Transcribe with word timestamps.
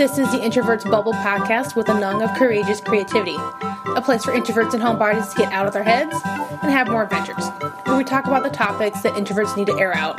This 0.00 0.16
is 0.16 0.32
the 0.32 0.38
Introverts 0.38 0.90
Bubble 0.90 1.12
podcast 1.12 1.76
with 1.76 1.90
a 1.90 2.00
nung 2.00 2.22
of 2.22 2.30
courageous 2.38 2.80
creativity, 2.80 3.36
a 3.36 4.00
place 4.02 4.24
for 4.24 4.32
introverts 4.32 4.72
and 4.72 4.82
homebodies 4.82 5.30
to 5.32 5.36
get 5.36 5.52
out 5.52 5.66
of 5.66 5.74
their 5.74 5.82
heads 5.82 6.16
and 6.24 6.72
have 6.72 6.88
more 6.88 7.02
adventures, 7.02 7.46
where 7.84 7.98
we 7.98 8.04
talk 8.04 8.24
about 8.24 8.42
the 8.42 8.48
topics 8.48 9.02
that 9.02 9.12
introverts 9.12 9.58
need 9.58 9.66
to 9.66 9.78
air 9.78 9.94
out, 9.94 10.18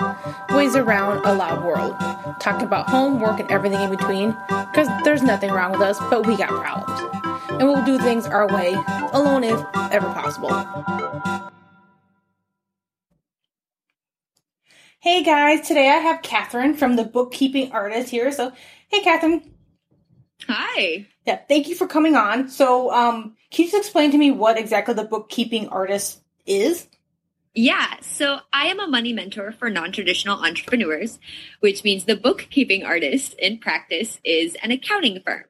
ways 0.51 0.75
around 0.75 1.25
a 1.25 1.33
loud 1.33 1.65
world, 1.65 1.95
talking 2.39 2.67
about 2.67 2.91
home, 2.91 3.19
work, 3.19 3.39
and 3.39 3.49
everything 3.49 3.81
in 3.81 3.89
between, 3.89 4.37
because 4.71 4.87
there's 5.03 5.23
nothing 5.23 5.49
wrong 5.49 5.71
with 5.71 5.81
us, 5.81 5.97
but 6.11 6.27
we 6.27 6.37
got 6.37 6.49
problems. 6.49 7.49
And 7.49 7.67
we'll 7.67 7.83
do 7.83 7.97
things 7.97 8.27
our 8.27 8.47
way, 8.53 8.75
alone 9.13 9.43
if 9.43 9.59
ever 9.91 10.05
possible. 10.13 10.51
Hey 14.99 15.23
guys, 15.23 15.67
today 15.67 15.89
I 15.89 15.97
have 15.97 16.21
Katherine 16.21 16.75
from 16.75 16.97
the 16.97 17.03
Bookkeeping 17.03 17.71
Artist 17.71 18.09
here. 18.09 18.31
So, 18.31 18.51
hey 18.89 19.01
Katherine. 19.01 19.51
Hi. 20.51 21.07
Yeah, 21.25 21.39
thank 21.47 21.67
you 21.67 21.75
for 21.75 21.87
coming 21.87 22.15
on. 22.15 22.49
So, 22.49 22.91
um, 22.91 23.35
can 23.51 23.65
you 23.65 23.71
just 23.71 23.85
explain 23.85 24.11
to 24.11 24.17
me 24.17 24.31
what 24.31 24.57
exactly 24.57 24.93
the 24.93 25.03
Bookkeeping 25.03 25.69
Artist 25.69 26.21
is? 26.45 26.87
Yeah, 27.53 27.99
so 28.01 28.39
I 28.53 28.67
am 28.67 28.79
a 28.79 28.87
money 28.87 29.11
mentor 29.11 29.51
for 29.51 29.69
non 29.69 29.91
traditional 29.91 30.39
entrepreneurs, 30.39 31.19
which 31.59 31.83
means 31.83 32.05
the 32.05 32.15
bookkeeping 32.15 32.85
artist 32.85 33.33
in 33.37 33.57
practice 33.57 34.19
is 34.23 34.55
an 34.63 34.71
accounting 34.71 35.21
firm. 35.21 35.43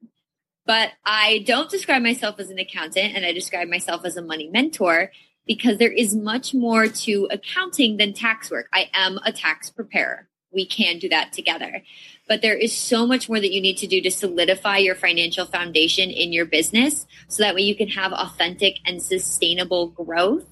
But 0.65 0.89
I 1.05 1.43
don't 1.45 1.69
describe 1.69 2.01
myself 2.01 2.39
as 2.39 2.49
an 2.49 2.57
accountant 2.57 3.15
and 3.15 3.23
I 3.23 3.33
describe 3.33 3.67
myself 3.67 4.03
as 4.03 4.17
a 4.17 4.21
money 4.23 4.49
mentor 4.49 5.11
because 5.45 5.77
there 5.77 5.91
is 5.91 6.15
much 6.15 6.55
more 6.55 6.87
to 6.87 7.27
accounting 7.29 7.97
than 7.97 8.13
tax 8.13 8.49
work. 8.49 8.67
I 8.73 8.89
am 8.93 9.19
a 9.23 9.31
tax 9.31 9.69
preparer. 9.69 10.27
We 10.53 10.65
can 10.65 10.99
do 10.99 11.09
that 11.09 11.33
together. 11.33 11.81
But 12.27 12.41
there 12.41 12.55
is 12.55 12.75
so 12.75 13.05
much 13.05 13.27
more 13.27 13.39
that 13.39 13.51
you 13.51 13.61
need 13.61 13.77
to 13.77 13.87
do 13.87 14.01
to 14.01 14.11
solidify 14.11 14.77
your 14.77 14.95
financial 14.95 15.45
foundation 15.45 16.09
in 16.09 16.31
your 16.33 16.45
business 16.45 17.05
so 17.27 17.43
that 17.43 17.55
way 17.55 17.61
you 17.61 17.75
can 17.75 17.89
have 17.89 18.13
authentic 18.13 18.77
and 18.85 19.01
sustainable 19.01 19.87
growth 19.87 20.45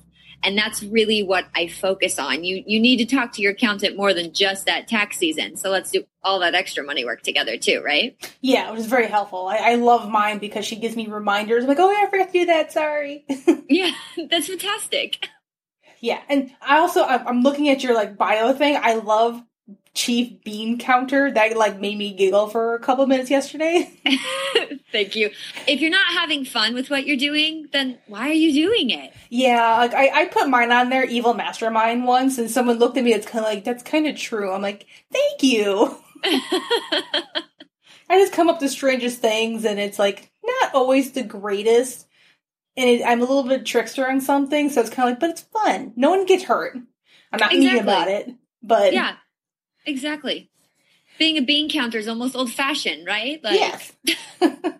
and 0.43 0.57
that's 0.57 0.83
really 0.83 1.23
what 1.23 1.45
I 1.55 1.67
focus 1.67 2.17
on. 2.17 2.43
You 2.43 2.63
you 2.65 2.79
need 2.79 2.97
to 2.97 3.05
talk 3.05 3.33
to 3.33 3.41
your 3.41 3.51
accountant 3.51 3.97
more 3.97 4.13
than 4.13 4.33
just 4.33 4.65
that 4.65 4.87
tax 4.87 5.17
season. 5.17 5.57
So 5.57 5.69
let's 5.69 5.91
do 5.91 6.03
all 6.23 6.39
that 6.39 6.55
extra 6.55 6.83
money 6.83 7.05
work 7.05 7.21
together 7.21 7.57
too, 7.57 7.81
right? 7.83 8.15
Yeah, 8.41 8.69
it 8.69 8.73
was 8.73 8.85
very 8.85 9.07
helpful. 9.07 9.47
I, 9.47 9.57
I 9.57 9.75
love 9.75 10.09
mine 10.09 10.39
because 10.39 10.65
she 10.65 10.75
gives 10.75 10.95
me 10.95 11.07
reminders. 11.07 11.63
I'm 11.63 11.69
like, 11.69 11.79
oh 11.79 11.91
yeah, 11.91 12.05
I 12.07 12.09
forgot 12.09 12.27
to 12.27 12.31
do 12.33 12.45
that. 12.47 12.71
Sorry. 12.71 13.25
yeah, 13.69 13.91
that's 14.29 14.47
fantastic. 14.47 15.29
Yeah, 16.02 16.21
and 16.29 16.52
I 16.61 16.79
also 16.79 17.03
I'm 17.03 17.41
looking 17.41 17.69
at 17.69 17.83
your 17.83 17.93
like 17.93 18.17
bio 18.17 18.53
thing. 18.53 18.77
I 18.81 18.95
love 18.95 19.41
chief 19.93 20.43
bean 20.43 20.77
counter 20.77 21.31
that 21.31 21.57
like 21.57 21.79
made 21.79 21.97
me 21.97 22.13
giggle 22.13 22.47
for 22.47 22.75
a 22.75 22.79
couple 22.79 23.05
minutes 23.07 23.29
yesterday. 23.29 23.91
Thank 24.91 25.15
you. 25.15 25.31
If 25.67 25.81
you're 25.81 25.91
not 25.91 26.13
having 26.13 26.45
fun 26.45 26.73
with 26.73 26.89
what 26.89 27.05
you're 27.05 27.17
doing, 27.17 27.67
then 27.71 27.99
why 28.07 28.29
are 28.29 28.33
you 28.33 28.53
doing 28.53 28.89
it? 28.89 29.13
Yeah, 29.29 29.77
like 29.77 29.93
I, 29.93 30.21
I 30.21 30.25
put 30.25 30.49
mine 30.49 30.71
on 30.71 30.89
there, 30.89 31.03
evil 31.03 31.33
mastermind 31.33 32.05
once, 32.05 32.37
and 32.37 32.49
someone 32.49 32.79
looked 32.79 32.97
at 32.97 33.03
me. 33.03 33.13
It's 33.13 33.27
kind 33.27 33.45
of 33.45 33.51
like 33.51 33.63
that's 33.63 33.83
kind 33.83 34.07
of 34.07 34.15
true. 34.15 34.51
I'm 34.51 34.61
like, 34.61 34.85
thank 35.11 35.43
you. 35.43 35.97
I 38.11 38.17
just 38.17 38.33
come 38.33 38.49
up 38.49 38.59
the 38.59 38.69
strangest 38.69 39.19
things, 39.19 39.65
and 39.65 39.79
it's 39.79 39.99
like 39.99 40.31
not 40.43 40.73
always 40.73 41.11
the 41.11 41.23
greatest. 41.23 42.07
And 42.75 42.89
it, 42.89 43.03
I'm 43.05 43.19
a 43.19 43.25
little 43.25 43.43
bit 43.43 43.65
trickster 43.65 44.09
on 44.09 44.21
something, 44.21 44.69
so 44.69 44.81
it's 44.81 44.89
kind 44.89 45.09
of 45.09 45.13
like, 45.13 45.19
but 45.19 45.29
it's 45.31 45.41
fun. 45.41 45.93
No 45.95 46.09
one 46.11 46.25
gets 46.25 46.43
hurt. 46.43 46.75
I'm 47.31 47.39
not 47.39 47.53
exactly. 47.53 47.59
mean 47.59 47.77
about 47.77 48.07
it, 48.07 48.31
but 48.63 48.93
yeah, 48.93 49.15
exactly. 49.89 50.49
Being 51.17 51.37
a 51.37 51.41
bean 51.41 51.69
counter 51.69 51.97
is 51.97 52.07
almost 52.07 52.35
old 52.35 52.51
fashioned, 52.51 53.05
right? 53.05 53.43
Like, 53.43 53.55
yes. 53.55 53.91
but 54.39 54.79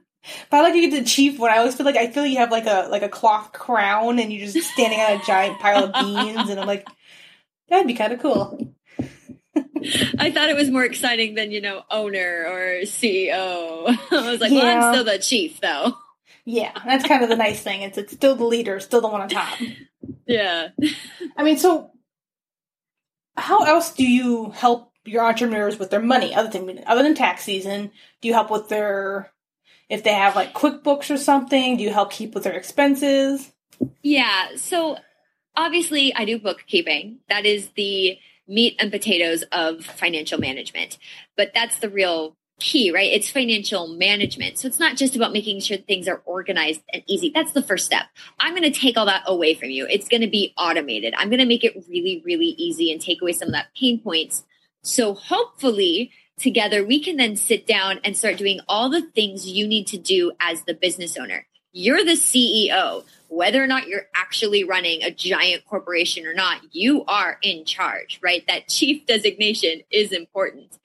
I 0.52 0.62
like 0.62 0.74
to 0.74 0.82
get 0.82 0.92
the 0.92 1.10
chief 1.10 1.38
one. 1.38 1.52
I 1.52 1.58
always 1.58 1.76
feel 1.76 1.86
like 1.86 1.98
I 1.98 2.08
feel 2.08 2.24
like 2.24 2.32
you 2.32 2.38
have 2.38 2.52
like 2.52 2.66
a 2.66 2.88
like 2.90 3.02
a 3.02 3.10
cloth 3.10 3.52
crown 3.52 4.20
and 4.20 4.32
you're 4.32 4.48
just 4.48 4.72
standing 4.72 5.00
on 5.00 5.20
a 5.20 5.26
giant 5.26 5.60
pile 5.60 5.86
of 5.86 5.94
beans, 5.94 6.50
and 6.50 6.60
I'm 6.60 6.68
like, 6.68 6.88
that'd 7.68 7.88
be 7.88 7.94
kind 7.94 8.14
of 8.14 8.22
cool. 8.22 8.74
I 10.20 10.32
thought 10.32 10.50
it 10.50 10.56
was 10.56 10.70
more 10.70 10.84
exciting 10.84 11.36
than, 11.36 11.52
you 11.52 11.62
know, 11.62 11.84
owner 11.90 12.46
or 12.48 12.82
CEO. 12.84 13.88
I 14.12 14.32
was 14.32 14.42
like, 14.42 14.52
yeah. 14.52 14.64
well, 14.64 14.88
I'm 14.88 14.94
still 14.94 15.04
the 15.06 15.20
chief, 15.20 15.62
though. 15.62 15.94
Yeah, 16.46 16.72
that's 16.86 17.08
kind 17.08 17.24
of 17.24 17.30
the 17.30 17.36
nice 17.36 17.62
thing. 17.62 17.82
It's 17.82 17.98
it's 17.98 18.14
still 18.14 18.36
the 18.36 18.46
leader, 18.46 18.80
still 18.80 19.02
the 19.02 19.08
one 19.08 19.22
on 19.22 19.30
top. 19.30 19.58
Yeah. 20.26 20.70
I 21.38 21.44
mean, 21.44 21.58
so 21.58 21.92
how 23.36 23.64
else 23.64 23.94
do 23.94 24.06
you 24.06 24.50
help 24.52 24.89
your 25.06 25.26
entrepreneurs 25.26 25.80
with 25.80 25.90
their 25.90 26.02
money 26.02 26.34
other 26.34 26.50
than 26.50 26.84
other 26.86 27.04
than 27.04 27.16
tax 27.16 27.44
season? 27.44 27.92
Do 28.22 28.28
you 28.28 28.34
help 28.34 28.52
with 28.52 28.70
their 28.70 29.32
if 29.90 30.04
they 30.04 30.14
have 30.14 30.36
like 30.36 30.54
QuickBooks 30.54 31.14
or 31.14 31.18
something? 31.18 31.78
Do 31.78 31.84
you 31.84 31.92
help 31.92 32.12
keep 32.12 32.34
with 32.34 32.44
their 32.44 32.58
expenses? 32.58 33.52
Yeah. 34.02 34.56
So 34.56 34.98
obviously, 35.56 36.14
I 36.14 36.26
do 36.26 36.40
bookkeeping. 36.40 37.20
That 37.30 37.46
is 37.46 37.70
the 37.76 38.18
meat 38.48 38.76
and 38.80 38.92
potatoes 38.92 39.44
of 39.52 39.86
financial 39.86 40.40
management. 40.40 40.98
But 41.38 41.52
that's 41.54 41.80
the 41.80 41.90
real 41.90 42.36
key, 42.60 42.92
right? 42.92 43.12
It's 43.12 43.30
financial 43.30 43.88
management. 43.88 44.58
So 44.58 44.68
it's 44.68 44.80
not 44.80 44.98
just 44.98 45.16
about 45.16 45.32
making 45.32 45.62
sure 45.62 45.78
things 45.78 46.08
are 46.08 46.22
organized 46.26 46.82
and 46.92 47.04
easy. 47.08 47.32
That's 47.34 47.54
the 47.54 47.62
first 47.62 47.86
step. 47.86 48.08
I'm 48.40 48.54
going 48.54 48.70
to 48.70 48.78
take 48.78 48.98
all 48.98 49.06
that 49.06 49.24
away 49.26 49.54
from 49.54 49.70
you. 49.70 49.88
It's 49.88 50.10
going 50.10 50.22
to 50.22 50.28
be 50.28 50.54
automated. 50.58 51.14
I'm 51.18 51.30
going 51.30 51.40
to 51.40 51.46
make 51.46 51.64
it 51.64 51.86
really, 51.88 52.22
really 52.26 52.56
easy 52.58 52.92
and 52.92 53.00
take 53.00 53.22
away 53.22 53.32
some 53.32 53.48
of 53.48 53.54
that 53.54 53.68
pain 53.80 54.00
points. 54.02 54.44
So 54.82 55.14
hopefully 55.14 56.12
together 56.40 56.86
we 56.86 57.04
can 57.04 57.18
then 57.18 57.36
sit 57.36 57.68
down 57.68 58.00
and 58.04 58.16
start 58.16 58.38
doing 58.38 58.62
all 58.68 58.90
the 58.90 59.02
things 59.02 59.48
you 59.48 59.68
need 59.68 59.88
to 59.88 59.98
do 59.98 60.32
as 60.40 60.64
the 60.64 60.74
business 60.74 61.18
owner. 61.18 61.46
You're 61.72 62.04
the 62.04 62.14
CEO 62.14 63.04
whether 63.30 63.64
or 63.64 63.68
not 63.68 63.88
you're 63.88 64.08
actually 64.14 64.64
running 64.64 65.04
a 65.04 65.12
giant 65.12 65.64
corporation 65.66 66.26
or 66.26 66.34
not, 66.34 66.62
you 66.72 67.06
are 67.06 67.38
in 67.42 67.64
charge, 67.64 68.20
right? 68.22 68.44
That 68.48 68.68
chief 68.68 69.06
designation 69.06 69.82
is 69.92 70.12
important. 70.12 70.78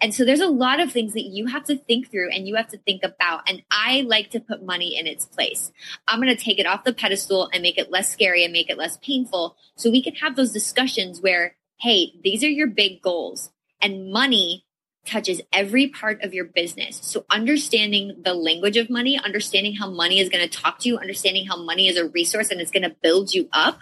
And 0.00 0.12
so 0.12 0.24
there's 0.24 0.40
a 0.40 0.48
lot 0.48 0.80
of 0.80 0.90
things 0.90 1.12
that 1.12 1.22
you 1.22 1.46
have 1.46 1.62
to 1.66 1.76
think 1.76 2.10
through 2.10 2.30
and 2.30 2.48
you 2.48 2.56
have 2.56 2.66
to 2.68 2.78
think 2.78 3.04
about. 3.04 3.48
And 3.48 3.62
I 3.70 4.00
like 4.00 4.30
to 4.30 4.40
put 4.40 4.64
money 4.64 4.98
in 4.98 5.06
its 5.06 5.26
place. 5.26 5.70
I'm 6.08 6.20
going 6.20 6.36
to 6.36 6.44
take 6.44 6.58
it 6.58 6.66
off 6.66 6.82
the 6.82 6.92
pedestal 6.92 7.48
and 7.52 7.62
make 7.62 7.78
it 7.78 7.92
less 7.92 8.10
scary 8.10 8.42
and 8.42 8.52
make 8.52 8.68
it 8.68 8.76
less 8.76 8.96
painful. 8.96 9.56
So 9.76 9.92
we 9.92 10.02
can 10.02 10.16
have 10.16 10.34
those 10.34 10.50
discussions 10.50 11.20
where, 11.20 11.54
hey, 11.82 12.12
these 12.22 12.44
are 12.44 12.48
your 12.48 12.68
big 12.68 13.02
goals 13.02 13.50
and 13.80 14.12
money 14.12 14.64
touches 15.04 15.40
every 15.52 15.88
part 15.88 16.22
of 16.22 16.32
your 16.32 16.44
business. 16.44 17.00
So 17.02 17.24
understanding 17.28 18.22
the 18.24 18.34
language 18.34 18.76
of 18.76 18.88
money, 18.88 19.18
understanding 19.18 19.74
how 19.74 19.90
money 19.90 20.20
is 20.20 20.28
going 20.28 20.48
to 20.48 20.58
talk 20.58 20.78
to 20.80 20.88
you, 20.88 20.96
understanding 20.96 21.44
how 21.44 21.60
money 21.60 21.88
is 21.88 21.96
a 21.96 22.08
resource 22.08 22.52
and 22.52 22.60
it's 22.60 22.70
going 22.70 22.84
to 22.84 22.94
build 23.02 23.34
you 23.34 23.48
up. 23.52 23.80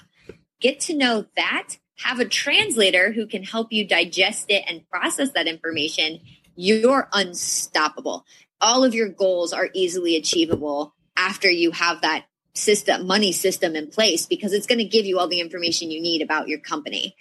Get 0.63 0.81
to 0.81 0.97
know 0.97 1.27
that. 1.37 1.77
Have 1.99 2.21
a 2.21 2.25
translator 2.25 3.13
who 3.13 3.27
can 3.27 3.43
help 3.43 3.71
you 3.71 3.87
digest 3.87 4.47
it 4.49 4.65
and 4.67 4.89
process 4.89 5.33
that 5.33 5.47
information. 5.47 6.21
You're 6.57 7.07
unstoppable. 7.13 8.25
All 8.63 8.83
of 8.83 8.95
your 8.95 9.11
goals 9.11 9.53
are 9.53 9.69
easily 9.75 10.17
achievable 10.17 10.95
after 11.19 11.51
you 11.51 11.71
have 11.73 12.01
that 12.01 12.25
system, 12.55 13.07
money 13.07 13.33
system 13.33 13.77
in 13.77 13.89
place 13.89 14.25
because 14.25 14.55
it's 14.55 14.67
going 14.67 14.79
to 14.79 14.85
give 14.85 15.05
you 15.05 15.19
all 15.19 15.29
the 15.29 15.41
information 15.41 15.91
you 15.91 16.01
need 16.01 16.23
about 16.23 16.49
your 16.49 16.61
company. 16.61 17.15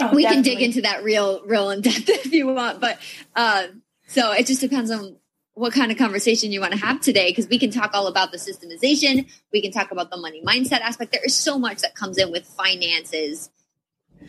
Oh, 0.00 0.14
we 0.14 0.22
definitely. 0.22 0.34
can 0.34 0.42
dig 0.42 0.62
into 0.62 0.82
that 0.82 1.04
real, 1.04 1.42
real 1.44 1.70
in 1.70 1.82
depth 1.82 2.04
if 2.08 2.32
you 2.32 2.46
want. 2.46 2.80
But 2.80 2.98
uh, 3.36 3.66
so 4.06 4.32
it 4.32 4.46
just 4.46 4.60
depends 4.60 4.90
on 4.90 5.16
what 5.54 5.72
kind 5.72 5.92
of 5.92 5.98
conversation 5.98 6.50
you 6.50 6.60
want 6.60 6.72
to 6.72 6.78
have 6.78 7.00
today 7.00 7.30
because 7.30 7.46
we 7.48 7.58
can 7.58 7.70
talk 7.70 7.90
all 7.92 8.06
about 8.06 8.32
the 8.32 8.38
systemization. 8.38 9.28
We 9.52 9.60
can 9.60 9.70
talk 9.70 9.90
about 9.90 10.10
the 10.10 10.16
money 10.16 10.42
mindset 10.42 10.80
aspect. 10.80 11.12
There 11.12 11.24
is 11.24 11.36
so 11.36 11.58
much 11.58 11.82
that 11.82 11.94
comes 11.94 12.16
in 12.16 12.32
with 12.32 12.46
finances 12.46 13.50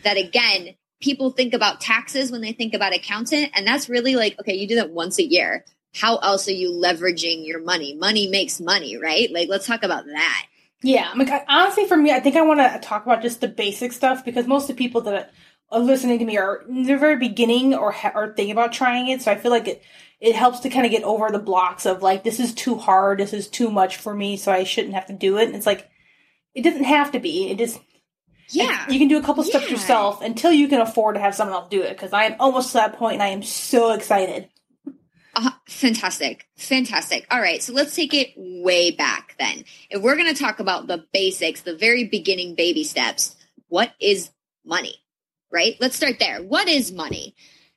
that, 0.02 0.18
again, 0.18 0.74
people 1.00 1.30
think 1.30 1.54
about 1.54 1.80
taxes 1.80 2.30
when 2.30 2.42
they 2.42 2.52
think 2.52 2.74
about 2.74 2.94
accountant. 2.94 3.50
And 3.54 3.66
that's 3.66 3.88
really 3.88 4.16
like, 4.16 4.38
okay, 4.40 4.54
you 4.54 4.68
do 4.68 4.76
that 4.76 4.90
once 4.90 5.18
a 5.18 5.24
year. 5.24 5.64
How 5.94 6.16
else 6.16 6.48
are 6.48 6.52
you 6.52 6.70
leveraging 6.70 7.46
your 7.46 7.60
money? 7.60 7.94
Money 7.94 8.28
makes 8.28 8.60
money, 8.60 8.96
right? 8.96 9.30
Like, 9.30 9.48
let's 9.48 9.66
talk 9.66 9.82
about 9.82 10.04
that. 10.06 10.46
Yeah. 10.82 11.12
Like, 11.16 11.30
honestly, 11.48 11.86
for 11.86 11.96
me, 11.96 12.12
I 12.12 12.20
think 12.20 12.36
I 12.36 12.42
want 12.42 12.60
to 12.60 12.78
talk 12.86 13.06
about 13.06 13.22
just 13.22 13.40
the 13.40 13.48
basic 13.48 13.92
stuff 13.92 14.24
because 14.24 14.46
most 14.46 14.68
of 14.68 14.76
the 14.76 14.82
people 14.82 15.00
that 15.02 15.32
listening 15.72 16.18
to 16.18 16.24
me 16.24 16.36
are 16.38 16.62
in 16.68 16.84
the 16.84 16.96
very 16.96 17.16
beginning 17.16 17.74
or 17.74 17.92
ha- 17.92 18.12
or 18.14 18.34
thinking 18.34 18.52
about 18.52 18.72
trying 18.72 19.08
it. 19.08 19.22
So 19.22 19.32
I 19.32 19.36
feel 19.36 19.50
like 19.50 19.68
it 19.68 19.82
it 20.20 20.34
helps 20.34 20.60
to 20.60 20.70
kind 20.70 20.86
of 20.86 20.92
get 20.92 21.02
over 21.02 21.30
the 21.30 21.38
blocks 21.38 21.86
of 21.86 22.02
like 22.02 22.24
this 22.24 22.40
is 22.40 22.54
too 22.54 22.76
hard, 22.76 23.18
this 23.18 23.32
is 23.32 23.48
too 23.48 23.70
much 23.70 23.96
for 23.96 24.14
me, 24.14 24.36
so 24.36 24.52
I 24.52 24.64
shouldn't 24.64 24.94
have 24.94 25.06
to 25.06 25.12
do 25.12 25.38
it. 25.38 25.46
And 25.46 25.56
it's 25.56 25.66
like 25.66 25.88
it 26.54 26.62
doesn't 26.62 26.84
have 26.84 27.12
to 27.12 27.18
be. 27.18 27.50
It 27.50 27.58
just 27.58 27.80
yeah, 28.50 28.90
you 28.90 28.98
can 28.98 29.08
do 29.08 29.18
a 29.18 29.22
couple 29.22 29.42
steps 29.42 29.64
yeah. 29.64 29.72
yourself 29.72 30.22
until 30.22 30.52
you 30.52 30.68
can 30.68 30.80
afford 30.80 31.16
to 31.16 31.20
have 31.20 31.34
someone 31.34 31.56
else 31.56 31.68
do 31.70 31.82
it. 31.82 31.90
Because 31.90 32.12
I 32.12 32.24
am 32.24 32.36
almost 32.38 32.68
to 32.68 32.74
that 32.74 32.96
point, 32.96 33.14
and 33.14 33.22
I 33.22 33.28
am 33.28 33.42
so 33.42 33.92
excited. 33.92 34.48
Uh, 35.36 35.50
fantastic. 35.68 36.46
Fantastic. 36.56 37.26
All 37.30 37.40
right. 37.40 37.62
So 37.62 37.72
let's 37.72 37.94
take 37.94 38.14
it 38.14 38.32
way 38.36 38.92
back 38.92 39.34
then. 39.38 39.64
If 39.90 40.00
we're 40.00 40.16
going 40.16 40.32
to 40.32 40.40
talk 40.40 40.60
about 40.60 40.86
the 40.86 41.04
basics, 41.12 41.62
the 41.62 41.76
very 41.76 42.04
beginning 42.04 42.54
baby 42.54 42.84
steps, 42.84 43.34
what 43.68 43.92
is 44.00 44.30
money? 44.64 44.94
Right? 45.54 45.76
Let's 45.80 45.96
start 45.96 46.18
there. 46.18 46.42
What 46.42 46.68
is 46.68 46.92
money? 46.92 47.34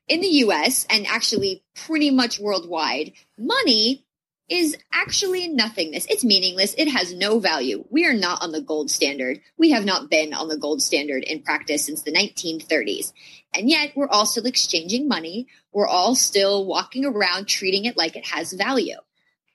in 0.07 0.21
the 0.21 0.27
US 0.27 0.85
and 0.89 1.05
actually 1.05 1.63
pretty 1.75 2.09
much 2.09 2.39
worldwide, 2.39 3.13
money 3.37 4.05
is 4.49 4.77
actually 4.93 5.49
nothingness. 5.49 6.05
It's 6.09 6.23
meaningless. 6.23 6.73
It 6.77 6.87
has 6.87 7.13
no 7.13 7.39
value. 7.39 7.83
We 7.89 8.05
are 8.05 8.13
not 8.13 8.41
on 8.41 8.53
the 8.53 8.61
gold 8.61 8.89
standard. 8.89 9.41
We 9.57 9.71
have 9.71 9.83
not 9.83 10.09
been 10.09 10.33
on 10.33 10.47
the 10.47 10.57
gold 10.57 10.81
standard 10.81 11.23
in 11.23 11.43
practice 11.43 11.85
since 11.85 12.03
the 12.03 12.13
1930s. 12.13 13.11
And 13.53 13.69
yet 13.69 13.91
we're 13.95 14.07
all 14.07 14.25
still 14.25 14.45
exchanging 14.45 15.09
money. 15.09 15.47
We're 15.73 15.87
all 15.87 16.15
still 16.15 16.65
walking 16.65 17.03
around 17.03 17.47
treating 17.47 17.83
it 17.83 17.97
like 17.97 18.15
it 18.15 18.27
has 18.27 18.53
value. 18.53 18.97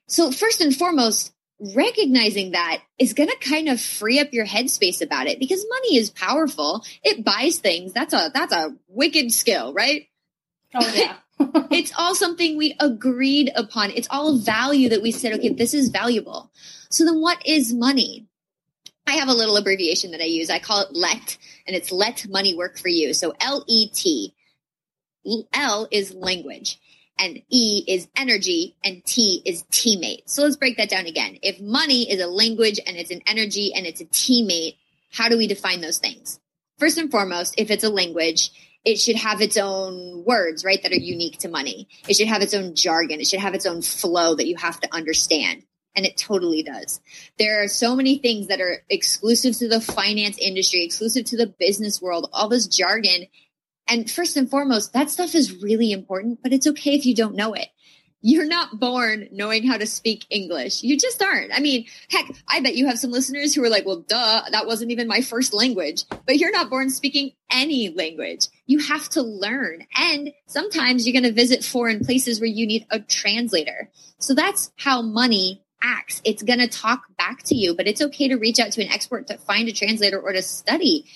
So 0.09 0.31
first 0.31 0.61
and 0.61 0.77
foremost, 0.77 1.33
recognizing 1.75 2.53
that 2.53 2.83
is 2.99 3.13
going 3.13 3.29
to 3.29 3.37
kind 3.37 3.69
of 3.69 3.81
free 3.81 4.19
up 4.19 4.33
your 4.33 4.47
headspace 4.47 5.01
about 5.01 5.27
it 5.27 5.39
because 5.39 5.65
money 5.69 5.97
is 5.97 6.11
powerful. 6.11 6.85
It 7.03 7.25
buys 7.25 7.59
things. 7.59 7.93
That's 7.93 8.13
a 8.13 8.31
that's 8.35 8.53
a 8.53 8.77
wicked 8.89 9.33
skill, 9.33 9.73
right? 9.73 10.09
Oh 10.75 10.93
yeah. 10.95 11.17
it's 11.71 11.93
all 11.97 12.15
something 12.15 12.57
we 12.57 12.77
agreed 12.79 13.51
upon. 13.55 13.91
It's 13.91 14.09
all 14.11 14.39
value 14.39 14.91
that 14.91 15.03
we 15.03 15.11
said, 15.11 15.33
okay, 15.35 15.51
this 15.51 15.75
is 15.75 15.89
valuable. 15.89 16.51
So 16.91 17.05
then 17.05 17.21
what 17.21 17.45
is 17.47 17.73
money? 17.73 18.27
I 19.07 19.15
have 19.15 19.29
a 19.29 19.35
little 19.35 19.57
abbreviation 19.57 20.13
that 20.13 20.21
I 20.21 20.27
use. 20.27 20.51
I 20.51 20.59
call 20.59 20.83
it 20.83 20.93
LET, 20.93 21.37
and 21.67 21.75
it's 21.75 21.91
let 21.91 22.29
money 22.29 22.55
work 22.55 22.79
for 22.79 22.89
you. 22.89 23.15
So 23.15 23.35
L 23.41 23.65
E 23.67 23.89
T. 23.89 24.35
L 25.53 25.89
is 25.91 26.15
language, 26.15 26.81
and 27.19 27.43
E 27.51 27.85
is 27.87 28.09
energy, 28.17 28.77
and 28.85 29.05
T 29.05 29.43
is 29.45 29.65
teammate. 29.65 30.23
So 30.27 30.43
let's 30.43 30.57
break 30.57 30.77
that 30.79 30.91
down 30.91 31.07
again. 31.07 31.39
If 31.43 31.61
money 31.61 32.11
is 32.11 32.21
a 32.21 32.27
language 32.27 32.81
and 32.87 32.97
it's 32.97 33.11
an 33.11 33.23
energy 33.27 33.73
and 33.75 33.87
it's 33.87 34.01
a 34.01 34.07
teammate, 34.07 34.77
how 35.11 35.29
do 35.29 35.37
we 35.37 35.47
define 35.47 35.81
those 35.81 35.99
things? 35.99 36.41
First 36.79 36.99
and 36.99 37.11
foremost, 37.11 37.55
if 37.59 37.71
it's 37.71 37.85
a 37.85 37.91
language, 37.91 38.51
it 38.85 38.99
should 38.99 39.17
have 39.17 39.41
its 39.41 39.57
own 39.57 40.25
words, 40.25 40.65
right, 40.65 40.83
that 40.83 40.93
are 40.93 40.97
unique 40.97 41.39
to 41.39 41.49
money. 41.49 41.87
It 42.09 42.17
should 42.17 42.29
have 42.29 42.43
its 42.43 42.55
own 42.55 42.75
jargon. 42.75 43.21
It 43.21 43.29
should 43.29 43.41
have 43.41 43.55
its 43.55 43.67
own 43.67 43.83
flow 43.83 44.35
that 44.35 44.49
you 44.49 44.57
have 44.57 44.81
to 44.81 44.93
understand. 44.93 45.63
And 45.95 46.07
it 46.07 46.17
totally 46.17 46.63
does. 46.63 47.01
There 47.39 47.63
are 47.63 47.69
so 47.69 47.95
many 47.95 48.19
things 48.19 48.49
that 48.49 48.61
are 48.61 48.83
exclusive 48.89 49.57
to 49.59 49.69
the 49.69 49.81
finance 49.81 50.39
industry, 50.39 50.83
exclusive 50.83 51.27
to 51.27 51.37
the 51.37 51.55
business 51.59 52.01
world, 52.01 52.31
all 52.33 52.49
this 52.49 52.67
jargon. 52.67 53.27
And 53.93 54.11
first 54.11 54.37
and 54.37 54.49
foremost, 54.49 54.93
that 54.95 55.11
stuff 55.11 55.35
is 55.35 55.63
really 55.63 55.93
important, 55.93 56.41
but 56.43 56.53
it's 56.53 56.67
okay 56.67 56.95
if 56.95 57.05
you 57.05 57.15
don't 57.15 57.35
know 57.35 57.53
it 57.53 57.69
you're 58.23 58.47
not 58.47 58.79
born 58.79 59.29
knowing 59.33 59.67
how 59.67 59.77
to 59.77 59.87
speak 59.87 60.25
English. 60.31 60.83
You 60.83 60.97
just 60.97 61.21
aren't. 61.21 61.53
I 61.53 61.59
mean, 61.59 61.87
heck, 62.09 62.31
I 62.49 62.61
bet 62.61 62.77
you 62.77 62.87
have 62.87 62.99
some 62.99 63.11
listeners 63.11 63.53
who 63.53 63.65
are 63.65 63.69
like, 63.69 63.85
well, 63.85 64.05
duh, 64.07 64.43
that 64.53 64.67
wasn't 64.67 64.93
even 64.93 65.09
my 65.09 65.21
first 65.21 65.53
language. 65.53 66.05
But 66.09 66.39
you're 66.39 66.53
not 66.53 66.71
born 66.71 66.89
speaking 66.89 67.33
any 67.51 67.91
language. 67.91 68.47
You 68.67 68.79
have 68.79 69.09
to 69.11 69.23
learn. 69.23 69.87
And 69.97 70.31
sometimes 70.47 71.05
you're 71.07 71.21
going 71.21 71.31
to 71.31 71.37
visit 71.39 71.65
foreign 71.65 72.05
places 72.05 72.41
where 72.41 72.49
you 72.49 72.67
need 72.67 72.87
a 72.91 73.01
translator. 73.01 73.91
So 74.19 74.35
that's 74.35 74.71
how 74.77 75.03
money 75.03 75.65
acts. 75.83 76.23
It's 76.25 76.45
going 76.45 76.61
to 76.61 76.69
talk 76.69 77.03
back 77.19 77.43
to 77.45 77.57
you, 77.57 77.75
but 77.75 77.89
it's 77.89 78.01
okay 78.01 78.29
to 78.29 78.37
reach 78.37 78.61
out 78.61 78.71
to 78.73 78.85
an 78.85 78.93
expert 78.93 79.27
to 79.27 79.39
find 79.39 79.69
a 79.69 79.73
translator 79.73 80.21
or 80.21 80.33
to 80.33 80.43
study. 80.43 81.07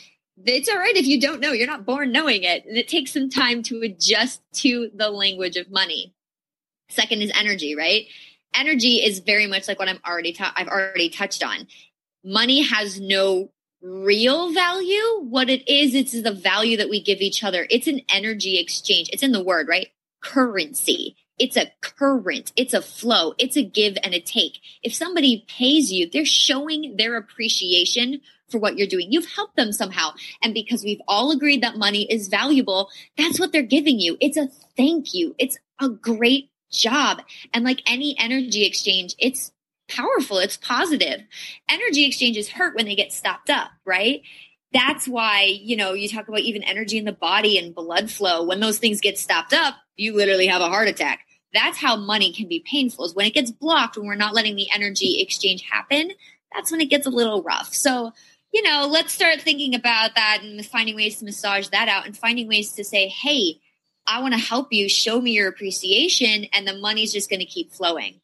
It's 0.45 0.69
all 0.69 0.77
right 0.77 0.97
if 0.97 1.07
you 1.07 1.21
don't 1.21 1.41
know. 1.41 1.53
You're 1.53 1.67
not 1.67 1.87
born 1.87 2.13
knowing 2.13 2.43
it. 2.43 2.65
And 2.67 2.77
it 2.77 2.89
takes 2.89 3.13
some 3.13 3.31
time 3.31 3.63
to 3.65 3.81
adjust 3.81 4.43
to 4.57 4.91
the 4.95 5.11
language 5.11 5.57
of 5.57 5.71
money. 5.71 6.15
Second 6.91 7.23
is 7.23 7.33
energy, 7.35 7.75
right? 7.75 8.07
Energy 8.55 8.97
is 8.97 9.21
very 9.21 9.47
much 9.47 9.67
like 9.69 9.79
what 9.79 9.89
I'm 9.89 10.01
already 10.07 10.33
ta- 10.33 10.53
I've 10.57 10.69
already 10.69 11.09
touched 11.09 11.43
on. 11.43 11.67
Money 12.25 12.63
has 12.63 13.01
no 13.01 13.51
real 13.83 14.53
value. 14.53 15.21
What 15.21 15.51
it 15.51 15.69
is, 15.69 15.95
it's 15.95 16.21
the 16.21 16.33
value 16.33 16.77
that 16.79 16.91
we 16.91 17.03
give 17.03 17.21
each 17.21 17.43
other. 17.43 17.67
It's 17.71 17.87
an 17.87 18.03
energy 18.13 18.59
exchange. 18.59 19.11
It's 19.13 19.23
in 19.23 19.33
the 19.33 19.43
word, 19.43 19.69
right? 19.69 19.89
Currency. 20.23 21.17
It's 21.39 21.57
a 21.57 21.71
current. 21.83 22.53
It's 22.57 22.73
a 22.73 22.81
flow. 22.81 23.35
It's 23.39 23.57
a 23.57 23.63
give 23.63 23.99
and 24.03 24.15
a 24.15 24.21
take. 24.21 24.59
If 24.83 24.95
somebody 24.95 25.45
pays 25.49 25.93
you, 25.93 26.09
they're 26.09 26.25
showing 26.25 26.97
their 26.97 27.17
appreciation 27.17 28.21
for 28.49 28.59
what 28.59 28.79
you're 28.79 28.87
doing. 28.87 29.11
You've 29.11 29.27
helped 29.27 29.57
them 29.57 29.73
somehow. 29.73 30.13
And 30.43 30.55
because 30.55 30.85
we've 30.85 31.01
all 31.09 31.31
agreed 31.31 31.63
that 31.63 31.77
money 31.77 32.11
is 32.11 32.29
valuable, 32.29 32.89
that's 33.17 33.41
what 33.41 33.53
they're 33.53 33.63
giving 33.63 33.99
you. 33.99 34.17
It's 34.21 34.37
a 34.37 34.49
thank 34.77 35.15
you. 35.15 35.35
It's 35.39 35.59
a 35.81 35.89
great 35.89 36.51
job. 36.71 37.23
And 37.53 37.65
like 37.65 37.83
any 37.87 38.17
energy 38.19 38.65
exchange, 38.65 39.15
it's 39.19 39.53
powerful, 39.89 40.39
it's 40.39 40.57
positive. 40.57 41.23
Energy 41.69 42.05
exchanges 42.05 42.49
hurt 42.49 42.75
when 42.75 42.87
they 42.87 42.97
get 42.97 43.13
stopped 43.13 43.51
up, 43.51 43.71
right? 43.85 44.23
That's 44.73 45.07
why, 45.07 45.45
you 45.45 45.77
know, 45.77 45.93
you 45.93 46.09
talk 46.09 46.29
about 46.29 46.41
even 46.41 46.63
energy 46.63 46.99
in 46.99 47.05
the 47.05 47.13
body 47.13 47.57
and 47.57 47.75
blood 47.75 48.11
flow. 48.11 48.45
When 48.45 48.61
those 48.61 48.79
things 48.79 49.01
get 49.01 49.19
stopped 49.19 49.53
up, 49.53 49.77
you 49.97 50.15
literally 50.15 50.49
have 50.49 50.61
a 50.61 50.69
heart 50.69 50.89
attack. 50.89 51.21
That's 51.55 51.79
how 51.79 51.97
money 51.97 52.33
can 52.33 52.49
be 52.49 52.65
painful 52.69 53.05
is 53.05 53.15
when 53.15 53.27
it 53.27 53.35
gets 53.35 53.51
blocked, 53.51 53.97
when 53.97 54.07
we're 54.07 54.17
not 54.17 54.35
letting 54.35 54.57
the 54.57 54.69
energy 54.75 55.23
exchange 55.23 55.63
happen, 55.63 56.11
that's 56.53 56.71
when 56.71 56.81
it 56.81 56.91
gets 56.91 57.07
a 57.07 57.11
little 57.11 57.43
rough. 57.43 57.73
So, 57.73 58.13
you 58.53 58.63
know, 58.63 58.89
let's 58.91 59.13
start 59.13 59.41
thinking 59.41 59.75
about 59.75 60.15
that 60.15 60.41
and 60.43 60.65
finding 60.65 60.97
ways 60.97 61.19
to 61.19 61.25
massage 61.25 61.69
that 61.69 61.89
out 61.89 62.07
and 62.07 62.17
finding 62.17 62.49
ways 62.49 62.73
to 62.73 62.85
say, 62.85 63.09
hey, 63.09 63.61
I 64.07 64.21
want 64.21 64.35
to 64.35 64.41
help 64.41 64.73
you 64.73 64.89
show 64.89 65.21
me 65.21 65.33
your 65.33 65.49
appreciation 65.49 66.47
and 66.53 66.67
the 66.67 66.79
money's 66.79 67.13
just 67.13 67.29
going 67.29 67.41
to 67.41 67.47
keep 67.47 67.73
flowing. 67.73 68.21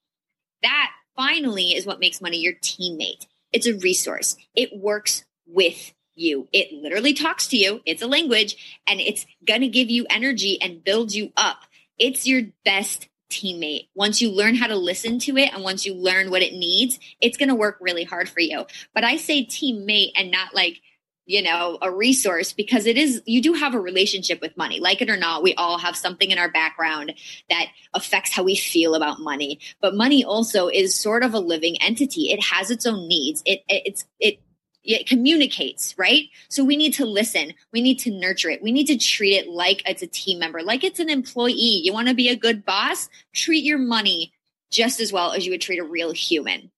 That 0.63 0.91
finally 1.17 1.75
is 1.75 1.87
what 1.87 2.01
makes 2.01 2.21
money 2.21 2.39
your 2.39 2.55
teammate. 2.55 3.27
It's 3.53 3.67
a 3.67 3.75
resource. 3.75 4.37
It 4.55 4.77
works 4.77 5.25
with 5.47 5.93
you. 6.15 6.49
It 6.53 6.73
literally 6.73 7.15
talks 7.15 7.49
to 7.49 7.57
you. 7.57 7.81
It's 7.85 8.03
a 8.03 8.07
language 8.07 8.81
and 8.87 9.01
it's 9.01 9.27
going 9.47 9.63
to 9.63 9.69
give 9.69 9.91
you 9.91 10.07
energy 10.09 10.61
and 10.61 10.85
build 10.85 11.13
you 11.13 11.33
up. 11.37 11.65
It's 11.99 12.27
your 12.27 12.43
best 12.65 13.09
teammate. 13.33 13.89
Once 13.95 14.21
you 14.21 14.31
learn 14.31 14.55
how 14.55 14.67
to 14.67 14.77
listen 14.77 15.19
to 15.21 15.37
it 15.37 15.53
and 15.53 15.65
once 15.65 15.87
you 15.87 15.95
learn 15.95 16.31
what 16.31 16.43
it 16.43 16.53
needs, 16.53 16.99
it's 17.21 17.37
going 17.37 17.49
to 17.49 17.55
work 17.55 17.79
really 17.81 18.05
hard 18.05 18.29
for 18.29 18.41
you. 18.41 18.67
But 18.95 19.05
I 19.05 19.17
say 19.17 19.45
teammate 19.45 20.13
and 20.17 20.31
not 20.31 20.55
like 20.55 20.81
you 21.25 21.41
know, 21.41 21.79
a 21.81 21.91
resource 21.91 22.53
because 22.53 22.85
it 22.85 22.99
is, 22.99 23.23
you 23.27 23.41
do 23.41 23.53
have 23.53 23.75
a 23.75 23.81
relationship 23.81 24.41
with 24.41 24.57
money. 24.57 24.81
Like 24.81 25.01
it 25.01 25.09
or 25.09 25.17
not, 25.17 25.43
we 25.43 25.55
all 25.55 25.79
have 25.79 25.97
something 25.97 26.31
in 26.31 26.39
our 26.39 26.51
background 26.51 27.15
that 27.49 27.67
affects 27.95 28.33
how 28.33 28.43
we 28.43 28.57
feel 28.57 28.95
about 28.95 29.21
money. 29.21 29.61
But 29.81 29.95
money 29.95 30.25
also 30.25 30.69
is 30.69 30.95
sort 30.95 31.23
of 31.23 31.33
a 31.33 31.39
living 31.39 31.81
entity. 31.81 32.33
It 32.33 32.43
has 32.43 32.71
its 32.71 32.87
own 32.87 33.07
needs. 33.07 33.43
It, 33.47 33.61
it 33.69 33.83
it's, 33.87 34.05
it, 34.19 34.41
it 34.85 35.07
communicates, 35.07 35.97
right? 35.97 36.25
So 36.49 36.65
we 36.65 36.77
need 36.77 36.95
to 36.95 37.07
listen. 37.07 37.55
We 37.73 37.83
need 37.83 37.99
to 38.01 38.11
nurture 38.11 38.51
it. 38.51 38.63
We 38.63 38.73
need 38.73 38.87
to 38.87 38.97
treat 38.97 39.37
it 39.37 39.49
like 39.49 39.89
it's 39.89 40.03
a 40.03 40.07
team 40.07 40.39
member, 40.39 40.63
like 40.63 40.85
it's 40.85 41.01
an 41.01 41.09
employee. 41.09 41.81
You 41.85 41.93
want 41.93 42.09
to 42.09 42.15
be 42.15 42.29
a 42.29 42.37
good 42.37 42.65
boss? 42.65 43.09
Treat 43.33 43.65
your 43.65 43.79
money 43.79 44.33
just 44.71 45.01
as 45.01 45.13
well 45.13 45.33
as 45.33 45.45
you 45.45 45.53
would 45.53 45.61
treat 45.61 45.79
a 45.79 45.85
real 45.85 46.13
human. 46.13 46.71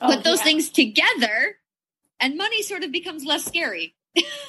Oh, 0.00 0.14
Put 0.14 0.24
those 0.24 0.38
yeah. 0.38 0.44
things 0.44 0.70
together 0.70 1.56
and 2.20 2.36
money 2.36 2.62
sort 2.62 2.84
of 2.84 2.92
becomes 2.92 3.24
less 3.24 3.44
scary. 3.44 3.94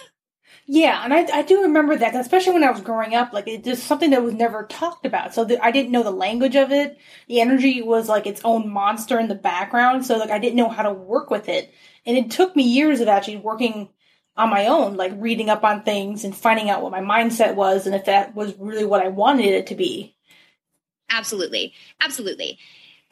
yeah, 0.66 1.04
and 1.04 1.14
I, 1.14 1.40
I 1.40 1.42
do 1.44 1.64
remember 1.64 1.96
that, 1.98 2.16
especially 2.16 2.54
when 2.54 2.64
I 2.64 2.72
was 2.72 2.82
growing 2.82 3.16
up. 3.16 3.34
Like 3.34 3.48
it's 3.48 3.66
just 3.66 3.88
something 3.88 4.12
that 4.12 4.24
was 4.24 4.34
never 4.34 4.64
talked 4.64 5.06
about. 5.06 5.34
So 5.34 5.46
the, 5.46 5.64
I 5.64 5.72
didn't 5.72 5.92
know 5.92 6.04
the 6.04 6.12
language 6.12 6.56
of 6.56 6.72
it. 6.72 6.98
The 7.28 7.42
energy 7.42 7.82
was 7.82 8.08
like 8.08 8.26
its 8.26 8.42
own 8.44 8.70
monster 8.70 9.20
in 9.20 9.28
the 9.28 9.36
background. 9.36 10.06
So 10.06 10.18
like 10.18 10.32
I 10.32 10.40
didn't 10.40 10.56
know 10.56 10.70
how 10.70 10.84
to 10.84 10.94
work 10.94 11.30
with 11.30 11.50
it, 11.50 11.74
and 12.06 12.18
it 12.18 12.32
took 12.32 12.56
me 12.56 12.64
years 12.64 13.00
of 13.00 13.08
actually 13.08 13.38
working 13.38 13.90
on 14.36 14.50
my 14.50 14.68
own, 14.68 14.96
like 14.96 15.12
reading 15.18 15.50
up 15.50 15.64
on 15.64 15.84
things 15.84 16.24
and 16.24 16.36
finding 16.36 16.70
out 16.70 16.82
what 16.82 16.92
my 16.92 17.02
mindset 17.02 17.56
was 17.56 17.86
and 17.86 17.96
if 17.96 18.06
that 18.06 18.34
was 18.36 18.56
really 18.58 18.86
what 18.86 19.04
I 19.04 19.10
wanted 19.10 19.48
it 19.48 19.68
to 19.68 19.76
be. 19.76 20.16
Absolutely, 21.10 21.74
absolutely. 22.02 22.58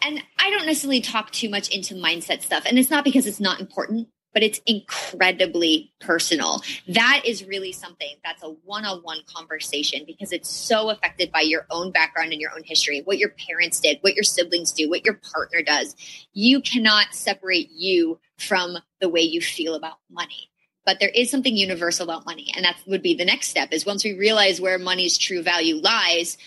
And 0.02 0.22
I 0.38 0.50
don't 0.52 0.66
necessarily 0.66 1.02
talk 1.02 1.32
too 1.32 1.50
much 1.50 1.70
into 1.70 1.96
mindset 1.96 2.42
stuff, 2.42 2.64
and 2.66 2.78
it's 2.78 2.92
not 2.92 3.04
because 3.04 3.26
it's 3.26 3.40
not 3.40 3.60
important 3.60 4.08
but 4.38 4.44
it's 4.44 4.62
incredibly 4.68 5.92
personal. 6.00 6.62
That 6.88 7.24
is 7.26 7.44
really 7.46 7.72
something 7.72 8.18
that's 8.24 8.44
a 8.44 8.50
one 8.66 8.86
on 8.86 9.00
one 9.00 9.22
conversation 9.26 10.04
because 10.06 10.32
it's 10.32 10.48
so 10.48 10.92
affected 10.92 11.32
by 11.32 11.42
your 11.42 11.66
own 11.72 11.92
background 11.92 12.34
and 12.34 12.40
your 12.40 12.52
own 12.52 12.62
history, 12.64 13.02
what 13.04 13.18
your 13.18 13.30
parents 13.30 13.80
did, 13.80 13.98
what 14.02 14.14
your 14.14 14.24
siblings 14.24 14.72
do, 14.72 14.92
what 14.92 15.04
your 15.04 15.20
partner 15.34 15.64
does. 15.64 15.96
You 16.34 16.62
cannot 16.62 17.16
separate 17.16 17.70
you 17.72 18.20
from 18.38 18.78
the 19.02 19.10
way 19.10 19.22
you 19.22 19.42
feel 19.42 19.76
about 19.76 19.98
money. 20.10 20.50
But 20.86 21.00
there 21.00 21.10
is 21.10 21.30
something 21.30 21.56
universal 21.56 22.06
about 22.06 22.26
money. 22.26 22.52
And 22.56 22.64
that 22.64 22.78
would 22.88 23.02
be 23.02 23.14
the 23.14 23.26
next 23.26 23.48
step 23.48 23.74
is 23.74 23.86
once 23.86 24.04
we 24.04 24.14
realize 24.14 24.62
where 24.62 24.80
money's 24.80 25.18
true 25.18 25.44
value 25.44 25.76
lies, 25.78 26.38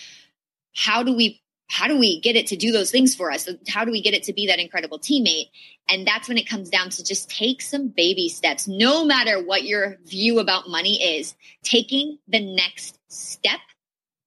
how 0.75 1.02
do 1.02 1.14
we 1.14 1.42
how 1.68 1.87
do 1.87 1.97
we 1.97 2.20
get 2.20 2.35
it 2.35 2.49
to 2.49 2.56
do 2.56 2.73
those 2.73 2.90
things 2.90 3.14
for 3.14 3.30
us? 3.30 3.49
How 3.68 3.85
do 3.85 3.92
we 3.92 4.02
get 4.02 4.12
it 4.12 4.25
to 4.25 4.32
be 4.32 4.49
that 4.49 4.59
incredible 4.59 4.99
teammate? 4.99 5.50
And 5.88 6.04
that's 6.04 6.28
when 6.28 6.37
it 6.37 6.49
comes 6.49 6.68
down 6.68 6.90
to 6.90 7.04
just 7.04 7.30
take 7.30 7.62
some 7.62 7.87
baby 7.87 8.28
steps, 8.28 8.66
no 8.66 9.04
matter 9.04 9.40
what 9.40 9.62
your 9.62 9.97
view 10.04 10.40
about 10.40 10.68
money 10.68 11.00
is, 11.00 11.37
taking 11.62 12.18
the 12.26 12.40
next 12.40 12.99
step 13.09 13.61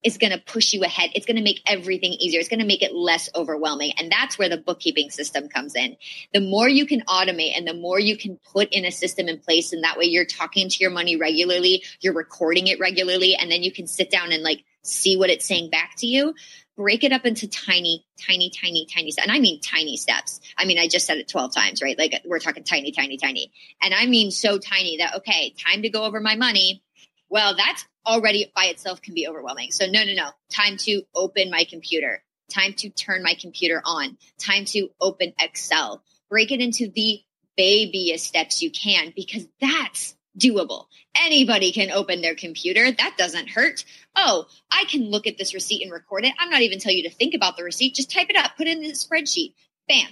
is 0.03 0.17
going 0.17 0.31
to 0.31 0.39
push 0.39 0.74
you 0.74 0.83
ahead. 0.83 1.12
It's 1.15 1.25
going 1.25 1.38
to 1.38 1.43
make 1.43 1.62
everything 1.65 2.13
easier. 2.13 2.39
It's 2.39 2.50
going 2.50 2.60
to 2.60 2.65
make 2.65 2.81
it 2.81 2.93
less 2.93 3.29
overwhelming. 3.36 3.93
And 3.98 4.12
that's 4.12 4.38
where 4.38 4.50
the 4.50 4.57
bookkeeping 4.57 5.10
system 5.10 5.48
comes 5.48 5.75
in. 5.75 5.95
The 6.33 6.41
more 6.41 6.67
you 6.67 6.86
can 6.86 7.01
automate 7.01 7.57
and 7.57 7.67
the 7.67 7.74
more 7.74 8.00
you 8.00 8.17
can 8.17 8.38
put 8.51 8.69
in 8.72 8.86
a 8.86 8.91
system 8.91 9.27
in 9.27 9.39
place, 9.39 9.74
and 9.74 9.83
that 9.83 9.98
way 9.98 10.05
you're 10.05 10.25
talking 10.25 10.69
to 10.69 10.77
your 10.79 10.91
money 10.91 11.15
regularly, 11.15 11.83
you're 12.01 12.13
recording 12.13 12.67
it 12.67 12.79
regularly, 12.79 13.36
and 13.36 13.51
then 13.51 13.63
you 13.63 13.72
can 13.72 13.88
sit 13.88 14.12
down 14.12 14.31
and 14.31 14.43
like 14.43 14.63
see 14.83 15.17
what 15.17 15.29
it's 15.29 15.45
saying 15.45 15.69
back 15.69 15.95
to 15.98 16.07
you. 16.07 16.36
Break 16.75 17.03
it 17.03 17.13
up 17.13 17.25
into 17.25 17.48
tiny, 17.48 18.03
tiny, 18.19 18.50
tiny, 18.50 18.88
tiny 18.91 19.12
steps. 19.12 19.27
And 19.27 19.36
I 19.36 19.39
mean 19.39 19.62
tiny 19.62 19.95
steps. 19.95 20.41
I 20.57 20.65
mean, 20.65 20.79
I 20.79 20.88
just 20.88 21.05
said 21.05 21.19
it 21.19 21.27
12 21.27 21.53
times, 21.53 21.81
right? 21.83 21.98
Like 21.98 22.22
we're 22.25 22.39
talking 22.39 22.63
tiny, 22.63 22.91
tiny, 22.91 23.17
tiny. 23.17 23.51
And 23.81 23.93
I 23.93 24.07
mean 24.07 24.31
so 24.31 24.57
tiny 24.57 24.98
that, 24.98 25.17
okay, 25.17 25.53
time 25.63 25.83
to 25.83 25.89
go 25.89 26.03
over 26.03 26.19
my 26.19 26.36
money. 26.36 26.81
Well, 27.29 27.55
that's 27.55 27.86
already 28.05 28.51
by 28.55 28.65
itself 28.65 29.01
can 29.01 29.13
be 29.13 29.27
overwhelming. 29.27 29.72
So 29.72 29.86
no, 29.86 30.03
no, 30.03 30.13
no. 30.13 30.29
Time 30.51 30.77
to 30.77 31.03
open 31.15 31.50
my 31.50 31.65
computer. 31.65 32.24
Time 32.51 32.74
to 32.74 32.89
turn 32.89 33.24
my 33.24 33.36
computer 33.39 33.81
on. 33.83 34.17
Time 34.39 34.65
to 34.65 34.89
open 35.00 35.33
Excel. 35.39 36.03
Break 36.29 36.51
it 36.51 36.62
into 36.62 36.89
the 36.89 37.22
babyest 37.55 38.25
steps 38.25 38.62
you 38.62 38.72
can 38.72 39.13
because 39.15 39.48
that's 39.62 40.15
doable. 40.38 40.86
Anybody 41.15 41.72
can 41.72 41.91
open 41.91 42.22
their 42.22 42.36
computer. 42.36 42.91
That 42.91 43.15
doesn't 43.17 43.50
hurt. 43.50 43.86
Oh, 44.15 44.45
I 44.72 44.86
can 44.86 45.10
look 45.10 45.27
at 45.27 45.38
this 45.38 45.53
receipt 45.53 45.83
and 45.83 45.91
record 45.91 46.25
it. 46.25 46.33
I'm 46.39 46.50
not 46.50 46.62
even 46.62 46.79
tell 46.79 46.91
you 46.91 47.03
to 47.03 47.15
think 47.15 47.36
about 47.36 47.55
the 47.55 47.63
receipt. 47.63 47.95
Just 47.95 48.12
type 48.12 48.29
it 48.29 48.36
up, 48.36 48.57
put 48.57 48.67
it 48.67 48.77
in 48.77 48.83
the 48.83 48.91
spreadsheet. 48.91 49.53
Bam, 49.88 50.07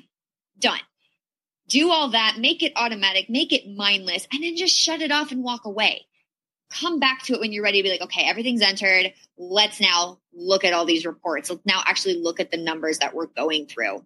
done. 0.60 0.79
Do 1.67 1.89
all 1.89 2.10
that, 2.10 2.38
make 2.38 2.63
it 2.63 2.74
automatic, 2.75 3.29
make 3.29 3.53
it 3.53 3.75
mindless, 3.75 4.27
and 4.31 4.43
then 4.43 4.57
just 4.57 4.75
shut 4.77 5.01
it 5.01 5.12
off 5.12 5.31
and 5.31 5.43
walk 5.43 5.65
away 5.65 6.05
come 6.72 7.00
back 7.00 7.24
to 7.24 7.34
it 7.34 7.40
when 7.40 7.51
you're 7.51 7.63
ready 7.63 7.80
to 7.80 7.84
be 7.84 7.90
like, 7.90 8.01
okay, 8.01 8.24
everything's 8.25 8.62
entered. 8.62 9.13
Let's 9.38 9.80
now 9.80 10.20
look 10.34 10.63
at 10.63 10.74
all 10.74 10.86
these 10.86 11.06
reports. 11.06 11.50
Let's 11.50 11.66
now 11.66 11.82
actually 11.86 12.16
look 12.16 12.40
at 12.40 12.51
the 12.51 12.58
numbers 12.58 13.00
that 13.00 13.13
we're 13.13 13.28
going 13.28 13.68
through. 13.68 14.04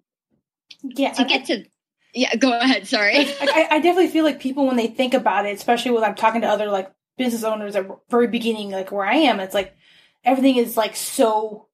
Yeah. 0.84 1.14
To 1.14 1.26
get 1.26 1.46
to, 1.46 1.66
yeah, 2.14 2.36
go 2.36 2.58
ahead. 2.58 2.88
Sorry. 2.88 3.16
I, 3.16 3.68
I 3.72 3.80
definitely 3.80 4.08
feel 4.08 4.24
like 4.24 4.40
people, 4.40 4.66
when 4.66 4.78
they 4.78 4.88
think 4.88 5.14
about 5.14 5.46
it, 5.46 5.56
especially 5.56 5.92
when 5.92 6.04
I'm 6.04 6.16
talking 6.16 6.42
to 6.42 6.48
other 6.48 6.68
like 6.68 6.92
business 7.18 7.44
owners 7.44 7.76
at 7.76 7.88
very 8.10 8.28
beginning, 8.28 8.72
like 8.72 8.92
where 8.92 9.06
I 9.06 9.16
am, 9.16 9.40
it's 9.40 9.54
like 9.54 9.76
everything 10.24 10.58
is 10.58 10.76
like 10.76 10.96
so, 10.96 11.68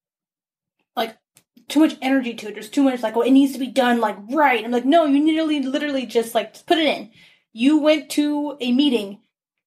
like 0.96 1.18
too 1.68 1.80
much 1.80 1.98
energy 2.02 2.34
to 2.34 2.50
it. 2.50 2.54
There's 2.54 2.70
too 2.70 2.84
much 2.84 3.02
like, 3.02 3.16
well, 3.16 3.28
it 3.28 3.32
needs 3.32 3.54
to 3.54 3.60
be 3.60 3.68
done 3.68 4.00
like 4.00 4.18
right. 4.30 4.64
I'm 4.64 4.72
like, 4.72 4.86
no, 4.86 5.06
you 5.06 5.26
literally, 5.26 5.62
literally 5.62 6.06
just 6.06 6.36
like 6.36 6.66
put 6.66 6.78
it 6.78 6.86
in. 6.86 7.12
You 7.54 7.80
went 7.80 8.10
to 8.12 8.58
a 8.60 8.72
meeting 8.72 9.20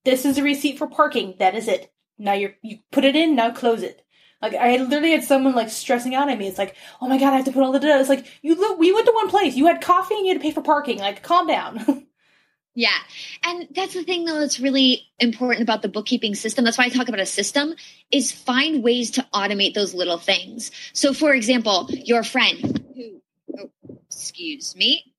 this 0.04 0.24
is 0.24 0.38
a 0.38 0.42
receipt 0.42 0.78
for 0.78 0.86
parking. 0.86 1.36
That 1.38 1.54
is 1.54 1.68
it. 1.68 1.90
Now 2.18 2.34
you 2.34 2.54
you 2.62 2.78
put 2.92 3.04
it 3.04 3.16
in. 3.16 3.34
Now 3.34 3.50
close 3.50 3.82
it. 3.82 4.04
Like 4.40 4.54
I 4.54 4.76
literally 4.76 5.12
had 5.12 5.24
someone 5.24 5.54
like 5.54 5.70
stressing 5.70 6.14
out 6.14 6.28
at 6.28 6.38
me. 6.38 6.46
It's 6.46 6.58
like, 6.58 6.76
oh 7.00 7.08
my 7.08 7.18
god, 7.18 7.32
I 7.32 7.36
have 7.36 7.46
to 7.46 7.52
put 7.52 7.62
all 7.62 7.72
the 7.72 7.80
data. 7.80 7.98
It's 7.98 8.08
like 8.08 8.26
you 8.42 8.54
look. 8.54 8.78
We 8.78 8.92
went 8.92 9.06
to 9.06 9.12
one 9.12 9.30
place. 9.30 9.56
You 9.56 9.66
had 9.66 9.80
coffee 9.80 10.14
and 10.14 10.26
you 10.26 10.32
had 10.32 10.40
to 10.40 10.42
pay 10.42 10.52
for 10.52 10.60
parking. 10.60 10.98
Like, 10.98 11.22
calm 11.22 11.46
down. 11.46 12.06
yeah, 12.74 12.98
and 13.42 13.68
that's 13.70 13.94
the 13.94 14.04
thing 14.04 14.26
though. 14.26 14.38
That's 14.38 14.60
really 14.60 15.06
important 15.18 15.62
about 15.62 15.82
the 15.82 15.88
bookkeeping 15.88 16.34
system. 16.34 16.64
That's 16.64 16.76
why 16.76 16.84
I 16.84 16.88
talk 16.90 17.08
about 17.08 17.20
a 17.20 17.26
system. 17.26 17.74
Is 18.10 18.32
find 18.32 18.84
ways 18.84 19.12
to 19.12 19.26
automate 19.32 19.74
those 19.74 19.94
little 19.94 20.18
things. 20.18 20.70
So, 20.92 21.14
for 21.14 21.32
example, 21.32 21.88
your 21.90 22.22
friend 22.22 22.84
who, 22.94 23.22
oh, 23.58 23.70
excuse 24.10 24.76
me, 24.76 25.14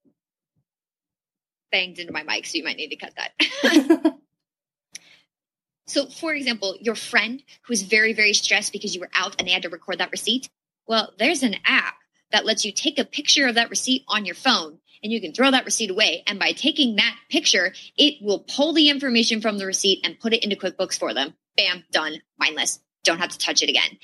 banged 1.72 1.98
into 1.98 2.14
my 2.14 2.22
mic, 2.22 2.46
so 2.46 2.58
you 2.58 2.64
might 2.64 2.78
need 2.78 2.90
to 2.90 2.96
cut 2.96 3.14
that. 3.16 4.14
So, 5.88 6.08
for 6.08 6.34
example, 6.34 6.76
your 6.80 6.96
friend 6.96 7.44
who 7.64 7.74
is 7.74 7.84
very, 7.84 8.14
very 8.14 8.34
stressed 8.34 8.72
because 8.72 8.96
you 8.96 9.02
were 9.02 9.10
out 9.14 9.36
and 9.38 9.48
they 9.48 9.52
had 9.52 9.64
to 9.64 9.70
record 9.70 10.00
that 10.00 10.12
receipt. 10.12 10.50
Well, 10.88 11.14
there's 11.18 11.44
an 11.44 11.58
app 11.66 11.96
that 12.32 12.46
lets 12.46 12.66
you 12.66 12.72
take 12.72 13.00
a 13.00 13.06
picture 13.06 13.48
of 13.48 13.56
that 13.56 13.70
receipt 13.70 14.04
on 14.08 14.26
your 14.26 14.36
phone 14.36 14.80
and 15.04 15.12
you 15.12 15.22
can 15.22 15.34
throw 15.34 15.52
that 15.52 15.66
receipt 15.66 15.92
away. 15.92 16.24
And 16.26 16.40
by 16.40 16.52
taking 16.54 16.96
that 16.96 17.16
picture, 17.30 17.74
it 17.98 18.16
will 18.22 18.40
pull 18.40 18.74
the 18.74 18.90
information 18.90 19.42
from 19.42 19.58
the 19.58 19.66
receipt 19.66 20.02
and 20.04 20.20
put 20.20 20.34
it 20.34 20.44
into 20.44 20.56
QuickBooks 20.56 20.98
for 20.98 21.14
them. 21.14 21.36
Bam, 21.56 21.84
done, 21.92 22.22
mindless. 22.40 22.80
Don't 23.04 23.20
have 23.20 23.30
to 23.30 23.38
touch 23.38 23.62
it 23.62 23.70
again. 23.70 24.00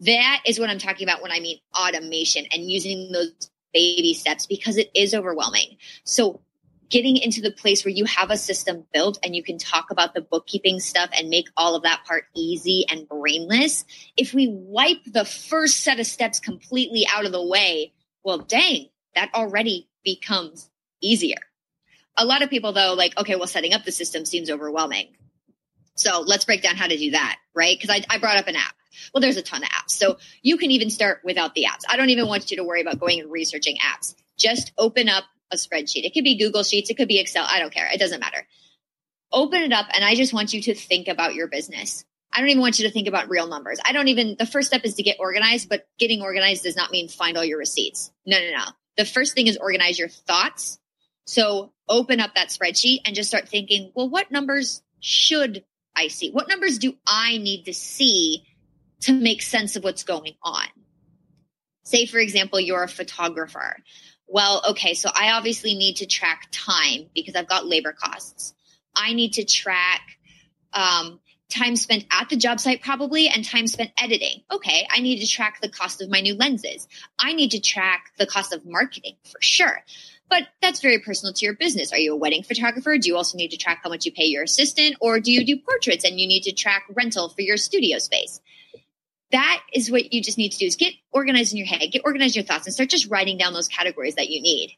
That 0.00 0.42
is 0.46 0.58
what 0.58 0.70
I'm 0.70 0.78
talking 0.78 1.06
about 1.06 1.22
when 1.22 1.32
I 1.32 1.40
mean 1.40 1.58
automation 1.78 2.46
and 2.52 2.70
using 2.70 3.12
those 3.12 3.50
baby 3.74 4.14
steps 4.14 4.46
because 4.46 4.78
it 4.78 4.90
is 4.94 5.14
overwhelming. 5.14 5.76
So 6.04 6.40
getting 6.90 7.16
into 7.16 7.40
the 7.40 7.50
place 7.50 7.84
where 7.84 7.92
you 7.92 8.04
have 8.04 8.30
a 8.30 8.36
system 8.36 8.84
built 8.92 9.18
and 9.22 9.36
you 9.36 9.42
can 9.42 9.58
talk 9.58 9.90
about 9.90 10.14
the 10.14 10.20
bookkeeping 10.20 10.80
stuff 10.80 11.10
and 11.12 11.28
make 11.28 11.48
all 11.56 11.74
of 11.74 11.82
that 11.82 12.04
part 12.06 12.24
easy 12.34 12.84
and 12.90 13.08
brainless. 13.08 13.84
If 14.16 14.32
we 14.32 14.48
wipe 14.48 15.04
the 15.06 15.24
first 15.24 15.80
set 15.80 16.00
of 16.00 16.06
steps 16.06 16.40
completely 16.40 17.06
out 17.12 17.26
of 17.26 17.32
the 17.32 17.44
way, 17.44 17.92
well, 18.24 18.38
dang, 18.38 18.88
that 19.14 19.34
already 19.34 19.88
becomes 20.04 20.70
easier. 21.00 21.38
A 22.16 22.24
lot 22.24 22.42
of 22.42 22.50
people, 22.50 22.72
though, 22.72 22.94
like, 22.94 23.16
okay, 23.18 23.36
well, 23.36 23.46
setting 23.46 23.74
up 23.74 23.84
the 23.84 23.92
system 23.92 24.24
seems 24.24 24.50
overwhelming. 24.50 25.14
So 25.94 26.20
let's 26.20 26.44
break 26.44 26.62
down 26.62 26.76
how 26.76 26.86
to 26.86 26.96
do 26.96 27.12
that, 27.12 27.38
right? 27.54 27.76
Because 27.78 27.90
I, 27.90 28.04
I 28.14 28.18
brought 28.18 28.36
up 28.36 28.48
an 28.48 28.56
app. 28.56 28.74
Well, 29.12 29.20
there's 29.20 29.36
a 29.36 29.42
ton 29.42 29.62
of 29.62 29.68
apps. 29.68 29.90
So 29.90 30.18
you 30.42 30.56
can 30.56 30.70
even 30.70 30.90
start 30.90 31.20
without 31.24 31.54
the 31.54 31.64
apps. 31.64 31.82
I 31.88 31.96
don't 31.96 32.10
even 32.10 32.26
want 32.26 32.50
you 32.50 32.56
to 32.56 32.64
worry 32.64 32.80
about 32.80 32.98
going 32.98 33.20
and 33.20 33.30
researching 33.30 33.76
apps. 33.76 34.14
Just 34.36 34.72
open 34.78 35.08
up 35.08 35.24
a 35.50 35.56
spreadsheet. 35.56 36.04
It 36.04 36.14
could 36.14 36.24
be 36.24 36.38
Google 36.38 36.62
Sheets, 36.62 36.90
it 36.90 36.96
could 36.96 37.08
be 37.08 37.18
Excel. 37.18 37.46
I 37.48 37.58
don't 37.58 37.72
care. 37.72 37.88
It 37.92 37.98
doesn't 37.98 38.20
matter. 38.20 38.46
Open 39.32 39.62
it 39.62 39.72
up, 39.72 39.86
and 39.92 40.04
I 40.04 40.14
just 40.14 40.32
want 40.32 40.52
you 40.52 40.62
to 40.62 40.74
think 40.74 41.08
about 41.08 41.34
your 41.34 41.48
business. 41.48 42.04
I 42.32 42.40
don't 42.40 42.50
even 42.50 42.60
want 42.60 42.78
you 42.78 42.86
to 42.86 42.92
think 42.92 43.08
about 43.08 43.28
real 43.28 43.46
numbers. 43.46 43.78
I 43.84 43.92
don't 43.92 44.08
even, 44.08 44.36
the 44.38 44.46
first 44.46 44.68
step 44.68 44.84
is 44.84 44.94
to 44.94 45.02
get 45.02 45.16
organized, 45.18 45.68
but 45.68 45.86
getting 45.98 46.22
organized 46.22 46.62
does 46.62 46.76
not 46.76 46.90
mean 46.90 47.08
find 47.08 47.36
all 47.36 47.44
your 47.44 47.58
receipts. 47.58 48.10
No, 48.26 48.38
no, 48.38 48.50
no. 48.56 48.64
The 48.96 49.04
first 49.04 49.34
thing 49.34 49.46
is 49.46 49.56
organize 49.56 49.98
your 49.98 50.08
thoughts. 50.08 50.78
So 51.24 51.72
open 51.88 52.20
up 52.20 52.34
that 52.34 52.48
spreadsheet 52.48 53.00
and 53.04 53.14
just 53.14 53.28
start 53.28 53.48
thinking, 53.48 53.92
well, 53.94 54.08
what 54.08 54.30
numbers 54.30 54.82
should 55.00 55.64
I 55.94 56.08
see? 56.08 56.30
What 56.30 56.48
numbers 56.48 56.78
do 56.78 56.94
I 57.06 57.38
need 57.38 57.64
to 57.64 57.74
see 57.74 58.44
to 59.02 59.12
make 59.12 59.42
sense 59.42 59.76
of 59.76 59.84
what's 59.84 60.04
going 60.04 60.34
on? 60.42 60.66
Say, 61.84 62.06
for 62.06 62.18
example, 62.18 62.60
you're 62.60 62.82
a 62.82 62.88
photographer 62.88 63.76
well, 64.28 64.62
okay, 64.70 64.94
so 64.94 65.10
I 65.12 65.32
obviously 65.32 65.74
need 65.74 65.96
to 65.96 66.06
track 66.06 66.48
time 66.52 67.06
because 67.14 67.34
I've 67.34 67.48
got 67.48 67.66
labor 67.66 67.92
costs. 67.92 68.54
I 68.94 69.14
need 69.14 69.34
to 69.34 69.44
track 69.44 70.02
um, 70.72 71.20
time 71.48 71.76
spent 71.76 72.04
at 72.10 72.28
the 72.28 72.36
job 72.36 72.60
site, 72.60 72.82
probably, 72.82 73.28
and 73.28 73.44
time 73.44 73.66
spent 73.66 73.90
editing. 74.00 74.42
Okay, 74.50 74.86
I 74.90 75.00
need 75.00 75.20
to 75.20 75.26
track 75.26 75.60
the 75.60 75.68
cost 75.68 76.02
of 76.02 76.10
my 76.10 76.20
new 76.20 76.34
lenses. 76.34 76.86
I 77.18 77.32
need 77.32 77.52
to 77.52 77.60
track 77.60 78.12
the 78.18 78.26
cost 78.26 78.52
of 78.52 78.66
marketing 78.66 79.16
for 79.24 79.38
sure. 79.40 79.82
But 80.28 80.42
that's 80.60 80.82
very 80.82 80.98
personal 80.98 81.32
to 81.32 81.46
your 81.46 81.54
business. 81.54 81.90
Are 81.90 81.98
you 81.98 82.12
a 82.12 82.16
wedding 82.16 82.42
photographer? 82.42 82.98
Do 82.98 83.08
you 83.08 83.16
also 83.16 83.38
need 83.38 83.50
to 83.52 83.56
track 83.56 83.80
how 83.82 83.88
much 83.88 84.04
you 84.04 84.12
pay 84.12 84.26
your 84.26 84.42
assistant? 84.42 84.96
Or 85.00 85.20
do 85.20 85.32
you 85.32 85.44
do 85.44 85.56
portraits 85.56 86.04
and 86.04 86.20
you 86.20 86.28
need 86.28 86.42
to 86.42 86.52
track 86.52 86.84
rental 86.94 87.30
for 87.30 87.40
your 87.40 87.56
studio 87.56 87.98
space? 87.98 88.40
That 89.30 89.62
is 89.72 89.90
what 89.90 90.12
you 90.12 90.22
just 90.22 90.38
need 90.38 90.52
to 90.52 90.58
do 90.58 90.66
is 90.66 90.76
get 90.76 90.94
organized 91.12 91.52
in 91.52 91.58
your 91.58 91.66
head, 91.66 91.90
get 91.92 92.02
organized 92.04 92.36
in 92.36 92.42
your 92.42 92.46
thoughts 92.46 92.66
and 92.66 92.74
start 92.74 92.88
just 92.88 93.10
writing 93.10 93.36
down 93.36 93.52
those 93.52 93.68
categories 93.68 94.14
that 94.14 94.30
you 94.30 94.40
need. 94.40 94.76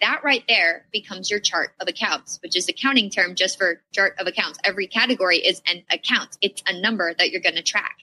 That 0.00 0.22
right 0.24 0.42
there 0.48 0.86
becomes 0.92 1.30
your 1.30 1.40
chart 1.40 1.72
of 1.78 1.86
accounts, 1.86 2.38
which 2.42 2.56
is 2.56 2.68
accounting 2.68 3.10
term 3.10 3.34
just 3.34 3.58
for 3.58 3.82
chart 3.92 4.14
of 4.18 4.26
accounts. 4.26 4.58
Every 4.64 4.86
category 4.86 5.38
is 5.38 5.60
an 5.66 5.82
account. 5.90 6.38
It's 6.40 6.62
a 6.66 6.80
number 6.80 7.12
that 7.12 7.30
you're 7.30 7.42
going 7.42 7.56
to 7.56 7.62
track. 7.62 7.96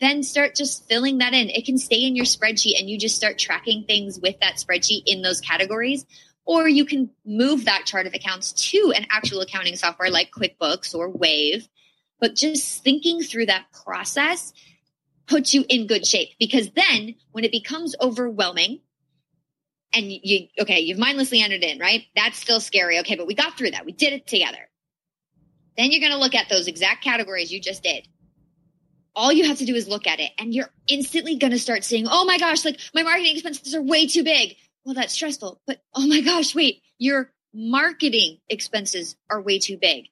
Then 0.00 0.22
start 0.22 0.54
just 0.54 0.88
filling 0.88 1.18
that 1.18 1.34
in. 1.34 1.50
It 1.50 1.66
can 1.66 1.76
stay 1.76 2.06
in 2.06 2.16
your 2.16 2.24
spreadsheet 2.24 2.80
and 2.80 2.88
you 2.88 2.98
just 2.98 3.16
start 3.16 3.36
tracking 3.36 3.84
things 3.84 4.18
with 4.18 4.40
that 4.40 4.54
spreadsheet 4.54 5.02
in 5.04 5.20
those 5.20 5.42
categories. 5.42 6.06
Or 6.46 6.66
you 6.66 6.86
can 6.86 7.10
move 7.26 7.66
that 7.66 7.84
chart 7.84 8.06
of 8.06 8.14
accounts 8.14 8.52
to 8.70 8.94
an 8.96 9.06
actual 9.10 9.42
accounting 9.42 9.76
software 9.76 10.10
like 10.10 10.30
QuickBooks 10.30 10.94
or 10.94 11.10
Wave. 11.10 11.68
But 12.18 12.34
just 12.34 12.82
thinking 12.82 13.20
through 13.22 13.46
that 13.46 13.66
process 13.84 14.54
puts 15.30 15.54
you 15.54 15.64
in 15.68 15.86
good 15.86 16.04
shape. 16.06 16.30
Because 16.38 16.70
then 16.72 17.14
when 17.30 17.44
it 17.44 17.52
becomes 17.52 17.94
overwhelming 18.00 18.80
and 19.94 20.12
you 20.12 20.48
okay 20.60 20.80
you've 20.80 20.98
mindlessly 20.98 21.40
entered 21.40 21.62
in 21.62 21.78
right? 21.78 22.04
That's 22.14 22.38
still 22.38 22.60
scary. 22.60 22.98
Okay 23.00 23.16
but 23.16 23.26
we 23.26 23.34
got 23.34 23.56
through 23.56 23.70
that. 23.70 23.86
We 23.86 23.92
did 23.92 24.12
it 24.12 24.26
together. 24.26 24.68
Then 25.78 25.92
you're 25.92 26.00
going 26.00 26.12
to 26.12 26.18
look 26.18 26.34
at 26.34 26.48
those 26.48 26.66
exact 26.66 27.02
categories 27.02 27.50
you 27.50 27.60
just 27.60 27.82
did. 27.82 28.06
All 29.14 29.32
you 29.32 29.46
have 29.46 29.58
to 29.58 29.64
do 29.64 29.74
is 29.74 29.88
look 29.88 30.06
at 30.06 30.20
it 30.20 30.32
and 30.36 30.52
you're 30.52 30.70
instantly 30.86 31.36
going 31.36 31.52
to 31.52 31.58
start 31.58 31.84
seeing 31.84 32.06
oh 32.10 32.24
my 32.24 32.36
gosh 32.36 32.64
like 32.64 32.78
my 32.92 33.02
marketing 33.02 33.34
expenses 33.34 33.74
are 33.74 33.82
way 33.82 34.06
too 34.06 34.24
big. 34.24 34.56
Well 34.84 34.94
that's 34.94 35.14
stressful 35.14 35.60
but 35.66 35.78
oh 35.94 36.06
my 36.06 36.20
gosh 36.20 36.54
wait 36.54 36.82
your 36.98 37.32
marketing 37.54 38.38
expenses 38.48 39.16
are 39.30 39.40
way 39.40 39.58
too 39.58 39.78
big 39.80 40.06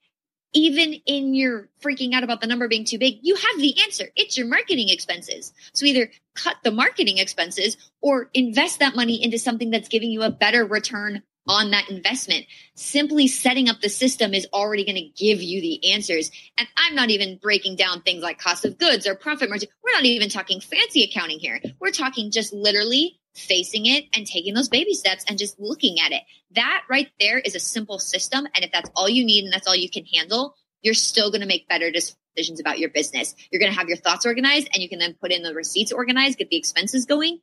even 0.54 0.94
in 1.06 1.34
your 1.34 1.68
freaking 1.82 2.14
out 2.14 2.24
about 2.24 2.40
the 2.40 2.46
number 2.46 2.68
being 2.68 2.84
too 2.84 2.98
big, 2.98 3.18
you 3.22 3.34
have 3.34 3.58
the 3.58 3.80
answer. 3.82 4.06
It's 4.16 4.38
your 4.38 4.46
marketing 4.46 4.88
expenses. 4.88 5.52
So 5.72 5.86
either 5.86 6.10
cut 6.34 6.56
the 6.64 6.70
marketing 6.70 7.18
expenses 7.18 7.76
or 8.00 8.30
invest 8.34 8.80
that 8.80 8.96
money 8.96 9.22
into 9.22 9.38
something 9.38 9.70
that's 9.70 9.88
giving 9.88 10.10
you 10.10 10.22
a 10.22 10.30
better 10.30 10.64
return 10.64 11.22
on 11.46 11.70
that 11.70 11.88
investment. 11.90 12.46
Simply 12.74 13.26
setting 13.26 13.68
up 13.68 13.80
the 13.80 13.88
system 13.88 14.34
is 14.34 14.46
already 14.52 14.84
going 14.84 14.96
to 14.96 15.24
give 15.24 15.42
you 15.42 15.60
the 15.60 15.92
answers. 15.92 16.30
And 16.58 16.68
I'm 16.76 16.94
not 16.94 17.10
even 17.10 17.38
breaking 17.38 17.76
down 17.76 18.02
things 18.02 18.22
like 18.22 18.38
cost 18.38 18.64
of 18.64 18.78
goods 18.78 19.06
or 19.06 19.14
profit 19.14 19.48
margin. 19.48 19.68
We're 19.82 19.92
not 19.92 20.04
even 20.04 20.28
talking 20.28 20.60
fancy 20.60 21.04
accounting 21.04 21.38
here. 21.38 21.60
We're 21.80 21.90
talking 21.90 22.30
just 22.30 22.52
literally 22.52 23.18
facing 23.38 23.86
it 23.86 24.04
and 24.14 24.26
taking 24.26 24.54
those 24.54 24.68
baby 24.68 24.94
steps 24.94 25.24
and 25.28 25.38
just 25.38 25.58
looking 25.58 26.00
at 26.00 26.12
it. 26.12 26.22
That 26.52 26.82
right 26.88 27.08
there 27.20 27.38
is 27.38 27.54
a 27.54 27.60
simple 27.60 27.98
system. 27.98 28.46
And 28.54 28.64
if 28.64 28.72
that's 28.72 28.90
all 28.94 29.08
you 29.08 29.24
need 29.24 29.44
and 29.44 29.52
that's 29.52 29.66
all 29.66 29.76
you 29.76 29.90
can 29.90 30.04
handle, 30.04 30.54
you're 30.82 30.94
still 30.94 31.30
going 31.30 31.40
to 31.40 31.46
make 31.46 31.68
better 31.68 31.90
decisions 31.90 32.60
about 32.60 32.78
your 32.78 32.90
business. 32.90 33.34
You're 33.50 33.60
going 33.60 33.72
to 33.72 33.78
have 33.78 33.88
your 33.88 33.96
thoughts 33.96 34.26
organized 34.26 34.68
and 34.72 34.82
you 34.82 34.88
can 34.88 34.98
then 34.98 35.14
put 35.14 35.32
in 35.32 35.42
the 35.42 35.54
receipts 35.54 35.92
organized, 35.92 36.38
get 36.38 36.50
the 36.50 36.56
expenses 36.56 37.06
going 37.06 37.40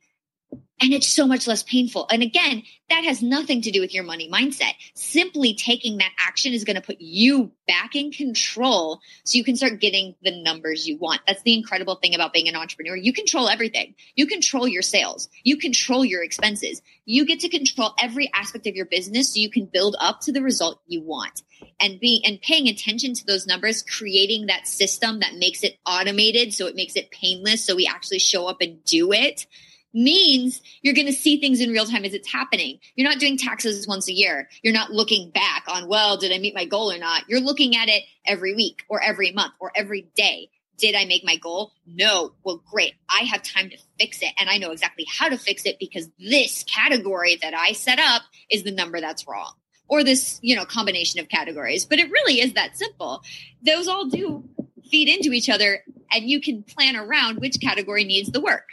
and 0.81 0.93
it's 0.93 1.07
so 1.07 1.25
much 1.25 1.47
less 1.47 1.63
painful. 1.63 2.05
And 2.11 2.21
again, 2.21 2.63
that 2.89 3.05
has 3.05 3.23
nothing 3.23 3.61
to 3.61 3.71
do 3.71 3.79
with 3.79 3.93
your 3.93 4.03
money 4.03 4.29
mindset. 4.29 4.73
Simply 4.93 5.55
taking 5.55 5.97
that 5.97 6.11
action 6.19 6.53
is 6.53 6.65
going 6.65 6.75
to 6.75 6.81
put 6.81 6.97
you 6.99 7.51
back 7.65 7.95
in 7.95 8.11
control 8.11 8.99
so 9.23 9.37
you 9.37 9.43
can 9.43 9.55
start 9.55 9.79
getting 9.79 10.15
the 10.21 10.43
numbers 10.43 10.85
you 10.85 10.97
want. 10.97 11.21
That's 11.25 11.41
the 11.43 11.55
incredible 11.57 11.95
thing 11.95 12.13
about 12.13 12.33
being 12.33 12.49
an 12.49 12.55
entrepreneur. 12.55 12.95
You 12.95 13.13
control 13.13 13.47
everything. 13.47 13.95
You 14.15 14.27
control 14.27 14.67
your 14.67 14.81
sales. 14.81 15.29
You 15.43 15.57
control 15.57 16.03
your 16.03 16.23
expenses. 16.23 16.81
You 17.05 17.25
get 17.25 17.39
to 17.39 17.49
control 17.49 17.93
every 17.99 18.29
aspect 18.33 18.67
of 18.67 18.75
your 18.75 18.85
business 18.85 19.33
so 19.33 19.39
you 19.39 19.49
can 19.49 19.65
build 19.65 19.95
up 19.99 20.21
to 20.21 20.33
the 20.33 20.43
result 20.43 20.81
you 20.87 21.01
want. 21.01 21.41
And 21.79 21.99
being 21.99 22.21
and 22.25 22.41
paying 22.41 22.67
attention 22.67 23.13
to 23.13 23.25
those 23.25 23.47
numbers, 23.47 23.81
creating 23.81 24.47
that 24.47 24.67
system 24.67 25.21
that 25.21 25.35
makes 25.35 25.63
it 25.63 25.77
automated 25.85 26.53
so 26.53 26.67
it 26.67 26.75
makes 26.75 26.95
it 26.95 27.11
painless 27.11 27.63
so 27.63 27.75
we 27.75 27.87
actually 27.87 28.19
show 28.19 28.47
up 28.47 28.57
and 28.61 28.83
do 28.83 29.13
it 29.13 29.47
means 29.95 30.61
you're 30.81 30.93
going 30.93 31.07
to 31.07 31.13
see 31.13 31.39
things 31.39 31.61
in 31.61 31.71
real 31.71 31.85
time 31.85 32.05
as 32.05 32.13
it's 32.13 32.31
happening. 32.31 32.79
You're 32.95 33.09
not 33.09 33.19
doing 33.19 33.37
taxes 33.37 33.87
once 33.87 34.07
a 34.09 34.13
year. 34.13 34.49
You're 34.61 34.73
not 34.73 34.91
looking 34.91 35.31
back 35.31 35.63
on, 35.67 35.87
well, 35.87 36.17
did 36.17 36.31
I 36.31 36.37
meet 36.37 36.53
my 36.53 36.65
goal 36.65 36.91
or 36.91 36.97
not? 36.97 37.23
You're 37.27 37.39
looking 37.39 37.75
at 37.75 37.87
it 37.87 38.03
every 38.27 38.53
week 38.53 38.83
or 38.89 39.01
every 39.01 39.31
month 39.31 39.53
or 39.59 39.71
every 39.75 40.07
day. 40.15 40.49
Did 40.77 40.95
I 40.95 41.05
make 41.05 41.23
my 41.23 41.37
goal? 41.37 41.71
No. 41.87 42.33
Well, 42.43 42.61
great. 42.69 42.95
I 43.09 43.23
have 43.23 43.41
time 43.41 43.69
to 43.69 43.77
fix 43.97 44.21
it 44.21 44.33
and 44.37 44.49
I 44.49 44.57
know 44.57 44.71
exactly 44.71 45.05
how 45.09 45.29
to 45.29 45.37
fix 45.37 45.65
it 45.65 45.77
because 45.79 46.09
this 46.19 46.63
category 46.63 47.37
that 47.41 47.53
I 47.53 47.71
set 47.71 47.97
up 47.97 48.23
is 48.49 48.63
the 48.63 48.71
number 48.71 48.99
that's 48.99 49.25
wrong 49.25 49.53
or 49.87 50.03
this, 50.03 50.39
you 50.41 50.55
know, 50.55 50.65
combination 50.65 51.21
of 51.21 51.29
categories. 51.29 51.85
But 51.85 51.99
it 51.99 52.11
really 52.11 52.41
is 52.41 52.53
that 52.53 52.77
simple. 52.77 53.23
Those 53.65 53.87
all 53.87 54.09
do 54.09 54.43
feed 54.91 55.07
into 55.07 55.31
each 55.31 55.49
other 55.49 55.83
and 56.11 56.29
you 56.29 56.41
can 56.41 56.63
plan 56.63 56.95
around 56.95 57.39
which 57.39 57.61
category 57.61 58.03
needs 58.03 58.31
the 58.31 58.41
work. 58.41 58.67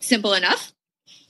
Simple 0.00 0.34
enough. 0.34 0.72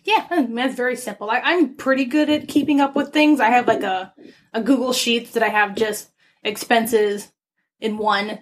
Yeah, 0.04 0.26
that's 0.30 0.74
very 0.74 0.96
simple. 0.96 1.30
I, 1.30 1.38
am 1.38 1.76
pretty 1.76 2.04
good 2.04 2.28
at 2.28 2.48
keeping 2.48 2.80
up 2.80 2.94
with 2.94 3.12
things. 3.12 3.40
I 3.40 3.50
have 3.50 3.66
like 3.66 3.82
a, 3.82 4.12
a 4.52 4.60
Google 4.60 4.92
Sheets 4.92 5.32
that 5.32 5.42
I 5.42 5.48
have 5.48 5.76
just 5.76 6.10
expenses 6.42 7.32
in 7.80 7.96
one, 7.96 8.40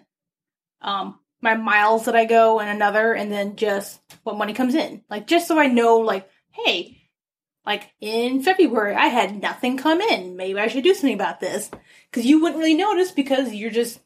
um, 0.81 1.21
my 1.41 1.55
miles 1.55 2.07
that 2.07 2.17
I 2.17 2.25
go 2.25 2.59
in 2.59 2.67
another, 2.67 3.13
and 3.13 3.31
then 3.31 3.55
just 3.55 4.01
what 4.25 4.37
money 4.37 4.55
comes 4.55 4.75
in. 4.75 5.03
Like 5.09 5.29
just 5.29 5.47
so 5.47 5.57
I 5.59 5.69
know, 5.69 5.99
like, 5.99 6.29
hey, 6.51 6.99
like 7.65 7.93
in 8.01 8.43
February 8.43 8.97
I 8.97 9.07
had 9.07 9.41
nothing 9.41 9.77
come 9.77 10.01
in. 10.01 10.37
Maybe 10.37 10.59
I 10.59 10.67
should 10.67 10.85
do 10.85 10.95
something 10.95 11.15
about 11.15 11.39
this 11.39 11.71
because 12.11 12.27
you 12.27 12.43
wouldn't 12.43 12.59
really 12.59 12.75
notice 12.75 13.13
because 13.13 13.55
you're 13.55 13.71
just. 13.71 14.01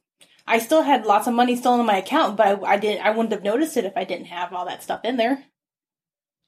I 0.49 0.61
still 0.61 0.83
had 0.83 1.07
lots 1.07 1.27
of 1.27 1.35
money 1.35 1.57
still 1.57 1.81
in 1.81 1.87
my 1.87 1.97
account, 1.97 2.37
but 2.37 2.47
I, 2.47 2.75
I 2.75 2.77
didn't. 2.77 3.05
I 3.05 3.11
wouldn't 3.11 3.33
have 3.33 3.43
noticed 3.43 3.77
it 3.79 3.85
if 3.85 3.97
I 3.97 4.05
didn't 4.05 4.27
have 4.27 4.53
all 4.53 4.67
that 4.67 4.83
stuff 4.83 5.01
in 5.05 5.17
there. 5.17 5.43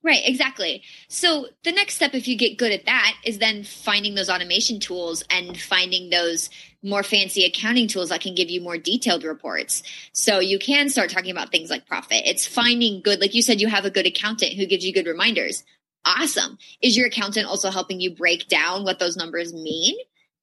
Right, 0.08 0.22
exactly. 0.24 0.84
So 1.08 1.48
the 1.64 1.72
next 1.72 1.96
step, 1.96 2.14
if 2.14 2.26
you 2.26 2.38
get 2.38 2.56
good 2.56 2.72
at 2.72 2.86
that, 2.86 3.12
is 3.26 3.36
then 3.36 3.62
finding 3.62 4.14
those 4.14 4.30
automation 4.30 4.80
tools 4.80 5.22
and 5.28 5.54
finding 5.54 6.08
those 6.08 6.48
more 6.82 7.02
fancy 7.02 7.44
accounting 7.44 7.88
tools 7.88 8.08
that 8.08 8.22
can 8.22 8.34
give 8.34 8.48
you 8.48 8.62
more 8.62 8.78
detailed 8.78 9.22
reports. 9.22 9.82
So 10.12 10.38
you 10.38 10.58
can 10.58 10.88
start 10.88 11.10
talking 11.10 11.30
about 11.30 11.50
things 11.50 11.68
like 11.68 11.86
profit. 11.86 12.22
It's 12.24 12.46
finding 12.46 13.02
good, 13.02 13.20
like 13.20 13.34
you 13.34 13.42
said, 13.42 13.60
you 13.60 13.68
have 13.68 13.84
a 13.84 13.90
good 13.90 14.06
accountant 14.06 14.54
who 14.54 14.64
gives 14.64 14.82
you 14.82 14.94
good 14.94 15.06
reminders. 15.06 15.62
Awesome. 16.06 16.56
Is 16.80 16.96
your 16.96 17.08
accountant 17.08 17.46
also 17.46 17.68
helping 17.68 18.00
you 18.00 18.14
break 18.14 18.48
down 18.48 18.84
what 18.84 18.98
those 18.98 19.18
numbers 19.18 19.52
mean? 19.52 19.94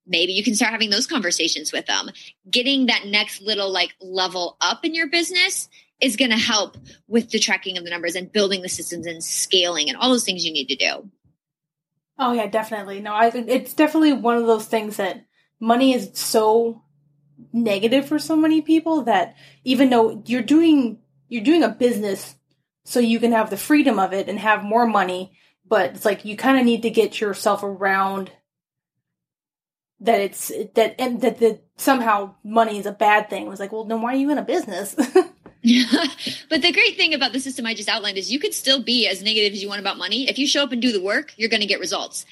Maybe 0.05 0.33
you 0.33 0.43
can 0.43 0.53
start 0.53 0.73
having 0.73 0.91
those 0.91 1.07
conversations 1.07 1.73
with 1.73 1.87
them. 1.87 2.11
Getting 2.47 2.85
that 2.85 3.07
next 3.07 3.41
little 3.41 3.71
like 3.71 3.95
level 3.99 4.57
up 4.61 4.85
in 4.85 4.93
your 4.93 5.07
business 5.09 5.69
is 6.01 6.15
going 6.15 6.31
to 6.31 6.37
help 6.37 6.77
with 7.07 7.29
the 7.29 7.39
tracking 7.39 7.77
of 7.77 7.83
the 7.83 7.89
numbers 7.89 8.15
and 8.15 8.31
building 8.31 8.61
the 8.61 8.69
systems 8.69 9.05
and 9.05 9.23
scaling 9.23 9.89
and 9.89 9.97
all 9.97 10.09
those 10.09 10.25
things 10.25 10.45
you 10.45 10.51
need 10.51 10.67
to 10.67 10.75
do. 10.75 11.09
Oh 12.17 12.33
yeah, 12.33 12.47
definitely. 12.47 13.01
No, 13.01 13.13
I 13.13 13.27
it's 13.27 13.73
definitely 13.73 14.13
one 14.13 14.37
of 14.37 14.45
those 14.45 14.65
things 14.65 14.97
that 14.97 15.25
money 15.59 15.93
is 15.93 16.11
so 16.13 16.83
negative 17.51 18.07
for 18.07 18.19
so 18.19 18.35
many 18.35 18.61
people 18.61 19.03
that 19.03 19.35
even 19.63 19.89
though 19.89 20.23
you're 20.25 20.41
doing 20.41 20.99
you're 21.27 21.43
doing 21.43 21.63
a 21.63 21.69
business 21.69 22.35
so 22.85 22.99
you 22.99 23.19
can 23.19 23.31
have 23.31 23.49
the 23.49 23.57
freedom 23.57 23.99
of 23.99 24.13
it 24.13 24.29
and 24.29 24.39
have 24.39 24.63
more 24.63 24.85
money, 24.85 25.37
but 25.67 25.91
it's 25.91 26.05
like 26.05 26.23
you 26.23 26.37
kind 26.37 26.57
of 26.57 26.65
need 26.65 26.83
to 26.83 26.89
get 26.89 27.19
yourself 27.19 27.63
around 27.63 28.31
that 30.01 30.21
it's 30.21 30.51
that 30.75 30.95
and 30.99 31.21
that 31.21 31.39
that 31.39 31.63
somehow 31.77 32.35
money 32.43 32.77
is 32.77 32.85
a 32.85 32.91
bad 32.91 33.29
thing. 33.29 33.45
It 33.45 33.49
was 33.49 33.59
like, 33.59 33.71
well, 33.71 33.85
then 33.85 34.01
why 34.01 34.13
are 34.13 34.17
you 34.17 34.29
in 34.29 34.37
a 34.37 34.43
business? 34.43 34.95
but 36.49 36.61
the 36.61 36.71
great 36.71 36.95
thing 36.95 37.13
about 37.13 37.33
the 37.33 37.39
system 37.39 37.65
I 37.65 37.73
just 37.73 37.89
outlined 37.89 38.17
is 38.17 38.31
you 38.31 38.39
could 38.39 38.53
still 38.53 38.83
be 38.83 39.07
as 39.07 39.23
negative 39.23 39.53
as 39.53 39.63
you 39.63 39.69
want 39.69 39.81
about 39.81 39.97
money. 39.97 40.29
If 40.29 40.37
you 40.37 40.47
show 40.47 40.63
up 40.63 40.71
and 40.71 40.81
do 40.81 40.91
the 40.91 41.01
work, 41.01 41.33
you're 41.37 41.49
going 41.49 41.61
to 41.61 41.67
get 41.67 41.79
results. 41.79 42.25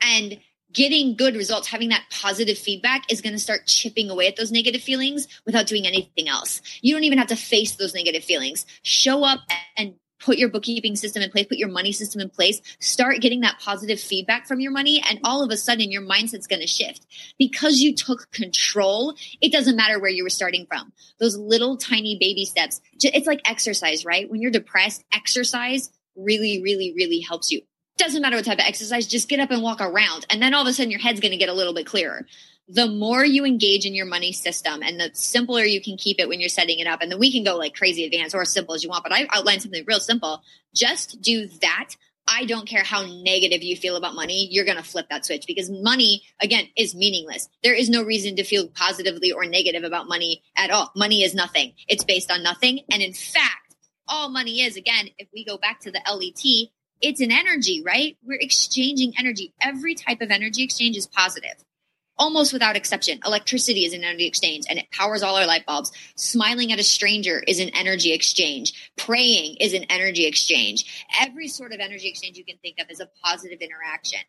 And 0.00 0.38
getting 0.72 1.14
good 1.14 1.34
results, 1.34 1.68
having 1.68 1.90
that 1.90 2.04
positive 2.10 2.56
feedback 2.56 3.10
is 3.10 3.20
going 3.20 3.34
to 3.34 3.38
start 3.38 3.66
chipping 3.66 4.10
away 4.10 4.26
at 4.26 4.36
those 4.36 4.52
negative 4.52 4.82
feelings 4.82 5.28
without 5.44 5.66
doing 5.66 5.86
anything 5.86 6.28
else. 6.28 6.62
You 6.80 6.94
don't 6.94 7.04
even 7.04 7.18
have 7.18 7.28
to 7.28 7.36
face 7.36 7.76
those 7.76 7.94
negative 7.94 8.24
feelings. 8.24 8.64
Show 8.82 9.24
up 9.24 9.40
and 9.76 9.94
put 10.20 10.38
your 10.38 10.48
bookkeeping 10.48 10.96
system 10.96 11.22
in 11.22 11.30
place, 11.30 11.46
put 11.46 11.58
your 11.58 11.68
money 11.68 11.92
system 11.92 12.20
in 12.20 12.30
place, 12.30 12.60
start 12.80 13.20
getting 13.20 13.40
that 13.40 13.58
positive 13.60 14.00
feedback 14.00 14.46
from 14.46 14.60
your 14.60 14.72
money, 14.72 15.02
and 15.08 15.20
all 15.24 15.42
of 15.42 15.50
a 15.50 15.56
sudden 15.56 15.90
your 15.90 16.02
mindset's 16.02 16.46
going 16.46 16.60
to 16.60 16.66
shift. 16.66 17.06
Because 17.38 17.80
you 17.80 17.94
took 17.94 18.30
control, 18.30 19.14
it 19.40 19.52
doesn't 19.52 19.76
matter 19.76 19.98
where 19.98 20.10
you 20.10 20.22
were 20.22 20.30
starting 20.30 20.66
from. 20.66 20.92
Those 21.18 21.36
little 21.36 21.76
tiny 21.76 22.16
baby 22.18 22.44
steps, 22.44 22.80
it's 23.02 23.26
like 23.26 23.48
exercise, 23.48 24.04
right? 24.04 24.30
When 24.30 24.40
you're 24.40 24.50
depressed, 24.50 25.04
exercise 25.12 25.90
really, 26.16 26.62
really, 26.62 26.92
really 26.96 27.20
helps 27.20 27.50
you. 27.50 27.62
Doesn't 27.96 28.22
matter 28.22 28.36
what 28.36 28.44
type 28.44 28.58
of 28.58 28.64
exercise, 28.64 29.06
just 29.06 29.28
get 29.28 29.40
up 29.40 29.50
and 29.50 29.62
walk 29.62 29.80
around. 29.80 30.26
And 30.30 30.40
then 30.40 30.54
all 30.54 30.62
of 30.62 30.68
a 30.68 30.72
sudden 30.72 30.90
your 30.90 31.00
head's 31.00 31.20
going 31.20 31.32
to 31.32 31.36
get 31.36 31.48
a 31.48 31.54
little 31.54 31.74
bit 31.74 31.86
clearer 31.86 32.26
the 32.68 32.86
more 32.86 33.24
you 33.24 33.46
engage 33.46 33.86
in 33.86 33.94
your 33.94 34.06
money 34.06 34.32
system 34.32 34.82
and 34.82 35.00
the 35.00 35.10
simpler 35.14 35.62
you 35.62 35.80
can 35.80 35.96
keep 35.96 36.20
it 36.20 36.28
when 36.28 36.38
you're 36.38 36.50
setting 36.50 36.78
it 36.78 36.86
up. 36.86 37.00
And 37.00 37.10
then 37.10 37.18
we 37.18 37.32
can 37.32 37.42
go 37.42 37.56
like 37.56 37.74
crazy 37.74 38.04
advanced 38.04 38.34
or 38.34 38.42
as 38.42 38.52
simple 38.52 38.74
as 38.74 38.84
you 38.84 38.90
want. 38.90 39.02
But 39.02 39.12
I 39.12 39.26
outlined 39.32 39.62
something 39.62 39.84
real 39.86 40.00
simple. 40.00 40.42
Just 40.74 41.20
do 41.22 41.48
that. 41.62 41.94
I 42.30 42.44
don't 42.44 42.68
care 42.68 42.84
how 42.84 43.06
negative 43.06 43.62
you 43.62 43.74
feel 43.74 43.96
about 43.96 44.14
money, 44.14 44.48
you're 44.50 44.66
going 44.66 44.76
to 44.76 44.82
flip 44.82 45.06
that 45.08 45.24
switch 45.24 45.46
because 45.46 45.70
money, 45.70 46.24
again, 46.40 46.66
is 46.76 46.94
meaningless. 46.94 47.48
There 47.62 47.74
is 47.74 47.88
no 47.88 48.02
reason 48.02 48.36
to 48.36 48.44
feel 48.44 48.68
positively 48.68 49.32
or 49.32 49.46
negative 49.46 49.82
about 49.82 50.08
money 50.08 50.42
at 50.54 50.70
all. 50.70 50.92
Money 50.94 51.22
is 51.22 51.34
nothing, 51.34 51.72
it's 51.88 52.04
based 52.04 52.30
on 52.30 52.42
nothing. 52.42 52.80
And 52.92 53.00
in 53.00 53.14
fact, 53.14 53.76
all 54.06 54.28
money 54.28 54.60
is, 54.60 54.76
again, 54.76 55.08
if 55.16 55.28
we 55.32 55.42
go 55.42 55.56
back 55.56 55.80
to 55.80 55.90
the 55.90 56.02
LET, 56.06 56.68
it's 57.00 57.20
an 57.22 57.32
energy, 57.32 57.82
right? 57.82 58.18
We're 58.22 58.38
exchanging 58.38 59.14
energy. 59.18 59.54
Every 59.62 59.94
type 59.94 60.20
of 60.20 60.30
energy 60.30 60.62
exchange 60.64 60.98
is 60.98 61.06
positive 61.06 61.64
almost 62.18 62.52
without 62.52 62.76
exception. 62.76 63.20
Electricity 63.24 63.84
is 63.84 63.92
an 63.92 64.04
energy 64.04 64.26
exchange 64.26 64.64
and 64.68 64.78
it 64.78 64.90
powers 64.90 65.22
all 65.22 65.36
our 65.36 65.46
light 65.46 65.66
bulbs. 65.66 65.92
Smiling 66.16 66.72
at 66.72 66.78
a 66.78 66.84
stranger 66.84 67.42
is 67.46 67.60
an 67.60 67.70
energy 67.70 68.12
exchange. 68.12 68.92
Praying 68.96 69.56
is 69.60 69.74
an 69.74 69.84
energy 69.84 70.26
exchange. 70.26 71.06
Every 71.20 71.48
sort 71.48 71.72
of 71.72 71.80
energy 71.80 72.08
exchange 72.08 72.36
you 72.36 72.44
can 72.44 72.58
think 72.58 72.76
of 72.80 72.90
is 72.90 73.00
a 73.00 73.08
positive 73.24 73.60
interaction. 73.60 74.20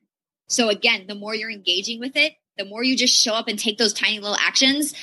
So 0.47 0.69
again, 0.69 1.06
the 1.08 1.15
more 1.15 1.36
you're 1.36 1.52
engaging 1.52 1.99
with 1.99 2.15
it, 2.15 2.34
the 2.58 2.65
more 2.65 2.84
you 2.84 2.97
just 2.97 3.15
show 3.15 3.34
up 3.34 3.47
and 3.47 3.58
take 3.58 3.78
those 3.78 3.93
tiny 3.93 4.19
little 4.19 4.38
actions, 4.39 4.93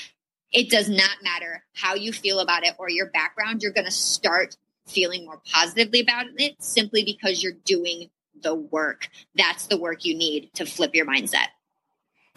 it 0.52 0.70
does 0.70 0.88
not 0.88 1.22
matter 1.22 1.64
how 1.74 1.94
you 1.94 2.12
feel 2.12 2.40
about 2.40 2.64
it 2.64 2.74
or 2.78 2.90
your 2.90 3.10
background. 3.10 3.62
You're 3.62 3.72
going 3.72 3.86
to 3.86 3.90
start 3.90 4.56
feeling 4.86 5.24
more 5.24 5.40
positively 5.52 6.00
about 6.00 6.26
it 6.36 6.62
simply 6.62 7.04
because 7.04 7.42
you're 7.42 7.52
doing 7.64 8.10
the 8.42 8.54
work. 8.54 9.08
That's 9.34 9.66
the 9.66 9.78
work 9.78 10.04
you 10.04 10.16
need 10.16 10.50
to 10.54 10.66
flip 10.66 10.94
your 10.94 11.06
mindset. 11.06 11.46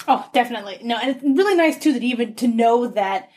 Oh, 0.08 0.28
definitely. 0.34 0.80
No, 0.84 0.98
and 0.98 1.16
it's 1.16 1.24
really 1.24 1.56
nice 1.56 1.78
too 1.78 1.94
that 1.94 2.04
even 2.04 2.36
to 2.36 2.48
know 2.48 2.88
that 2.88 3.30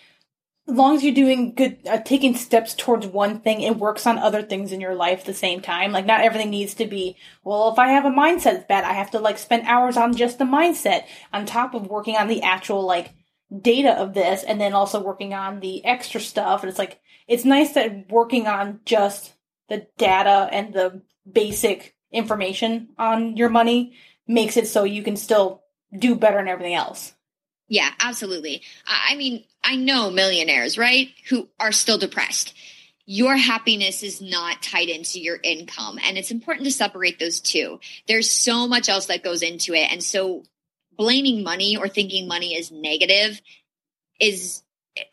as 0.69 0.77
long 0.77 0.95
as 0.95 1.03
you're 1.03 1.15
doing 1.15 1.55
good, 1.55 1.79
uh, 1.89 1.99
taking 1.99 2.37
steps 2.37 2.75
towards 2.75 3.07
one 3.07 3.41
thing, 3.41 3.61
it 3.61 3.77
works 3.77 4.07
on 4.07 4.19
other 4.19 4.43
things 4.43 4.71
in 4.71 4.81
your 4.81 4.95
life 4.95 5.21
at 5.21 5.27
the 5.27 5.35
same 5.35 5.61
time. 5.61 5.91
Like 5.91 6.07
not 6.07 6.21
everything 6.21 6.51
needs 6.51 6.75
to 6.75 6.87
be, 6.87 7.17
well, 7.43 7.73
if 7.73 7.79
I 7.79 7.89
have 7.89 8.05
a 8.05 8.11
mindset 8.11 8.69
bad, 8.69 8.85
I 8.85 8.93
have 8.93 9.11
to 9.11 9.19
like 9.19 9.39
spend 9.39 9.67
hours 9.67 9.97
on 9.97 10.15
just 10.15 10.39
the 10.39 10.45
mindset 10.45 11.05
on 11.33 11.47
top 11.47 11.75
of 11.75 11.89
working 11.89 12.17
on 12.17 12.29
the 12.29 12.43
actual 12.43 12.87
like 12.87 13.13
data 13.61 13.93
of 13.93 14.15
this 14.15 14.45
and 14.45 14.61
then 14.61 14.73
also 14.73 15.03
working 15.03 15.35
on 15.35 15.61
the 15.61 15.85
extra 15.85 16.21
stuff. 16.21 16.63
And 16.63 16.71
it's 16.71 16.79
like, 16.79 17.01
it's 17.27 17.45
nice 17.45 17.73
that 17.73 18.11
working 18.11 18.47
on 18.47 18.81
just 18.85 19.35
the 19.69 19.89
data 19.99 20.49
and 20.53 20.73
the 20.73 21.03
basic 21.31 21.97
information 22.13 22.91
on 22.99 23.37
your 23.37 23.49
money 23.49 23.95
makes 24.29 24.57
it 24.57 24.69
so 24.69 24.85
you 24.85 25.03
can 25.03 25.17
still 25.17 25.63
do 25.97 26.15
better 26.15 26.39
in 26.39 26.49
everything 26.49 26.75
else. 26.75 27.13
Yeah, 27.69 27.91
absolutely. 28.01 28.63
I 28.87 29.17
mean, 29.17 29.45
I 29.65 29.77
know 29.77 30.11
millionaires, 30.11 30.77
right, 30.77 31.09
who 31.29 31.49
are 31.59 31.73
still 31.73 31.99
depressed. 31.99 32.55
Your 33.07 33.37
happiness 33.37 34.03
is 34.03 34.21
not 34.21 34.63
tied 34.63 34.89
into 34.89 35.21
your 35.21 35.39
income. 35.43 35.99
And 36.03 36.19
it's 36.19 36.31
important 36.31 36.67
to 36.67 36.73
separate 36.73 37.19
those 37.19 37.41
two. 37.41 37.81
There's 38.07 38.31
so 38.31 38.69
much 38.69 38.89
else 38.89 39.07
that 39.07 39.25
goes 39.25 39.43
into 39.43 39.75
it. 39.75 39.91
And 39.91 40.03
so 40.03 40.45
blaming 40.97 41.43
money 41.43 41.77
or 41.77 41.89
thinking 41.89 42.29
money 42.29 42.55
is 42.55 42.71
negative 42.71 43.41
is 44.21 44.63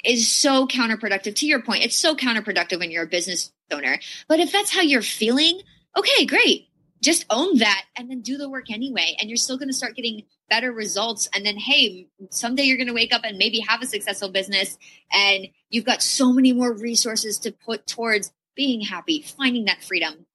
is 0.03 0.29
so 0.29 0.67
counterproductive 0.67 1.35
to 1.35 1.47
your 1.47 1.61
point 1.61 1.83
it's 1.83 1.95
so 1.95 2.15
counterproductive 2.15 2.79
when 2.79 2.91
you're 2.91 3.05
a 3.05 3.07
business 3.07 3.51
owner 3.71 3.97
but 4.27 4.39
if 4.39 4.51
that's 4.51 4.73
how 4.73 4.81
you're 4.81 5.01
feeling 5.01 5.61
okay 5.97 6.25
great 6.25 6.67
just 7.01 7.25
own 7.29 7.57
that 7.59 7.83
and 7.95 8.09
then 8.09 8.21
do 8.21 8.37
the 8.37 8.49
work 8.49 8.69
anyway. 8.69 9.15
And 9.19 9.29
you're 9.29 9.37
still 9.37 9.57
going 9.57 9.69
to 9.69 9.73
start 9.73 9.95
getting 9.95 10.23
better 10.49 10.71
results. 10.71 11.29
And 11.33 11.45
then 11.45 11.57
hey 11.57 12.07
someday 12.29 12.63
you're 12.63 12.77
going 12.77 12.87
to 12.87 12.93
wake 12.93 13.13
up 13.13 13.21
and 13.23 13.37
maybe 13.37 13.59
have 13.59 13.81
a 13.81 13.85
successful 13.85 14.29
business. 14.29 14.77
And 15.11 15.47
you've 15.69 15.85
got 15.85 16.01
so 16.01 16.33
many 16.33 16.53
more 16.53 16.73
resources 16.73 17.39
to 17.39 17.51
put 17.51 17.87
towards 17.87 18.31
being 18.55 18.81
happy 18.81 19.21
finding 19.21 19.65
that 19.65 19.83
freedom. 19.83 20.25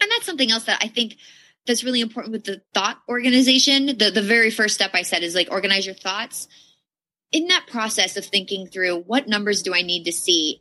And 0.00 0.10
that's 0.10 0.26
something 0.26 0.50
else 0.50 0.64
that 0.64 0.82
i 0.82 0.88
think 0.88 1.16
that's 1.64 1.84
really 1.84 2.00
important 2.00 2.32
with 2.32 2.44
the 2.44 2.60
thought 2.74 2.98
organization. 3.08 3.86
The 3.86 4.10
the 4.10 4.22
very 4.22 4.50
first 4.50 4.74
step 4.74 4.90
i 4.94 5.02
said 5.02 5.22
is 5.22 5.34
like 5.34 5.50
organize 5.50 5.86
your 5.86 5.94
thoughts. 5.94 6.48
In 7.30 7.46
that 7.48 7.66
process 7.66 8.16
of 8.16 8.26
thinking 8.26 8.66
through 8.66 9.00
what 9.02 9.28
numbers 9.28 9.62
do 9.62 9.74
i 9.74 9.82
need 9.82 10.04
to 10.04 10.12
see 10.12 10.60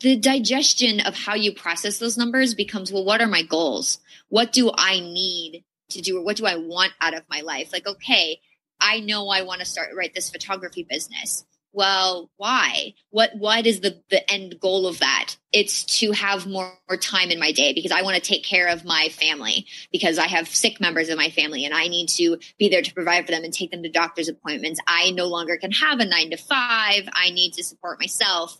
the 0.00 0.16
digestion 0.16 1.00
of 1.00 1.14
how 1.14 1.34
you 1.34 1.52
process 1.52 1.98
those 1.98 2.16
numbers 2.16 2.54
becomes 2.54 2.92
well 2.92 3.04
what 3.04 3.20
are 3.20 3.26
my 3.26 3.42
goals? 3.42 3.98
What 4.28 4.52
do 4.52 4.70
i 4.74 5.00
need 5.00 5.64
to 5.90 6.00
do 6.00 6.18
or 6.18 6.24
what 6.24 6.36
do 6.36 6.46
i 6.46 6.56
want 6.56 6.92
out 7.00 7.14
of 7.14 7.24
my 7.28 7.40
life? 7.40 7.72
Like 7.72 7.86
okay 7.86 8.40
i 8.80 9.00
know 9.00 9.28
i 9.28 9.42
want 9.42 9.60
to 9.60 9.66
start 9.66 9.90
write 9.96 10.14
this 10.14 10.30
photography 10.30 10.86
business. 10.88 11.44
Well 11.72 12.30
why? 12.36 12.94
What 13.10 13.32
what 13.36 13.66
is 13.66 13.80
the 13.80 14.02
the 14.10 14.28
end 14.30 14.58
goal 14.58 14.86
of 14.86 15.00
that? 15.00 15.36
It's 15.52 15.84
to 16.00 16.12
have 16.12 16.46
more, 16.46 16.72
more 16.88 16.96
time 16.96 17.30
in 17.30 17.38
my 17.38 17.52
day 17.52 17.74
because 17.74 17.92
i 17.92 18.02
want 18.02 18.16
to 18.16 18.22
take 18.22 18.42
care 18.42 18.68
of 18.68 18.84
my 18.84 19.08
family 19.10 19.66
because 19.92 20.18
i 20.18 20.26
have 20.26 20.48
sick 20.48 20.80
members 20.80 21.10
of 21.10 21.18
my 21.18 21.28
family 21.28 21.66
and 21.66 21.74
i 21.74 21.88
need 21.88 22.08
to 22.08 22.38
be 22.58 22.70
there 22.70 22.82
to 22.82 22.94
provide 22.94 23.26
for 23.26 23.32
them 23.32 23.44
and 23.44 23.52
take 23.52 23.70
them 23.70 23.82
to 23.82 23.90
doctor's 23.90 24.28
appointments. 24.28 24.80
I 24.86 25.10
no 25.10 25.26
longer 25.26 25.58
can 25.58 25.72
have 25.72 26.00
a 26.00 26.06
9 26.06 26.30
to 26.30 26.36
5 26.38 27.08
i 27.12 27.30
need 27.30 27.52
to 27.54 27.64
support 27.64 28.00
myself. 28.00 28.58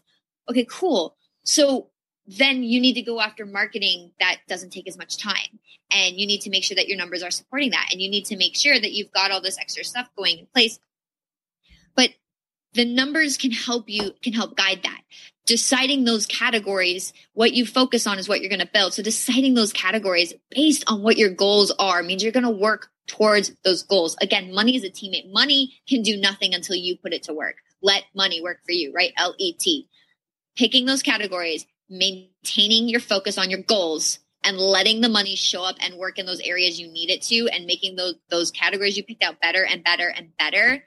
Okay 0.49 0.67
cool 0.69 1.17
so 1.45 1.91
then 2.27 2.63
you 2.63 2.81
need 2.81 2.95
to 2.95 3.03
go 3.03 3.21
after 3.21 3.45
marketing 3.45 4.13
that 4.21 4.39
doesn't 4.49 4.71
take 4.71 4.87
as 4.87 4.97
much 4.97 5.17
time. 5.17 5.59
And 5.91 6.17
you 6.17 6.27
need 6.27 6.43
to 6.43 6.51
make 6.51 6.63
sure 6.63 6.77
that 6.77 6.87
your 6.87 6.97
numbers 6.97 7.25
are 7.25 7.31
supporting 7.31 7.71
that. 7.71 7.89
And 7.91 8.01
you 8.01 8.09
need 8.09 8.27
to 8.27 8.37
make 8.37 8.57
sure 8.57 8.79
that 8.79 8.93
you've 8.93 9.11
got 9.11 9.33
all 9.33 9.41
this 9.41 9.59
extra 9.59 9.83
stuff 9.83 10.09
going 10.17 10.39
in 10.39 10.47
place. 10.47 10.79
But 11.97 12.11
the 12.75 12.85
numbers 12.85 13.37
can 13.37 13.51
help 13.51 13.89
you 13.89 14.13
can 14.23 14.33
help 14.33 14.57
guide 14.57 14.81
that. 14.85 15.01
Deciding 15.47 16.05
those 16.05 16.27
categories 16.27 17.13
what 17.33 17.53
you 17.53 17.67
focus 17.67 18.07
on 18.07 18.19
is 18.19 18.29
what 18.29 18.41
you're 18.41 18.51
going 18.51 18.61
to 18.61 18.71
build. 18.73 18.95
So 18.95 19.03
deciding 19.03 19.55
those 19.55 19.73
categories 19.73 20.33
based 20.51 20.85
on 20.87 21.03
what 21.03 21.17
your 21.17 21.31
goals 21.31 21.73
are 21.81 22.03
means 22.05 22.23
you're 22.23 22.31
going 22.31 22.45
to 22.45 22.51
work 22.51 22.91
towards 23.09 23.53
those 23.65 23.83
goals. 23.83 24.17
Again 24.21 24.55
money 24.55 24.77
is 24.77 24.85
a 24.85 24.91
teammate. 24.91 25.33
Money 25.33 25.81
can 25.89 26.03
do 26.03 26.17
nothing 26.17 26.55
until 26.55 26.77
you 26.77 26.97
put 26.97 27.13
it 27.13 27.25
to 27.25 27.35
work. 27.35 27.57
Let 27.83 28.05
money 28.15 28.41
work 28.41 28.61
for 28.65 28.73
you 28.73 28.93
right? 28.95 29.13
L-e-t 29.17 29.89
picking 30.61 30.85
those 30.85 31.03
categories 31.03 31.65
maintaining 31.89 32.87
your 32.87 33.01
focus 33.01 33.39
on 33.39 33.49
your 33.49 33.63
goals 33.63 34.19
and 34.45 34.59
letting 34.59 35.01
the 35.01 35.09
money 35.09 35.35
show 35.35 35.65
up 35.65 35.77
and 35.81 35.97
work 35.97 36.19
in 36.19 36.27
those 36.27 36.41
areas 36.41 36.79
you 36.79 36.87
need 36.87 37.09
it 37.09 37.23
to 37.23 37.49
and 37.49 37.65
making 37.65 37.97
those 37.97 38.15
those 38.29 38.51
categories 38.51 38.95
you 38.95 39.03
picked 39.03 39.25
out 39.25 39.41
better 39.41 39.65
and 39.65 39.83
better 39.83 40.13
and 40.15 40.37
better 40.37 40.85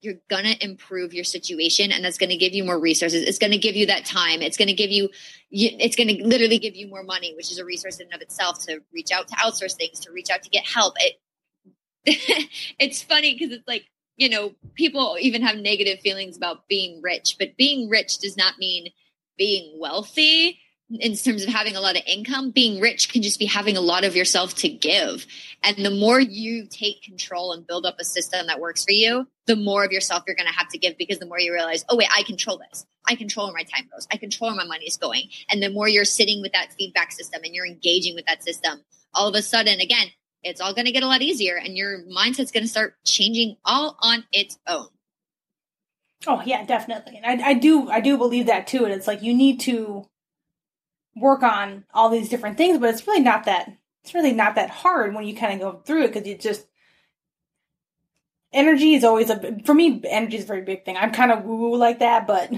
you're 0.00 0.14
going 0.30 0.44
to 0.44 0.64
improve 0.64 1.12
your 1.12 1.24
situation 1.24 1.92
and 1.92 2.02
that's 2.02 2.16
going 2.16 2.30
to 2.30 2.36
give 2.36 2.54
you 2.54 2.64
more 2.64 2.80
resources. 2.80 3.22
It's 3.22 3.38
going 3.38 3.52
to 3.52 3.58
give 3.58 3.76
you 3.76 3.86
that 3.86 4.04
time. 4.04 4.42
It's 4.42 4.56
going 4.56 4.66
to 4.66 4.74
give 4.74 4.90
you 4.90 5.10
it's 5.52 5.94
going 5.94 6.08
to 6.08 6.26
literally 6.26 6.58
give 6.58 6.74
you 6.74 6.88
more 6.88 7.04
money 7.04 7.34
which 7.36 7.52
is 7.52 7.58
a 7.58 7.64
resource 7.64 7.98
in 7.98 8.06
and 8.06 8.14
of 8.14 8.20
itself 8.22 8.58
to 8.66 8.80
reach 8.92 9.12
out 9.12 9.28
to 9.28 9.36
outsource 9.36 9.76
things 9.76 10.00
to 10.00 10.10
reach 10.10 10.30
out 10.30 10.42
to 10.42 10.50
get 10.50 10.66
help. 10.66 10.94
It 10.96 11.20
it's 12.80 13.02
funny 13.02 13.34
because 13.34 13.52
it's 13.52 13.68
like 13.68 13.84
you 14.16 14.28
know 14.28 14.54
people 14.74 15.16
even 15.20 15.42
have 15.42 15.56
negative 15.56 16.00
feelings 16.00 16.36
about 16.36 16.66
being 16.68 17.00
rich 17.00 17.36
but 17.38 17.56
being 17.56 17.88
rich 17.88 18.18
does 18.18 18.36
not 18.36 18.58
mean 18.58 18.88
being 19.42 19.80
wealthy 19.80 20.60
in 21.00 21.16
terms 21.16 21.42
of 21.42 21.48
having 21.48 21.74
a 21.74 21.80
lot 21.80 21.96
of 21.96 22.02
income, 22.06 22.52
being 22.52 22.80
rich 22.80 23.12
can 23.12 23.22
just 23.22 23.40
be 23.40 23.46
having 23.46 23.76
a 23.76 23.80
lot 23.80 24.04
of 24.04 24.14
yourself 24.14 24.54
to 24.54 24.68
give. 24.68 25.26
And 25.64 25.84
the 25.84 25.90
more 25.90 26.20
you 26.20 26.68
take 26.70 27.02
control 27.02 27.52
and 27.52 27.66
build 27.66 27.84
up 27.84 27.96
a 27.98 28.04
system 28.04 28.46
that 28.46 28.60
works 28.60 28.84
for 28.84 28.92
you, 28.92 29.26
the 29.46 29.56
more 29.56 29.84
of 29.84 29.90
yourself 29.90 30.22
you're 30.28 30.36
going 30.36 30.46
to 30.46 30.54
have 30.56 30.68
to 30.68 30.78
give 30.78 30.96
because 30.96 31.18
the 31.18 31.26
more 31.26 31.40
you 31.40 31.52
realize, 31.52 31.84
oh, 31.88 31.96
wait, 31.96 32.06
I 32.16 32.22
control 32.22 32.60
this. 32.70 32.86
I 33.04 33.16
control 33.16 33.48
where 33.48 33.54
my 33.54 33.64
time 33.64 33.88
goes. 33.92 34.06
I 34.12 34.16
control 34.16 34.50
where 34.50 34.58
my 34.58 34.64
money 34.64 34.84
is 34.84 34.96
going. 34.96 35.24
And 35.50 35.60
the 35.60 35.70
more 35.70 35.88
you're 35.88 36.04
sitting 36.04 36.40
with 36.40 36.52
that 36.52 36.72
feedback 36.78 37.10
system 37.10 37.40
and 37.42 37.52
you're 37.52 37.66
engaging 37.66 38.14
with 38.14 38.26
that 38.26 38.44
system, 38.44 38.84
all 39.12 39.26
of 39.26 39.34
a 39.34 39.42
sudden, 39.42 39.80
again, 39.80 40.06
it's 40.44 40.60
all 40.60 40.72
going 40.72 40.86
to 40.86 40.92
get 40.92 41.02
a 41.02 41.08
lot 41.08 41.20
easier 41.20 41.56
and 41.56 41.76
your 41.76 42.04
mindset's 42.04 42.52
going 42.52 42.62
to 42.62 42.68
start 42.68 42.94
changing 43.04 43.56
all 43.64 43.96
on 44.02 44.22
its 44.30 44.56
own. 44.68 44.86
Oh 46.26 46.42
yeah, 46.44 46.64
definitely. 46.64 47.20
And 47.22 47.42
I, 47.42 47.48
I 47.48 47.54
do, 47.54 47.90
I 47.90 48.00
do 48.00 48.16
believe 48.16 48.46
that 48.46 48.66
too. 48.66 48.84
And 48.84 48.92
it's 48.92 49.06
like 49.06 49.22
you 49.22 49.34
need 49.34 49.60
to 49.60 50.06
work 51.16 51.42
on 51.42 51.84
all 51.92 52.08
these 52.08 52.28
different 52.28 52.56
things, 52.56 52.78
but 52.78 52.90
it's 52.90 53.06
really 53.06 53.22
not 53.22 53.44
that 53.44 53.76
it's 54.02 54.14
really 54.14 54.32
not 54.32 54.56
that 54.56 54.70
hard 54.70 55.14
when 55.14 55.24
you 55.24 55.34
kind 55.34 55.54
of 55.54 55.60
go 55.60 55.80
through 55.84 56.04
it 56.04 56.12
because 56.12 56.26
you 56.26 56.36
just 56.36 56.66
energy 58.52 58.94
is 58.94 59.04
always 59.04 59.30
a 59.30 59.58
for 59.64 59.74
me 59.74 60.00
energy 60.04 60.36
is 60.36 60.44
a 60.44 60.46
very 60.46 60.62
big 60.62 60.84
thing. 60.84 60.96
I'm 60.96 61.12
kind 61.12 61.32
of 61.32 61.44
woo 61.44 61.56
woo 61.56 61.76
like 61.76 62.00
that, 62.00 62.26
but 62.26 62.50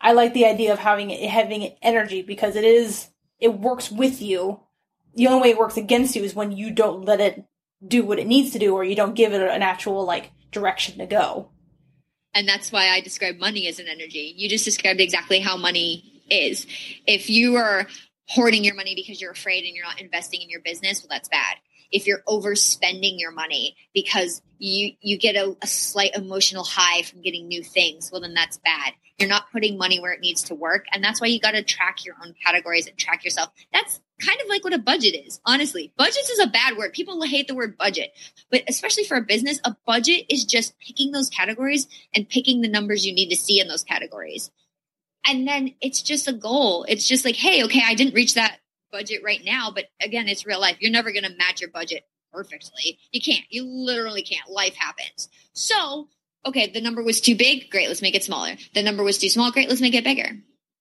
I 0.00 0.12
like 0.12 0.34
the 0.34 0.46
idea 0.46 0.72
of 0.72 0.78
having 0.78 1.10
having 1.10 1.76
energy 1.82 2.22
because 2.22 2.56
it 2.56 2.64
is 2.64 3.08
it 3.38 3.58
works 3.58 3.90
with 3.90 4.22
you. 4.22 4.60
The 5.14 5.28
only 5.28 5.42
way 5.42 5.50
it 5.50 5.58
works 5.58 5.76
against 5.76 6.14
you 6.16 6.22
is 6.24 6.34
when 6.34 6.52
you 6.52 6.70
don't 6.70 7.04
let 7.04 7.20
it 7.20 7.44
do 7.86 8.04
what 8.04 8.18
it 8.18 8.26
needs 8.26 8.50
to 8.52 8.58
do 8.58 8.74
or 8.74 8.84
you 8.84 8.96
don't 8.96 9.14
give 9.14 9.32
it 9.32 9.40
an 9.40 9.62
actual 9.62 10.04
like 10.04 10.32
direction 10.50 10.98
to 10.98 11.06
go. 11.06 11.50
And 12.36 12.46
that's 12.46 12.70
why 12.70 12.90
I 12.90 13.00
describe 13.00 13.38
money 13.38 13.66
as 13.66 13.78
an 13.78 13.88
energy. 13.88 14.34
You 14.36 14.46
just 14.46 14.66
described 14.66 15.00
exactly 15.00 15.40
how 15.40 15.56
money 15.56 16.22
is. 16.30 16.66
If 17.06 17.30
you 17.30 17.56
are 17.56 17.86
hoarding 18.28 18.62
your 18.62 18.74
money 18.74 18.94
because 18.94 19.22
you're 19.22 19.32
afraid 19.32 19.64
and 19.64 19.74
you're 19.74 19.86
not 19.86 20.02
investing 20.02 20.42
in 20.42 20.50
your 20.50 20.60
business, 20.60 21.00
well, 21.00 21.08
that's 21.10 21.30
bad. 21.30 21.56
If 21.90 22.06
you're 22.06 22.22
overspending 22.26 23.18
your 23.18 23.32
money 23.32 23.76
because 23.94 24.42
you 24.58 24.92
you 25.00 25.18
get 25.18 25.36
a, 25.36 25.56
a 25.62 25.66
slight 25.66 26.14
emotional 26.14 26.64
high 26.64 27.02
from 27.02 27.22
getting 27.22 27.48
new 27.48 27.62
things, 27.62 28.10
well, 28.10 28.20
then 28.20 28.34
that's 28.34 28.58
bad. 28.58 28.92
You're 29.18 29.28
not 29.28 29.50
putting 29.50 29.78
money 29.78 29.98
where 29.98 30.12
it 30.12 30.20
needs 30.20 30.42
to 30.44 30.54
work, 30.54 30.86
and 30.92 31.02
that's 31.02 31.20
why 31.20 31.28
you 31.28 31.40
got 31.40 31.52
to 31.52 31.62
track 31.62 32.04
your 32.04 32.16
own 32.22 32.34
categories 32.44 32.86
and 32.86 32.98
track 32.98 33.24
yourself. 33.24 33.50
That's 33.72 34.00
kind 34.20 34.40
of 34.40 34.48
like 34.48 34.64
what 34.64 34.72
a 34.72 34.78
budget 34.78 35.14
is. 35.26 35.40
Honestly, 35.44 35.92
budgets 35.96 36.30
is 36.30 36.38
a 36.38 36.46
bad 36.46 36.76
word. 36.76 36.92
People 36.92 37.22
hate 37.22 37.48
the 37.48 37.54
word 37.54 37.78
budget, 37.78 38.12
but 38.50 38.62
especially 38.68 39.04
for 39.04 39.16
a 39.16 39.22
business, 39.22 39.60
a 39.64 39.76
budget 39.86 40.26
is 40.28 40.44
just 40.44 40.78
picking 40.78 41.12
those 41.12 41.30
categories 41.30 41.86
and 42.14 42.28
picking 42.28 42.60
the 42.60 42.68
numbers 42.68 43.06
you 43.06 43.14
need 43.14 43.30
to 43.30 43.36
see 43.36 43.60
in 43.60 43.68
those 43.68 43.84
categories. 43.84 44.50
And 45.26 45.46
then 45.46 45.74
it's 45.80 46.02
just 46.02 46.28
a 46.28 46.32
goal. 46.32 46.84
It's 46.88 47.08
just 47.08 47.24
like, 47.24 47.36
hey, 47.36 47.64
okay, 47.64 47.82
I 47.84 47.94
didn't 47.94 48.14
reach 48.14 48.34
that 48.34 48.58
budget 48.90 49.22
right 49.24 49.40
now, 49.44 49.70
but 49.74 49.86
again, 50.00 50.28
it's 50.28 50.46
real 50.46 50.60
life. 50.60 50.76
You're 50.80 50.92
never 50.92 51.12
going 51.12 51.24
to 51.24 51.36
match 51.36 51.60
your 51.60 51.70
budget 51.70 52.04
perfectly. 52.32 52.98
You 53.12 53.20
can't. 53.20 53.44
You 53.50 53.64
literally 53.66 54.22
can't. 54.22 54.50
Life 54.50 54.74
happens. 54.74 55.28
So, 55.52 56.08
okay, 56.44 56.68
the 56.68 56.80
number 56.80 57.02
was 57.02 57.20
too 57.20 57.36
big. 57.36 57.70
Great, 57.70 57.88
let's 57.88 58.02
make 58.02 58.14
it 58.14 58.24
smaller. 58.24 58.56
The 58.74 58.82
number 58.82 59.02
was 59.02 59.18
too 59.18 59.28
small. 59.28 59.50
Great, 59.50 59.68
let's 59.68 59.80
make 59.80 59.94
it 59.94 60.04
bigger. 60.04 60.30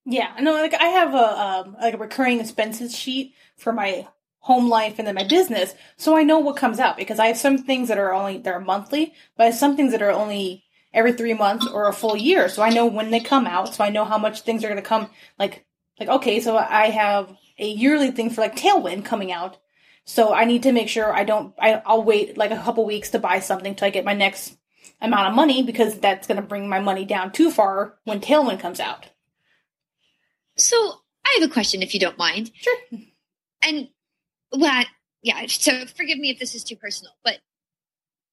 Yeah, 0.05 0.35
no, 0.39 0.53
like 0.53 0.75
I 0.75 0.85
have 0.85 1.13
a 1.15 1.67
um, 1.67 1.77
like 1.81 1.95
a 1.95 1.97
recurring 1.97 2.39
expenses 2.39 2.95
sheet 2.95 3.33
for 3.57 3.73
my 3.73 4.07
home 4.37 4.69
life 4.69 4.99
and 4.99 5.07
then 5.07 5.15
my 5.15 5.23
business, 5.23 5.73
so 5.97 6.15
I 6.15 6.21
know 6.21 6.37
what 6.37 6.57
comes 6.57 6.79
out 6.79 6.95
because 6.95 7.17
I 7.17 7.25
have 7.25 7.37
some 7.37 7.57
things 7.57 7.87
that 7.87 7.97
are 7.97 8.13
only 8.13 8.37
they're 8.37 8.59
monthly, 8.59 9.13
but 9.35 9.43
I 9.43 9.45
have 9.47 9.55
some 9.55 9.75
things 9.75 9.91
that 9.93 10.03
are 10.03 10.11
only 10.11 10.65
every 10.95 11.11
three 11.13 11.33
months 11.33 11.67
or 11.67 11.87
a 11.87 11.93
full 11.93 12.15
year. 12.15 12.49
So 12.49 12.63
I 12.63 12.69
know 12.69 12.85
when 12.85 13.11
they 13.11 13.19
come 13.19 13.45
out. 13.45 13.75
So 13.75 13.83
I 13.83 13.89
know 13.89 14.05
how 14.05 14.17
much 14.17 14.41
things 14.41 14.63
are 14.63 14.69
going 14.69 14.81
to 14.81 14.87
come. 14.87 15.09
Like, 15.37 15.65
like, 15.99 16.09
okay, 16.09 16.39
so 16.39 16.57
I 16.57 16.89
have 16.89 17.35
a 17.57 17.67
yearly 17.67 18.11
thing 18.11 18.29
for 18.29 18.41
like 18.41 18.55
Tailwind 18.55 19.05
coming 19.05 19.31
out. 19.31 19.57
So 20.05 20.33
I 20.33 20.45
need 20.45 20.63
to 20.63 20.71
make 20.71 20.87
sure 20.87 21.13
I 21.13 21.23
don't, 21.23 21.53
I, 21.59 21.81
I'll 21.85 22.03
wait 22.03 22.37
like 22.37 22.51
a 22.51 22.57
couple 22.57 22.85
weeks 22.85 23.09
to 23.11 23.19
buy 23.19 23.39
something 23.39 23.75
till 23.75 23.87
I 23.87 23.91
get 23.91 24.05
my 24.05 24.13
next 24.13 24.55
amount 25.01 25.29
of 25.29 25.35
money 25.35 25.63
because 25.63 25.97
that's 25.99 26.27
going 26.27 26.39
to 26.39 26.47
bring 26.47 26.69
my 26.69 26.79
money 26.79 27.05
down 27.05 27.31
too 27.31 27.49
far 27.49 27.97
when 28.03 28.21
Tailwind 28.21 28.59
comes 28.59 28.79
out. 28.79 29.07
So 30.57 30.75
I 31.25 31.37
have 31.39 31.49
a 31.49 31.53
question 31.53 31.81
if 31.81 31.93
you 31.93 31.99
don't 31.99 32.17
mind. 32.17 32.51
Sure. 32.53 32.77
And 33.63 33.89
well, 34.51 34.85
yeah, 35.23 35.45
so 35.47 35.85
forgive 35.87 36.19
me 36.19 36.29
if 36.29 36.39
this 36.39 36.53
is 36.53 36.63
too 36.63 36.75
personal, 36.75 37.13
but 37.23 37.39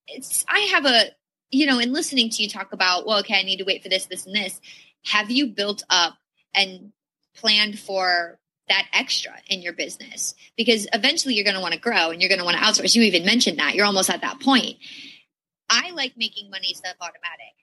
it's, 0.06 0.44
I 0.46 0.60
have 0.72 0.84
a, 0.84 1.06
you 1.50 1.66
know, 1.66 1.78
in 1.78 1.92
listening 1.92 2.28
to 2.30 2.42
you 2.42 2.48
talk 2.48 2.72
about, 2.72 3.06
well, 3.06 3.20
okay, 3.20 3.38
I 3.38 3.42
need 3.44 3.58
to 3.58 3.64
wait 3.64 3.82
for 3.82 3.88
this, 3.88 4.06
this, 4.06 4.26
and 4.26 4.34
this, 4.34 4.60
have 5.04 5.30
you 5.30 5.46
built 5.48 5.84
up 5.88 6.14
and 6.54 6.92
planned 7.34 7.78
for 7.78 8.38
that 8.72 8.88
extra 8.92 9.32
in 9.48 9.62
your 9.62 9.72
business? 9.72 10.34
Because 10.56 10.86
eventually 10.92 11.34
you're 11.34 11.44
going 11.44 11.56
to 11.56 11.60
want 11.60 11.74
to 11.74 11.80
grow 11.80 12.10
and 12.10 12.20
you're 12.20 12.28
going 12.28 12.38
to 12.38 12.44
want 12.44 12.56
to 12.56 12.62
outsource. 12.62 12.94
You 12.94 13.02
even 13.02 13.24
mentioned 13.24 13.58
that. 13.58 13.74
You're 13.74 13.86
almost 13.86 14.10
at 14.10 14.22
that 14.22 14.40
point. 14.40 14.78
I 15.70 15.90
like 15.90 16.16
making 16.16 16.50
money 16.50 16.74
stuff 16.74 16.96
automatic. 17.00 17.54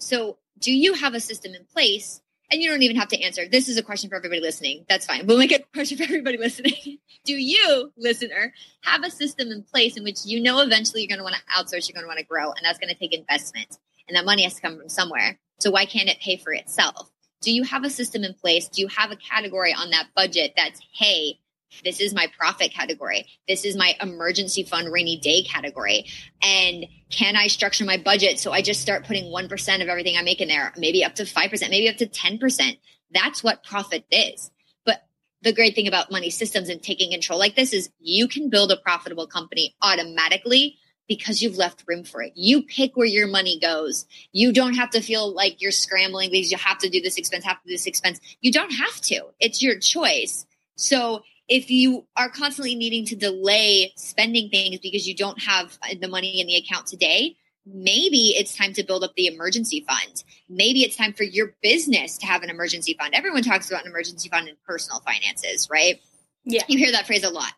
So, 0.00 0.38
do 0.58 0.72
you 0.72 0.94
have 0.94 1.14
a 1.14 1.20
system 1.20 1.54
in 1.54 1.64
place? 1.64 2.20
And 2.50 2.62
you 2.62 2.70
don't 2.70 2.82
even 2.82 2.96
have 2.96 3.08
to 3.08 3.20
answer. 3.20 3.46
This 3.46 3.68
is 3.68 3.76
a 3.76 3.82
question 3.82 4.08
for 4.08 4.16
everybody 4.16 4.40
listening. 4.40 4.86
That's 4.88 5.04
fine. 5.04 5.26
We'll 5.26 5.36
make 5.36 5.52
it 5.52 5.66
a 5.70 5.72
question 5.74 5.98
for 5.98 6.04
everybody 6.04 6.38
listening. 6.38 6.98
do 7.24 7.34
you, 7.34 7.92
listener, 7.98 8.54
have 8.84 9.04
a 9.04 9.10
system 9.10 9.48
in 9.48 9.62
place 9.64 9.98
in 9.98 10.02
which 10.02 10.24
you 10.24 10.40
know 10.40 10.60
eventually 10.60 11.02
you're 11.02 11.08
going 11.08 11.18
to 11.18 11.24
want 11.24 11.36
to 11.36 11.42
outsource, 11.52 11.88
you're 11.88 11.94
going 11.94 12.04
to 12.04 12.08
want 12.08 12.20
to 12.20 12.24
grow, 12.24 12.52
and 12.52 12.60
that's 12.62 12.78
going 12.78 12.88
to 12.88 12.98
take 12.98 13.12
investment, 13.12 13.76
and 14.08 14.16
that 14.16 14.24
money 14.24 14.44
has 14.44 14.54
to 14.54 14.62
come 14.62 14.78
from 14.78 14.88
somewhere. 14.88 15.38
So, 15.58 15.70
why 15.70 15.84
can't 15.84 16.08
it 16.08 16.20
pay 16.20 16.38
for 16.38 16.52
itself? 16.52 17.10
Do 17.40 17.52
you 17.52 17.62
have 17.64 17.84
a 17.84 17.90
system 17.90 18.24
in 18.24 18.34
place? 18.34 18.68
Do 18.68 18.82
you 18.82 18.88
have 18.88 19.10
a 19.10 19.16
category 19.16 19.72
on 19.72 19.90
that 19.90 20.08
budget 20.14 20.54
that's, 20.56 20.80
hey, 20.92 21.38
this 21.84 22.00
is 22.00 22.14
my 22.14 22.26
profit 22.38 22.72
category. 22.72 23.26
This 23.46 23.64
is 23.64 23.76
my 23.76 23.94
emergency 24.00 24.62
fund 24.62 24.90
rainy 24.92 25.18
day 25.18 25.42
category. 25.42 26.06
And 26.42 26.86
can 27.10 27.36
I 27.36 27.46
structure 27.48 27.84
my 27.84 27.98
budget 27.98 28.38
so 28.38 28.52
I 28.52 28.62
just 28.62 28.80
start 28.80 29.04
putting 29.04 29.24
1% 29.24 29.82
of 29.82 29.88
everything 29.88 30.16
I 30.16 30.22
make 30.22 30.40
in 30.40 30.48
there, 30.48 30.72
maybe 30.76 31.04
up 31.04 31.14
to 31.16 31.24
5%, 31.24 31.70
maybe 31.70 31.88
up 31.88 31.96
to 31.96 32.06
10%? 32.06 32.78
That's 33.12 33.44
what 33.44 33.64
profit 33.64 34.04
is. 34.10 34.50
But 34.84 35.02
the 35.42 35.52
great 35.52 35.74
thing 35.74 35.88
about 35.88 36.10
money 36.10 36.30
systems 36.30 36.68
and 36.68 36.82
taking 36.82 37.12
control 37.12 37.38
like 37.38 37.54
this 37.54 37.72
is 37.72 37.90
you 37.98 38.28
can 38.28 38.50
build 38.50 38.72
a 38.72 38.76
profitable 38.76 39.26
company 39.26 39.76
automatically 39.82 40.78
because 41.08 41.42
you've 41.42 41.56
left 41.56 41.84
room 41.88 42.04
for 42.04 42.22
it. 42.22 42.32
You 42.36 42.62
pick 42.62 42.96
where 42.96 43.06
your 43.06 43.26
money 43.26 43.58
goes. 43.58 44.06
You 44.32 44.52
don't 44.52 44.74
have 44.74 44.90
to 44.90 45.00
feel 45.00 45.32
like 45.32 45.60
you're 45.60 45.72
scrambling 45.72 46.30
because 46.30 46.52
you 46.52 46.58
have 46.58 46.78
to 46.78 46.88
do 46.88 47.00
this 47.00 47.16
expense, 47.16 47.44
have 47.44 47.60
to 47.62 47.68
do 47.68 47.74
this 47.74 47.86
expense. 47.86 48.20
You 48.40 48.52
don't 48.52 48.70
have 48.70 49.00
to. 49.02 49.22
It's 49.40 49.62
your 49.62 49.78
choice. 49.78 50.46
So 50.76 51.22
if 51.48 51.70
you 51.70 52.06
are 52.16 52.28
constantly 52.28 52.74
needing 52.74 53.06
to 53.06 53.16
delay 53.16 53.92
spending 53.96 54.50
things 54.50 54.78
because 54.80 55.08
you 55.08 55.16
don't 55.16 55.42
have 55.42 55.78
uh, 55.82 55.94
the 56.00 56.08
money 56.08 56.40
in 56.40 56.46
the 56.46 56.56
account 56.56 56.86
today, 56.86 57.36
maybe 57.64 58.34
it's 58.36 58.54
time 58.54 58.74
to 58.74 58.84
build 58.84 59.02
up 59.02 59.14
the 59.16 59.26
emergency 59.26 59.84
fund. 59.88 60.22
Maybe 60.48 60.82
it's 60.82 60.96
time 60.96 61.14
for 61.14 61.24
your 61.24 61.54
business 61.62 62.18
to 62.18 62.26
have 62.26 62.42
an 62.42 62.50
emergency 62.50 62.94
fund. 62.98 63.14
Everyone 63.14 63.42
talks 63.42 63.70
about 63.70 63.84
an 63.84 63.90
emergency 63.90 64.28
fund 64.28 64.48
in 64.48 64.56
personal 64.66 65.00
finances, 65.00 65.68
right? 65.70 66.00
Yeah. 66.44 66.62
You 66.68 66.78
hear 66.78 66.92
that 66.92 67.06
phrase 67.06 67.24
a 67.24 67.30
lot. 67.30 67.52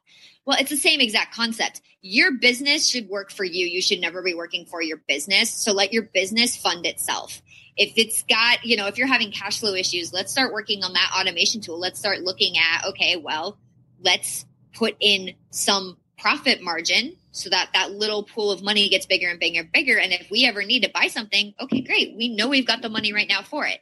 Well, 0.46 0.58
it's 0.58 0.70
the 0.70 0.76
same 0.76 1.00
exact 1.00 1.34
concept. 1.34 1.82
Your 2.00 2.32
business 2.32 2.88
should 2.88 3.08
work 3.08 3.30
for 3.30 3.44
you. 3.44 3.66
You 3.66 3.82
should 3.82 4.00
never 4.00 4.22
be 4.22 4.34
working 4.34 4.64
for 4.66 4.82
your 4.82 5.02
business. 5.06 5.50
So 5.50 5.72
let 5.72 5.92
your 5.92 6.04
business 6.04 6.56
fund 6.56 6.86
itself. 6.86 7.42
If 7.76 7.92
it's 7.96 8.22
got, 8.24 8.64
you 8.64 8.76
know, 8.76 8.86
if 8.86 8.98
you're 8.98 9.06
having 9.06 9.32
cash 9.32 9.60
flow 9.60 9.74
issues, 9.74 10.12
let's 10.12 10.32
start 10.32 10.52
working 10.52 10.82
on 10.82 10.94
that 10.94 11.12
automation 11.18 11.60
tool. 11.60 11.78
Let's 11.78 11.98
start 11.98 12.20
looking 12.20 12.56
at, 12.58 12.86
okay, 12.88 13.16
well, 13.16 13.58
let's 14.02 14.44
put 14.74 14.96
in 15.00 15.34
some 15.50 15.98
profit 16.18 16.62
margin 16.62 17.16
so 17.32 17.48
that 17.50 17.70
that 17.74 17.92
little 17.92 18.22
pool 18.22 18.50
of 18.50 18.62
money 18.62 18.88
gets 18.88 19.06
bigger 19.06 19.28
and 19.28 19.40
bigger 19.40 19.60
and 19.60 19.72
bigger. 19.72 19.98
And 19.98 20.12
if 20.12 20.30
we 20.30 20.46
ever 20.46 20.62
need 20.62 20.82
to 20.82 20.90
buy 20.90 21.08
something, 21.08 21.54
okay, 21.60 21.80
great. 21.80 22.16
We 22.16 22.34
know 22.34 22.48
we've 22.48 22.66
got 22.66 22.82
the 22.82 22.88
money 22.88 23.12
right 23.12 23.28
now 23.28 23.42
for 23.42 23.66
it. 23.66 23.80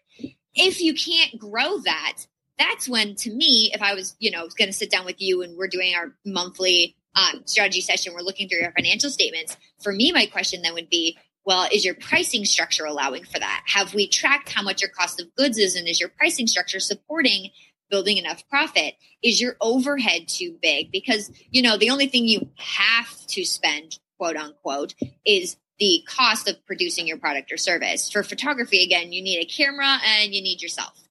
If 0.55 0.81
you 0.81 0.95
can't 0.95 1.39
grow 1.39 1.79
that, 1.79 2.19
that's 2.59 2.89
when 2.89 3.15
to 3.17 3.31
me, 3.31 3.71
if 3.73 3.83
I 3.83 3.95
was, 3.95 4.17
you 4.19 4.31
know, 4.31 4.49
going 4.57 4.69
to 4.69 4.73
sit 4.73 4.91
down 4.91 5.05
with 5.05 5.21
you 5.21 5.43
and 5.43 5.57
we're 5.57 5.69
doing 5.69 5.95
our 5.95 6.15
monthly 6.25 6.97
um, 7.15 7.43
strategy 7.47 7.81
session, 7.81 8.15
we're 8.15 8.21
looking 8.21 8.49
through 8.49 8.61
your 8.61 8.73
financial 8.73 9.11
statements. 9.11 9.57
For 9.83 9.93
me, 9.93 10.13
my 10.13 10.27
question 10.27 10.63
then 10.63 10.75
would 10.75 10.91
be, 10.91 11.17
well, 11.45 11.69
is 11.73 11.85
your 11.85 11.95
pricing 11.95 12.45
structure 12.45 12.85
allowing 12.85 13.25
for 13.25 13.39
that? 13.39 13.65
Have 13.67 13.95
we 13.95 14.07
tracked 14.07 14.53
how 14.53 14.63
much 14.63 14.83
your 14.83 14.91
cost 14.91 15.21
of 15.21 15.35
goods 15.35 15.57
is? 15.57 15.77
And 15.77 15.89
is 15.89 16.01
your 16.01 16.11
pricing 16.11 16.47
structure 16.47 16.81
supporting 16.81 17.51
building 17.91 18.19
enough 18.19 18.47
profit 18.49 18.95
is 19.23 19.41
your 19.41 19.57
overhead 19.61 20.29
too 20.29 20.57
big 20.61 20.91
because 20.91 21.31
you 21.51 21.63
know 21.63 21.77
the 21.77 21.91
only 21.91 22.07
thing 22.07 22.27
you 22.27 22.49
have 22.57 23.09
to 23.27 23.45
spend 23.45 23.99
quote 24.19 24.37
unquote 24.37 24.95
is 25.25 25.57
the 25.79 26.05
cost 26.07 26.49
of 26.49 26.67
producing 26.67 27.07
your 27.07 27.19
product 27.19 27.53
or 27.53 27.57
service 27.57 28.11
for 28.11 28.23
photography 28.23 28.83
again 28.83 29.13
you 29.13 29.23
need 29.23 29.41
a 29.41 29.47
camera 29.47 29.99
and 30.05 30.35
you 30.35 30.43
need 30.43 30.61
yourself 30.61 31.08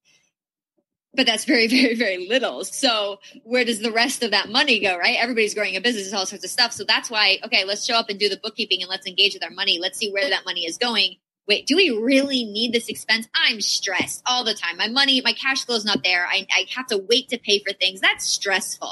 but 1.18 1.26
that's 1.26 1.44
very 1.44 1.68
very 1.78 1.96
very 1.96 2.28
little 2.30 2.64
so 2.64 3.20
where 3.44 3.66
does 3.66 3.80
the 3.80 3.92
rest 3.92 4.24
of 4.24 4.32
that 4.32 4.48
money 4.48 4.80
go 4.80 4.98
right 4.98 5.18
everybody's 5.20 5.54
growing 5.54 5.76
a 5.76 5.82
business 5.82 6.14
all 6.14 6.26
sorts 6.26 6.46
of 6.46 6.50
stuff 6.50 6.72
so 6.72 6.86
that's 6.86 7.10
why 7.10 7.38
okay 7.44 7.66
let's 7.66 7.84
show 7.84 7.96
up 7.96 8.10
and 8.10 8.20
do 8.20 8.30
the 8.30 8.40
bookkeeping 8.42 8.82
and 8.82 8.90
let's 8.90 9.06
engage 9.06 9.34
with 9.34 9.44
our 9.44 9.52
money 9.52 9.80
let's 9.82 9.98
see 9.98 10.12
where 10.12 10.30
that 10.30 10.46
money 10.46 10.62
is 10.62 10.78
going 10.78 11.18
wait, 11.48 11.66
do 11.66 11.76
we 11.76 11.90
really 11.90 12.44
need 12.44 12.74
this 12.74 12.90
expense? 12.90 13.28
I'm 13.34 13.62
stressed 13.62 14.22
all 14.26 14.44
the 14.44 14.54
time. 14.54 14.78
My 14.78 14.90
money, 14.90 15.22
my 15.22 15.34
cash 15.34 15.66
flow 15.66 15.76
is 15.76 15.86
not 15.86 16.04
there. 16.04 16.28
I, 16.28 16.46
I 16.52 16.66
have 16.76 16.88
to 16.88 16.98
wait 16.98 17.30
to 17.30 17.40
pay 17.40 17.60
for 17.60 17.74
things. 17.74 18.02
That's 18.02 18.26
stressful. 18.26 18.92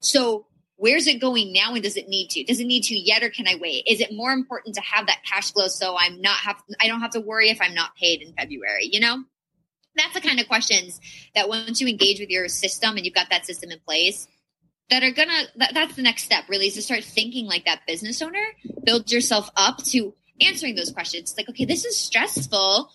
So 0.00 0.46
where's 0.76 1.06
it 1.06 1.20
going 1.20 1.52
now 1.52 1.74
and 1.74 1.82
does 1.82 1.96
it 1.96 2.08
need 2.08 2.30
to? 2.30 2.44
Does 2.44 2.58
it 2.58 2.66
need 2.66 2.82
to 2.84 2.98
yet 2.98 3.22
or 3.22 3.30
can 3.30 3.46
I 3.46 3.54
wait? 3.60 3.84
Is 3.86 4.00
it 4.00 4.12
more 4.12 4.32
important 4.32 4.74
to 4.74 4.80
have 4.80 5.06
that 5.06 5.22
cash 5.24 5.52
flow 5.52 5.68
so 5.68 5.96
I'm 5.96 6.20
not 6.20 6.38
have 6.38 6.56
I 6.80 6.88
don't 6.88 7.00
have 7.00 7.12
to 7.12 7.20
worry 7.20 7.50
if 7.50 7.60
I'm 7.60 7.74
not 7.74 7.94
paid 7.94 8.20
in 8.20 8.34
February, 8.34 8.88
you 8.90 9.00
know? 9.00 9.22
That's 9.96 10.14
the 10.14 10.20
kind 10.20 10.40
of 10.40 10.48
questions 10.48 11.00
that 11.34 11.48
once 11.48 11.80
you 11.80 11.88
engage 11.88 12.20
with 12.20 12.30
your 12.30 12.48
system 12.48 12.96
and 12.96 13.04
you've 13.04 13.14
got 13.14 13.30
that 13.30 13.46
system 13.46 13.70
in 13.70 13.78
place, 13.80 14.26
that 14.90 15.02
are 15.02 15.10
gonna 15.10 15.44
that, 15.56 15.72
that's 15.74 15.96
the 15.96 16.02
next 16.02 16.24
step 16.24 16.44
really 16.48 16.66
is 16.66 16.74
to 16.74 16.82
start 16.82 17.02
thinking 17.02 17.46
like 17.46 17.64
that 17.64 17.86
business 17.86 18.20
owner 18.20 18.44
build 18.84 19.10
yourself 19.10 19.48
up 19.56 19.78
to 19.84 20.14
answering 20.40 20.74
those 20.74 20.90
questions. 20.90 21.34
Like, 21.36 21.48
okay, 21.48 21.64
this 21.64 21.84
is 21.84 21.96
stressful. 21.96 22.90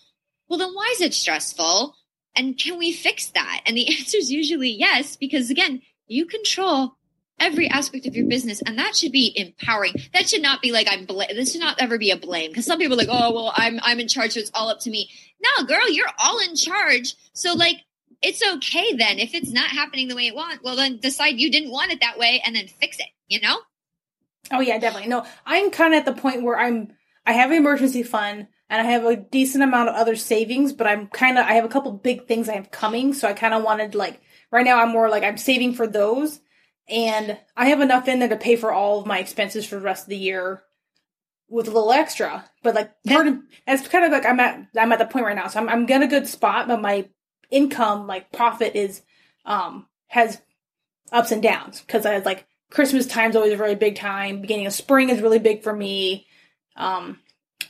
Well, 0.48 0.58
then 0.58 0.74
why 0.74 0.90
is 0.92 1.00
it 1.00 1.14
stressful? 1.14 1.94
And 2.36 2.58
can 2.58 2.78
we 2.78 2.92
fix 2.92 3.30
that? 3.30 3.62
And 3.66 3.76
the 3.76 3.88
answer 3.98 4.18
is 4.18 4.30
usually 4.30 4.70
yes, 4.70 5.16
because 5.16 5.50
again, 5.50 5.82
you 6.06 6.26
control 6.26 6.96
every 7.40 7.68
aspect 7.68 8.06
of 8.06 8.16
your 8.16 8.26
business 8.26 8.62
and 8.62 8.78
that 8.78 8.96
should 8.96 9.12
be 9.12 9.32
empowering. 9.36 9.94
That 10.12 10.28
should 10.28 10.42
not 10.42 10.62
be 10.62 10.72
like 10.72 10.86
i'm 10.90 11.04
bl- 11.04 11.22
this 11.30 11.52
should 11.52 11.60
not 11.60 11.80
ever 11.80 11.98
be 11.98 12.10
a 12.10 12.16
blame 12.16 12.50
because 12.50 12.66
some 12.66 12.78
people 12.78 12.94
are 12.94 12.98
like 12.98 13.08
oh 13.10 13.32
well 13.32 13.52
i'm 13.54 13.78
i'm 13.82 14.00
in 14.00 14.08
charge 14.08 14.32
so 14.32 14.40
it's 14.40 14.50
all 14.54 14.68
up 14.68 14.80
to 14.80 14.90
me. 14.90 15.10
No 15.40 15.64
girl 15.64 15.88
you're 15.88 16.10
all 16.18 16.40
in 16.40 16.56
charge. 16.56 17.14
So 17.32 17.54
like 17.54 17.76
it's 18.20 18.42
okay 18.54 18.94
then. 18.94 19.20
If 19.20 19.34
it's 19.34 19.52
not 19.52 19.70
happening 19.70 20.08
the 20.08 20.16
way 20.16 20.26
it 20.26 20.34
want 20.34 20.62
well 20.62 20.76
then 20.76 20.98
decide 20.98 21.38
you 21.38 21.50
didn't 21.50 21.70
want 21.70 21.92
it 21.92 22.00
that 22.00 22.18
way 22.18 22.42
and 22.44 22.54
then 22.54 22.66
fix 22.66 22.98
it 22.98 23.08
you 23.28 23.40
know? 23.40 23.58
Oh 24.50 24.60
yeah 24.60 24.78
definitely. 24.78 25.08
No 25.08 25.24
i'm 25.46 25.70
kind 25.70 25.94
of 25.94 25.98
at 26.00 26.06
the 26.06 26.20
point 26.20 26.42
where 26.42 26.58
i'm 26.58 26.92
I 27.28 27.32
have 27.32 27.50
an 27.50 27.58
emergency 27.58 28.02
fund 28.02 28.46
and 28.70 28.80
I 28.80 28.90
have 28.90 29.04
a 29.04 29.14
decent 29.14 29.62
amount 29.62 29.90
of 29.90 29.96
other 29.96 30.16
savings, 30.16 30.72
but 30.72 30.86
I'm 30.86 31.08
kind 31.08 31.36
of 31.36 31.44
I 31.44 31.52
have 31.52 31.64
a 31.66 31.68
couple 31.68 31.92
big 31.92 32.26
things 32.26 32.48
I 32.48 32.54
have 32.54 32.70
coming, 32.70 33.12
so 33.12 33.28
I 33.28 33.34
kind 33.34 33.52
of 33.52 33.62
wanted 33.62 33.94
like 33.94 34.22
right 34.50 34.64
now 34.64 34.80
I'm 34.80 34.92
more 34.92 35.10
like 35.10 35.24
I'm 35.24 35.36
saving 35.36 35.74
for 35.74 35.86
those, 35.86 36.40
and 36.88 37.38
I 37.56 37.68
have 37.68 37.80
enough 37.80 38.08
in 38.08 38.18
there 38.18 38.28
to 38.28 38.36
pay 38.36 38.56
for 38.56 38.72
all 38.72 39.00
of 39.00 39.06
my 39.06 39.18
expenses 39.18 39.66
for 39.66 39.76
the 39.76 39.82
rest 39.82 40.04
of 40.04 40.08
the 40.08 40.16
year 40.16 40.62
with 41.48 41.66
a 41.66 41.70
little 41.70 41.92
extra. 41.92 42.48
But 42.62 42.74
like 42.74 42.92
part 43.04 43.26
of 43.26 43.38
it's 43.66 43.88
kind 43.88 44.04
of 44.04 44.12
like 44.12 44.26
I'm 44.26 44.40
at 44.40 44.66
I'm 44.76 44.92
at 44.92 44.98
the 44.98 45.06
point 45.06 45.26
right 45.26 45.36
now, 45.36 45.48
so 45.48 45.60
I'm 45.60 45.68
I'm 45.68 45.88
in 45.88 46.02
a 46.02 46.08
good 46.08 46.26
spot, 46.26 46.68
but 46.68 46.80
my 46.80 47.08
income 47.50 48.06
like 48.06 48.32
profit 48.32 48.76
is 48.76 49.02
um 49.44 49.86
has 50.08 50.40
ups 51.12 51.32
and 51.32 51.42
downs 51.42 51.80
because 51.80 52.06
I 52.06 52.18
like 52.18 52.46
Christmas 52.70 53.06
time's 53.06 53.36
always 53.36 53.52
a 53.52 53.56
really 53.56 53.74
big 53.74 53.96
time. 53.96 54.40
Beginning 54.40 54.66
of 54.66 54.72
spring 54.72 55.08
is 55.10 55.22
really 55.22 55.38
big 55.38 55.62
for 55.62 55.74
me. 55.74 56.26
Um, 56.76 57.18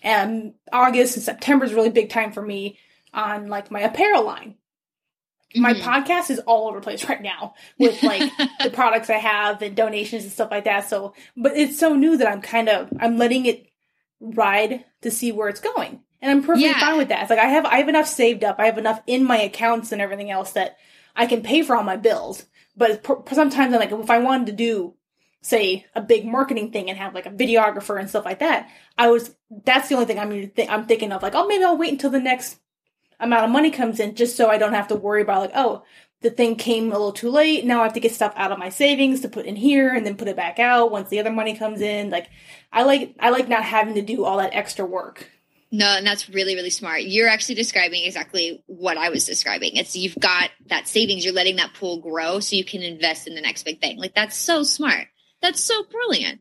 and 0.03 0.55
August 0.73 1.17
and 1.17 1.25
September 1.25 1.65
is 1.65 1.75
really 1.75 1.91
big 1.91 2.11
time 2.11 2.33
for 2.33 2.43
me 2.43 2.79
on 3.13 3.49
like 3.49 3.71
my 3.71 3.81
apparel 3.81 4.25
line. 4.25 4.57
Mm-hmm. 5.55 5.63
My 5.63 5.75
podcast 5.75 6.31
is 6.31 6.41
all 6.41 6.69
over 6.69 6.79
the 6.79 6.85
place 6.85 7.05
right 7.09 7.23
now 7.23 7.55
with 7.79 8.03
like 8.03 8.31
the 8.63 8.71
products 8.73 9.09
I 9.09 9.19
have 9.19 9.63
and 9.63 9.75
donations 9.75 10.25
and 10.25 10.33
stuff 10.33 10.51
like 10.51 10.65
that. 10.65 10.89
So, 10.89 11.15
but 11.37 11.57
it's 11.57 11.79
so 11.79 11.95
new 11.95 12.17
that 12.19 12.29
I'm 12.29 12.43
kind 12.43 12.69
of 12.69 12.93
I'm 13.01 13.17
letting 13.17 13.47
it 13.47 13.67
ride 14.21 14.85
to 15.03 15.11
see 15.11 15.33
where 15.33 15.49
it's 15.49 15.61
going, 15.61 16.01
and 16.21 16.31
I'm 16.31 16.43
perfectly 16.43 16.67
yeah. 16.67 16.81
fine 16.81 16.99
with 16.99 17.09
that. 17.09 17.23
It's 17.23 17.31
like 17.31 17.39
I 17.39 17.47
have 17.47 17.65
I 17.65 17.77
have 17.79 17.89
enough 17.89 18.09
saved 18.09 18.45
up, 18.45 18.57
I 18.59 18.67
have 18.67 18.79
enough 18.79 19.01
in 19.07 19.25
my 19.25 19.39
accounts 19.39 19.93
and 19.93 20.03
everything 20.03 20.31
else 20.31 20.53
that 20.53 20.77
I 21.17 21.27
can 21.27 21.43
pay 21.43 21.63
for 21.63 21.77
all 21.77 21.85
my 21.85 21.97
bills. 21.97 22.45
But 22.77 23.05
sometimes 23.33 23.75
I'm 23.75 23.81
like, 23.81 23.91
if 23.91 24.11
I 24.11 24.19
wanted 24.19 24.47
to 24.47 24.53
do 24.53 24.95
say 25.41 25.87
a 25.95 26.03
big 26.03 26.27
marketing 26.27 26.73
thing 26.73 26.91
and 26.91 26.99
have 26.99 27.15
like 27.15 27.27
a 27.27 27.31
videographer 27.31 27.99
and 27.99 28.09
stuff 28.11 28.25
like 28.25 28.41
that, 28.41 28.69
I 28.99 29.09
was 29.09 29.35
that's 29.65 29.89
the 29.89 29.95
only 29.95 30.07
thing 30.07 30.19
I'm 30.19 30.31
th- 30.31 30.69
I'm 30.69 30.87
thinking 30.87 31.11
of 31.11 31.23
like 31.23 31.35
oh 31.35 31.47
maybe 31.47 31.65
I'll 31.65 31.79
wait 31.79 31.93
until 31.93 32.11
the 32.11 32.21
next 32.21 32.59
amount 33.21 33.45
of 33.45 33.51
money 33.51 33.71
comes 33.71 34.01
in 34.01 34.15
just 34.15 34.37
so 34.37 34.49
I 34.49 34.59
don't 34.59 34.75
have 34.75 34.89
to 34.89 34.95
worry 34.95 35.23
about 35.23 35.41
like 35.41 35.53
oh 35.55 35.85
the 36.21 36.31
thing 36.31 36.57
came 36.57 36.87
a 36.87 36.97
little 36.97 37.13
too 37.13 37.31
late 37.31 37.65
now 37.65 37.81
I 37.81 37.85
have 37.85 37.93
to 37.95 38.01
get 38.01 38.13
stuff 38.15 38.33
out 38.37 38.53
of 38.53 38.59
my 38.59 38.69
savings 38.69 39.21
to 39.21 39.29
put 39.29 39.47
in 39.47 39.57
here 39.57 39.95
and 39.95 40.05
then 40.05 40.17
put 40.17 40.29
it 40.29 40.37
back 40.37 40.59
out 40.59 40.91
once 40.91 41.09
the 41.09 41.21
other 41.21 41.33
money 41.33 41.55
comes 41.55 41.81
in 41.81 42.11
like 42.11 42.29
I 42.73 42.83
like 42.83 43.15
I 43.21 43.31
like 43.31 43.49
not 43.49 43.65
having 43.65 43.95
to 43.95 44.03
do 44.03 44.25
all 44.25 44.39
that 44.39 44.55
extra 44.55 44.85
work. 44.85 45.31
No, 45.71 45.87
and 45.87 46.07
that's 46.07 46.31
really, 46.31 46.55
really 46.55 46.71
smart. 46.71 47.03
You're 47.03 47.29
actually 47.29 47.57
describing 47.57 48.05
exactly 48.05 48.63
what 48.67 48.97
I 48.97 49.11
was 49.11 49.27
describing. 49.27 49.77
It's 49.77 49.95
you've 49.95 50.19
got 50.19 50.51
that 50.69 50.89
savings, 50.89 51.25
you're 51.25 51.35
letting 51.35 51.57
that 51.57 51.75
pool 51.75 52.01
grow 52.01 52.41
so 52.41 52.57
you 52.57 52.65
can 52.65 52.83
invest 52.83 53.27
in 53.27 53.35
the 53.35 53.43
next 53.43 53.65
big 53.65 53.81
thing. 53.81 53.99
Like 53.99 54.15
that's 54.15 54.37
so 54.37 54.63
smart. 54.63 55.09
That's 55.43 55.63
so 55.63 55.85
brilliant. 55.85 56.41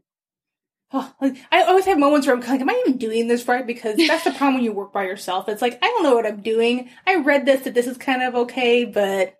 Oh, 0.94 1.14
like, 1.20 1.36
I 1.52 1.64
always 1.64 1.86
have 1.86 2.00
moments 2.00 2.28
where 2.28 2.36
I'm 2.36 2.42
like, 2.42 2.62
am 2.62 2.70
I 2.70 2.84
even 2.86 2.98
doing 2.98 3.28
this 3.28 3.46
right? 3.48 3.68
Because 3.68 3.98
that's 3.98 4.24
the 4.24 4.32
problem 4.32 4.56
when 4.56 4.64
you 4.64 4.72
work 4.72 4.94
by 4.94 5.04
yourself. 5.04 5.50
It's 5.50 5.62
like, 5.62 5.78
I 5.82 5.88
don't 5.88 6.04
know 6.04 6.16
what 6.16 6.26
I'm 6.26 6.42
doing. 6.42 6.90
I 7.06 7.16
read 7.16 7.46
this 7.46 7.64
that 7.64 7.74
this 7.74 7.88
is 7.88 7.98
kind 7.98 8.24
of 8.24 8.36
okay, 8.36 8.86
but 8.86 9.38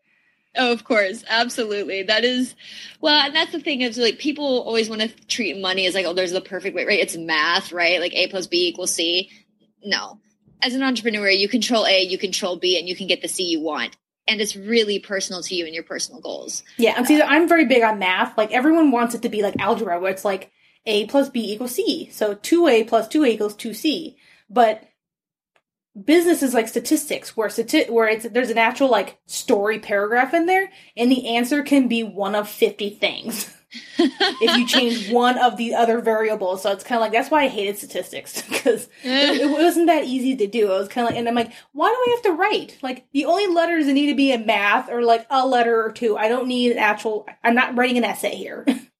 Oh, 0.58 0.72
of 0.72 0.84
course, 0.84 1.24
absolutely. 1.30 2.04
That 2.04 2.26
is, 2.26 2.56
well, 3.00 3.26
and 3.26 3.36
that's 3.36 3.52
the 3.52 3.60
thing 3.60 3.82
is 3.82 3.98
like 3.98 4.18
people 4.18 4.64
always 4.64 4.90
want 4.90 5.02
to 5.02 5.10
treat 5.28 5.60
money 5.60 5.86
as 5.86 5.94
like, 5.94 6.06
oh, 6.06 6.14
there's 6.14 6.32
the 6.32 6.42
perfect 6.42 6.76
way, 6.76 6.86
right? 6.86 7.00
It's 7.00 7.16
math, 7.16 7.72
right? 7.72 8.00
Like 8.00 8.14
A 8.14 8.28
plus 8.28 8.48
B 8.48 8.68
equals 8.68 8.94
C. 8.94 9.30
No, 9.84 10.20
as 10.62 10.74
an 10.74 10.84
entrepreneur, 10.84 11.30
you 11.30 11.48
control 11.48 11.86
A, 11.86 12.02
you 12.02 12.18
control 12.18 12.58
B, 12.58 12.80
and 12.80 12.88
you 12.88 12.96
can 12.96 13.08
get 13.08 13.22
the 13.22 13.28
C 13.28 13.44
you 13.44 13.62
want. 13.62 13.96
And 14.28 14.42
it's 14.42 14.56
really 14.56 15.00
personal 15.00 15.42
to 15.44 15.56
you 15.56 15.66
and 15.66 15.74
your 15.74 15.84
personal 15.84 16.20
goals. 16.20 16.64
Yeah, 16.78 16.96
and 16.98 17.08
see, 17.08 17.22
uh, 17.22 17.26
I'm 17.26 17.48
very 17.48 17.66
big 17.66 17.84
on 17.84 18.00
math. 18.00 18.38
Like 18.38 18.52
everyone 18.52 18.92
wants 18.92 19.16
it 19.16 19.22
to 19.22 19.30
be 19.30 19.44
like 19.44 19.56
algebra, 19.60 20.00
where 20.00 20.12
it's 20.12 20.26
like 20.26 20.52
A 20.88 21.06
plus 21.06 21.30
B 21.30 21.54
equals 21.54 21.76
C. 21.76 22.10
So 22.12 22.34
two 22.34 22.68
A 22.68 22.84
plus 22.84 23.08
two 23.08 23.24
A 23.24 23.28
equals 23.28 23.56
two 23.56 23.74
C. 23.74 24.18
But 24.50 24.84
business 26.06 26.44
is 26.44 26.54
like 26.54 26.68
statistics 26.68 27.36
where 27.36 27.50
stati- 27.50 27.90
where 27.90 28.08
it's 28.08 28.28
there's 28.30 28.50
an 28.50 28.58
actual 28.58 28.90
like 28.90 29.20
story 29.26 29.80
paragraph 29.80 30.34
in 30.34 30.46
there 30.46 30.72
and 30.96 31.12
the 31.12 31.36
answer 31.36 31.64
can 31.64 31.88
be 31.88 32.04
one 32.04 32.36
of 32.36 32.50
50 32.50 32.90
things. 32.92 33.54
If 34.00 34.58
you 34.58 34.66
change 34.66 35.12
one 35.12 35.38
of 35.38 35.58
the 35.58 35.76
other 35.76 36.00
variables. 36.00 36.64
So 36.64 36.72
it's 36.72 36.86
kind 36.86 36.98
of 36.98 37.02
like 37.02 37.12
that's 37.12 37.30
why 37.30 37.44
i 37.44 37.48
hated 37.48 37.78
statistics 37.78 38.42
because 38.42 38.88
it, 39.04 39.42
it, 39.42 39.50
wasn't 39.52 39.88
that 39.88 40.06
easy 40.06 40.38
to 40.38 40.48
do. 40.48 40.72
It 40.72 40.80
was 40.80 40.88
kind 40.88 41.06
of 41.06 41.12
like 41.12 41.20
and 41.20 41.28
i'm 41.28 41.36
like 41.36 41.52
why 41.74 41.90
do 41.90 42.12
i 42.12 42.16
have 42.16 42.24
to 42.24 42.32
write? 42.32 42.78
Like 42.82 43.08
the 43.12 43.26
only 43.26 43.48
letters 43.48 43.86
that 43.86 43.94
need 43.94 44.08
to 44.08 44.16
be 44.16 44.32
in 44.32 44.46
math 44.46 44.90
are 44.90 45.02
like 45.02 45.28
a 45.30 45.46
letter 45.46 45.84
or 45.84 45.92
two. 45.92 46.16
I 46.16 46.30
don't 46.30 46.48
need 46.48 46.72
an 46.72 46.78
actual 46.78 47.28
i'm 47.44 47.56
not 47.56 47.78
writing 47.78 47.98
an 47.98 48.06
essay 48.06 48.36
here 48.36 48.66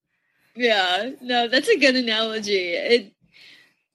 yeah 0.58 1.12
no 1.22 1.48
that's 1.48 1.70
a 1.70 1.78
good 1.78 1.96
analogy 1.96 2.74
it 2.74 3.14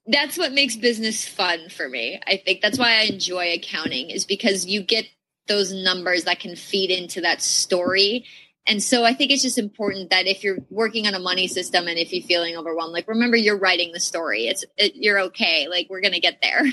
that's 0.07 0.37
what 0.37 0.51
makes 0.51 0.75
business 0.75 1.27
fun 1.27 1.69
for 1.69 1.87
me. 1.87 2.19
I 2.27 2.37
think 2.37 2.61
that's 2.61 2.77
why 2.77 2.99
I 2.99 3.03
enjoy 3.03 3.53
accounting 3.53 4.09
is 4.09 4.25
because 4.25 4.65
you 4.65 4.83
get 4.83 5.05
those 5.47 5.73
numbers 5.73 6.25
that 6.25 6.39
can 6.39 6.55
feed 6.55 6.91
into 6.91 7.21
that 7.21 7.41
story. 7.41 8.25
And 8.65 8.81
so 8.81 9.03
I 9.03 9.13
think 9.13 9.31
it's 9.31 9.41
just 9.41 9.57
important 9.57 10.09
that 10.09 10.27
if 10.27 10.43
you're 10.43 10.59
working 10.69 11.07
on 11.07 11.13
a 11.13 11.19
money 11.19 11.47
system 11.47 11.87
and 11.87 11.97
if 11.97 12.13
you're 12.13 12.25
feeling 12.25 12.55
overwhelmed, 12.55 12.93
like 12.93 13.07
remember 13.07 13.37
you're 13.37 13.57
writing 13.57 13.91
the 13.91 13.99
story. 13.99 14.47
It's 14.47 14.63
it, 14.77 14.93
you're 14.95 15.19
okay. 15.19 15.67
Like 15.69 15.87
we're 15.89 16.01
to 16.01 16.19
get 16.19 16.41
there. 16.41 16.63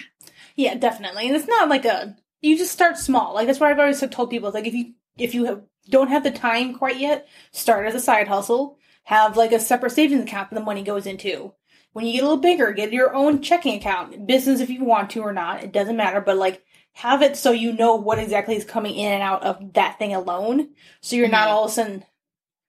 Yeah, 0.56 0.74
definitely. 0.74 1.26
And 1.26 1.36
it's 1.36 1.48
not 1.48 1.68
like 1.68 1.84
a 1.84 2.16
you 2.42 2.58
just 2.58 2.72
start 2.72 2.98
small. 2.98 3.34
Like 3.34 3.46
that's 3.46 3.60
what 3.60 3.70
I've 3.70 3.78
always 3.78 4.00
told 4.10 4.30
people. 4.30 4.48
It's 4.48 4.54
like 4.54 4.66
if 4.66 4.74
you 4.74 4.94
if 5.16 5.34
you 5.34 5.44
have, 5.44 5.62
don't 5.88 6.08
have 6.08 6.22
the 6.22 6.30
time 6.30 6.74
quite 6.74 6.98
yet, 6.98 7.28
start 7.52 7.86
as 7.86 7.94
a 7.94 8.00
side 8.00 8.28
hustle. 8.28 8.76
Have 9.04 9.36
like 9.36 9.52
a 9.52 9.60
separate 9.60 9.92
savings 9.92 10.22
account 10.22 10.50
that 10.50 10.56
the 10.56 10.64
money 10.64 10.82
goes 10.82 11.06
into 11.06 11.54
when 11.92 12.06
you 12.06 12.12
get 12.12 12.22
a 12.22 12.24
little 12.24 12.38
bigger, 12.38 12.72
get 12.72 12.92
your 12.92 13.14
own 13.14 13.42
checking 13.42 13.74
account, 13.74 14.26
business 14.26 14.60
if 14.60 14.70
you 14.70 14.84
want 14.84 15.10
to 15.10 15.20
or 15.20 15.32
not, 15.32 15.62
it 15.62 15.72
doesn't 15.72 15.96
matter, 15.96 16.20
but 16.20 16.36
like 16.36 16.64
have 16.92 17.22
it 17.22 17.36
so 17.36 17.52
you 17.52 17.72
know 17.72 17.96
what 17.96 18.18
exactly 18.18 18.56
is 18.56 18.64
coming 18.64 18.94
in 18.94 19.12
and 19.12 19.22
out 19.22 19.42
of 19.42 19.72
that 19.74 19.98
thing 19.98 20.14
alone. 20.14 20.70
So 21.00 21.16
you're 21.16 21.26
mm-hmm. 21.26 21.32
not 21.32 21.48
all 21.48 21.64
of 21.64 21.70
a 21.70 21.74
sudden 21.74 22.04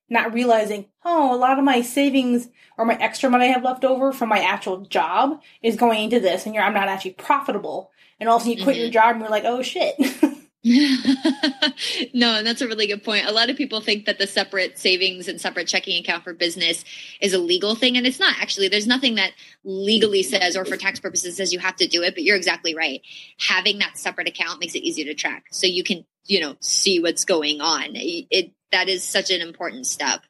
not 0.08 0.34
realizing, 0.34 0.86
oh, 1.04 1.34
a 1.34 1.38
lot 1.38 1.58
of 1.58 1.64
my 1.64 1.80
savings 1.80 2.48
or 2.76 2.84
my 2.84 2.94
extra 2.96 3.30
money 3.30 3.46
I 3.46 3.52
have 3.52 3.64
left 3.64 3.84
over 3.84 4.12
from 4.12 4.28
my 4.28 4.40
actual 4.40 4.80
job 4.80 5.40
is 5.62 5.76
going 5.76 6.04
into 6.04 6.20
this 6.20 6.44
and 6.44 6.54
you're 6.54 6.64
I'm 6.64 6.74
not 6.74 6.88
actually 6.88 7.12
profitable. 7.12 7.90
And 8.20 8.28
all 8.28 8.36
of 8.36 8.42
a 8.42 8.44
sudden 8.44 8.58
you 8.58 8.64
quit 8.64 8.76
mm-hmm. 8.76 8.82
your 8.82 8.90
job 8.90 9.12
and 9.12 9.20
you're 9.20 9.30
like, 9.30 9.44
oh 9.44 9.62
shit. 9.62 9.94
no, 10.64 12.36
and 12.36 12.46
that's 12.46 12.60
a 12.60 12.68
really 12.68 12.86
good 12.86 13.02
point. 13.02 13.26
A 13.26 13.32
lot 13.32 13.50
of 13.50 13.56
people 13.56 13.80
think 13.80 14.06
that 14.06 14.18
the 14.18 14.28
separate 14.28 14.78
savings 14.78 15.26
and 15.26 15.40
separate 15.40 15.66
checking 15.66 15.98
account 15.98 16.22
for 16.22 16.32
business 16.32 16.84
is 17.20 17.32
a 17.32 17.38
legal 17.38 17.74
thing, 17.74 17.96
and 17.96 18.06
it's 18.06 18.20
not 18.20 18.40
actually. 18.40 18.68
There's 18.68 18.86
nothing 18.86 19.16
that 19.16 19.32
legally 19.64 20.22
says 20.22 20.56
or 20.56 20.64
for 20.64 20.76
tax 20.76 21.00
purposes 21.00 21.36
says 21.36 21.52
you 21.52 21.58
have 21.58 21.74
to 21.76 21.88
do 21.88 22.02
it, 22.02 22.14
but 22.14 22.22
you're 22.22 22.36
exactly 22.36 22.76
right. 22.76 23.02
Having 23.40 23.80
that 23.80 23.98
separate 23.98 24.28
account 24.28 24.60
makes 24.60 24.76
it 24.76 24.84
easier 24.84 25.04
to 25.06 25.14
track 25.14 25.46
so 25.50 25.66
you 25.66 25.82
can, 25.82 26.04
you 26.26 26.38
know, 26.38 26.54
see 26.60 27.00
what's 27.00 27.24
going 27.24 27.60
on. 27.60 27.90
It 27.94 28.52
that 28.70 28.88
is 28.88 29.02
such 29.02 29.32
an 29.32 29.40
important 29.40 29.88
step. 29.88 30.22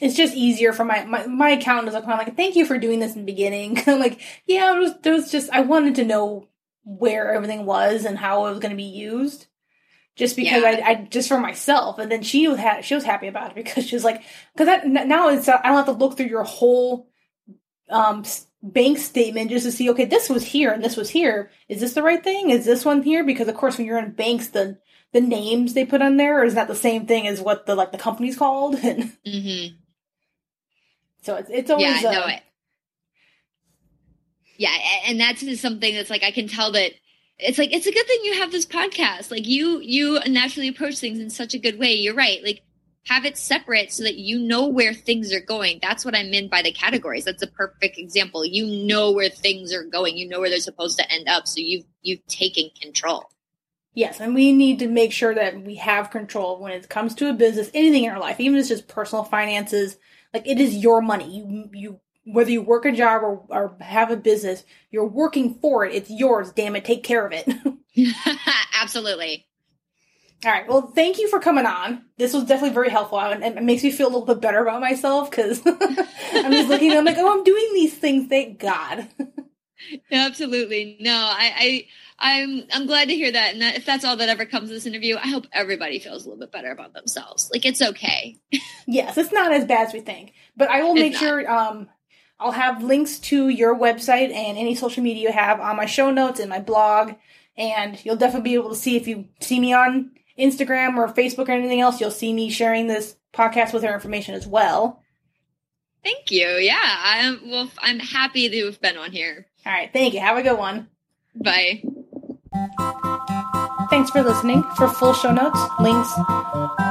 It's 0.00 0.16
just 0.16 0.34
easier 0.34 0.72
for 0.72 0.84
my 0.84 1.04
my, 1.04 1.28
my 1.28 1.50
accountant 1.50 1.88
is 1.88 1.94
like, 1.94 2.08
I'm 2.08 2.18
like, 2.18 2.34
thank 2.34 2.56
you 2.56 2.66
for 2.66 2.76
doing 2.76 2.98
this 2.98 3.14
in 3.14 3.20
the 3.20 3.32
beginning. 3.32 3.80
I'm 3.86 4.00
like, 4.00 4.20
yeah, 4.46 4.74
it 4.74 4.80
was, 4.80 4.94
it 5.04 5.10
was 5.10 5.30
just 5.30 5.48
I 5.50 5.60
wanted 5.60 5.94
to 5.94 6.04
know 6.04 6.48
where 6.84 7.32
everything 7.32 7.66
was 7.66 8.04
and 8.04 8.18
how 8.18 8.46
it 8.46 8.50
was 8.50 8.60
going 8.60 8.70
to 8.70 8.76
be 8.76 8.82
used. 8.84 9.46
Just 10.16 10.36
because 10.36 10.62
yeah. 10.62 10.80
I, 10.84 10.90
I, 10.90 10.94
just 11.10 11.28
for 11.28 11.40
myself 11.40 11.98
and 11.98 12.10
then 12.10 12.22
she 12.22 12.46
was 12.46 12.60
ha- 12.60 12.82
she 12.82 12.94
was 12.94 13.02
happy 13.02 13.26
about 13.26 13.50
it 13.50 13.54
because 13.64 13.86
she 13.86 13.96
was 13.96 14.04
like 14.04 14.22
because 14.52 14.66
that 14.66 14.86
now 14.86 15.28
it's 15.30 15.48
I 15.48 15.60
don't 15.64 15.76
have 15.76 15.86
to 15.86 15.92
look 15.92 16.16
through 16.16 16.26
your 16.26 16.44
whole 16.44 17.08
um 17.90 18.24
bank 18.62 18.98
statement 18.98 19.50
just 19.50 19.66
to 19.66 19.72
see 19.72 19.90
okay 19.90 20.04
this 20.04 20.28
was 20.30 20.44
here 20.44 20.70
and 20.70 20.84
this 20.84 20.96
was 20.96 21.10
here. 21.10 21.50
Is 21.68 21.80
this 21.80 21.94
the 21.94 22.02
right 22.02 22.22
thing? 22.22 22.50
Is 22.50 22.64
this 22.64 22.84
one 22.84 23.02
here? 23.02 23.24
Because 23.24 23.48
of 23.48 23.56
course 23.56 23.76
when 23.76 23.88
you're 23.88 23.98
in 23.98 24.12
banks 24.12 24.48
the 24.48 24.78
the 25.12 25.20
names 25.20 25.74
they 25.74 25.84
put 25.84 26.02
on 26.02 26.16
there 26.16 26.44
is 26.44 26.54
not 26.54 26.68
the 26.68 26.74
same 26.74 27.06
thing 27.06 27.26
as 27.26 27.40
what 27.40 27.66
the 27.66 27.74
like 27.74 27.90
the 27.90 27.98
company's 27.98 28.36
called? 28.36 28.76
And 28.76 29.16
mm-hmm. 29.26 29.74
so 31.22 31.36
it's 31.36 31.50
it's 31.50 31.70
always 31.70 32.02
yeah, 32.02 32.08
uh, 32.08 32.12
no, 32.12 32.26
it, 32.26 32.42
yeah, 34.56 34.76
and 35.06 35.20
that's 35.20 35.60
something 35.60 35.94
that's 35.94 36.10
like 36.10 36.22
I 36.22 36.30
can 36.30 36.48
tell 36.48 36.72
that 36.72 36.92
it's 37.38 37.58
like 37.58 37.72
it's 37.72 37.86
a 37.86 37.92
good 37.92 38.06
thing 38.06 38.20
you 38.22 38.34
have 38.34 38.52
this 38.52 38.66
podcast. 38.66 39.30
Like 39.30 39.46
you 39.46 39.80
you 39.80 40.20
naturally 40.26 40.68
approach 40.68 40.98
things 40.98 41.18
in 41.18 41.30
such 41.30 41.54
a 41.54 41.58
good 41.58 41.78
way. 41.78 41.94
You're 41.94 42.14
right. 42.14 42.42
Like 42.44 42.62
have 43.06 43.24
it 43.24 43.36
separate 43.36 43.92
so 43.92 44.02
that 44.02 44.16
you 44.16 44.38
know 44.38 44.66
where 44.66 44.94
things 44.94 45.32
are 45.32 45.40
going. 45.40 45.78
That's 45.82 46.04
what 46.04 46.16
I 46.16 46.22
meant 46.22 46.50
by 46.50 46.62
the 46.62 46.72
categories. 46.72 47.24
That's 47.24 47.42
a 47.42 47.46
perfect 47.46 47.98
example. 47.98 48.46
You 48.46 48.86
know 48.86 49.12
where 49.12 49.28
things 49.28 49.74
are 49.74 49.84
going. 49.84 50.16
You 50.16 50.28
know 50.28 50.40
where 50.40 50.48
they're 50.48 50.60
supposed 50.60 50.98
to 50.98 51.12
end 51.12 51.28
up. 51.28 51.46
So 51.46 51.60
you've 51.60 51.84
you've 52.02 52.26
taken 52.26 52.70
control. 52.80 53.30
Yes, 53.92 54.20
and 54.20 54.34
we 54.34 54.52
need 54.52 54.80
to 54.80 54.88
make 54.88 55.12
sure 55.12 55.34
that 55.34 55.62
we 55.62 55.76
have 55.76 56.10
control 56.10 56.60
when 56.60 56.72
it 56.72 56.88
comes 56.88 57.14
to 57.16 57.30
a 57.30 57.32
business, 57.32 57.70
anything 57.74 58.04
in 58.04 58.10
our 58.10 58.18
life, 58.18 58.40
even 58.40 58.56
if 58.56 58.62
it's 58.62 58.68
just 58.68 58.88
personal 58.88 59.22
finances. 59.22 59.96
Like 60.32 60.48
it 60.48 60.60
is 60.60 60.74
your 60.74 61.00
money. 61.00 61.38
You 61.38 61.70
you 61.72 62.00
whether 62.24 62.50
you 62.50 62.62
work 62.62 62.84
a 62.84 62.92
job 62.92 63.22
or, 63.22 63.42
or 63.48 63.76
have 63.80 64.10
a 64.10 64.16
business, 64.16 64.64
you're 64.90 65.06
working 65.06 65.54
for 65.60 65.84
it. 65.84 65.94
It's 65.94 66.10
yours. 66.10 66.52
Damn 66.52 66.76
it. 66.76 66.84
Take 66.84 67.02
care 67.02 67.26
of 67.26 67.32
it. 67.32 67.48
Absolutely. 68.80 69.46
All 70.44 70.50
right. 70.50 70.68
Well, 70.68 70.92
thank 70.94 71.18
you 71.18 71.28
for 71.28 71.40
coming 71.40 71.64
on. 71.64 72.04
This 72.18 72.34
was 72.34 72.44
definitely 72.44 72.74
very 72.74 72.90
helpful, 72.90 73.18
and 73.18 73.42
it 73.42 73.62
makes 73.62 73.82
me 73.82 73.90
feel 73.90 74.08
a 74.08 74.10
little 74.10 74.26
bit 74.26 74.40
better 74.40 74.58
about 74.58 74.80
myself 74.80 75.30
because 75.30 75.62
I'm 75.66 76.52
just 76.52 76.68
looking. 76.68 76.92
I'm 76.92 77.04
like, 77.04 77.16
oh, 77.18 77.32
I'm 77.32 77.44
doing 77.44 77.70
these 77.72 77.94
things. 77.94 78.28
Thank 78.28 78.58
God. 78.58 79.08
Absolutely. 80.12 80.98
No, 81.00 81.14
I, 81.14 81.86
I, 82.18 82.42
I'm, 82.42 82.64
I'm 82.72 82.86
glad 82.86 83.08
to 83.08 83.14
hear 83.14 83.32
that. 83.32 83.52
And 83.54 83.62
that, 83.62 83.76
if 83.76 83.86
that's 83.86 84.04
all 84.04 84.16
that 84.16 84.28
ever 84.28 84.44
comes 84.44 84.64
of 84.64 84.74
this 84.74 84.86
interview, 84.86 85.16
I 85.16 85.28
hope 85.28 85.46
everybody 85.52 85.98
feels 85.98 86.24
a 86.24 86.28
little 86.28 86.40
bit 86.40 86.52
better 86.52 86.70
about 86.70 86.94
themselves. 86.94 87.50
Like 87.52 87.64
it's 87.64 87.82
okay. 87.82 88.38
yes, 88.86 89.16
it's 89.16 89.32
not 89.32 89.52
as 89.52 89.64
bad 89.64 89.88
as 89.88 89.94
we 89.94 90.00
think. 90.00 90.32
But 90.56 90.68
I 90.68 90.82
will 90.82 90.94
make 90.94 91.16
sure. 91.16 91.50
Um, 91.50 91.88
I'll 92.44 92.52
have 92.52 92.84
links 92.84 93.18
to 93.20 93.48
your 93.48 93.74
website 93.74 94.30
and 94.32 94.58
any 94.58 94.74
social 94.74 95.02
media 95.02 95.22
you 95.22 95.32
have 95.32 95.60
on 95.60 95.76
my 95.76 95.86
show 95.86 96.10
notes 96.10 96.38
and 96.38 96.50
my 96.50 96.60
blog. 96.60 97.14
And 97.56 97.98
you'll 98.04 98.16
definitely 98.16 98.50
be 98.50 98.54
able 98.54 98.68
to 98.68 98.76
see 98.76 98.96
if 98.96 99.08
you 99.08 99.28
see 99.40 99.58
me 99.58 99.72
on 99.72 100.10
Instagram 100.38 100.96
or 100.96 101.08
Facebook 101.08 101.48
or 101.48 101.52
anything 101.52 101.80
else, 101.80 102.00
you'll 102.00 102.10
see 102.10 102.34
me 102.34 102.50
sharing 102.50 102.86
this 102.86 103.16
podcast 103.32 103.72
with 103.72 103.82
her 103.82 103.94
information 103.94 104.34
as 104.34 104.46
well. 104.46 105.00
Thank 106.02 106.30
you. 106.30 106.46
Yeah, 106.46 106.76
I'm 106.82 107.48
well. 107.48 107.70
I'm 107.78 107.98
happy 107.98 108.50
to 108.50 108.66
have 108.66 108.80
been 108.80 108.98
on 108.98 109.10
here. 109.10 109.46
All 109.64 109.72
right, 109.72 109.90
thank 109.90 110.12
you. 110.12 110.20
Have 110.20 110.36
a 110.36 110.42
good 110.42 110.58
one. 110.58 110.88
Bye. 111.34 111.82
Thanks 113.94 114.10
for 114.10 114.24
listening. 114.24 114.64
For 114.74 114.88
full 114.88 115.14
show 115.14 115.30
notes, 115.30 115.60
links, 115.78 116.12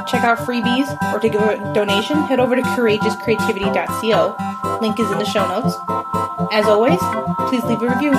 check 0.08 0.24
out 0.24 0.38
freebies, 0.38 0.88
or 1.12 1.20
to 1.20 1.28
give 1.28 1.42
a 1.42 1.58
donation, 1.74 2.22
head 2.22 2.40
over 2.40 2.56
to 2.56 2.62
courageouscreativity.co. 2.62 4.78
Link 4.80 4.98
is 4.98 5.10
in 5.10 5.18
the 5.18 5.26
show 5.26 5.46
notes. 5.46 5.76
As 6.50 6.64
always, 6.64 6.98
please 7.50 7.62
leave 7.64 7.82
a 7.82 7.90
review. 7.90 8.14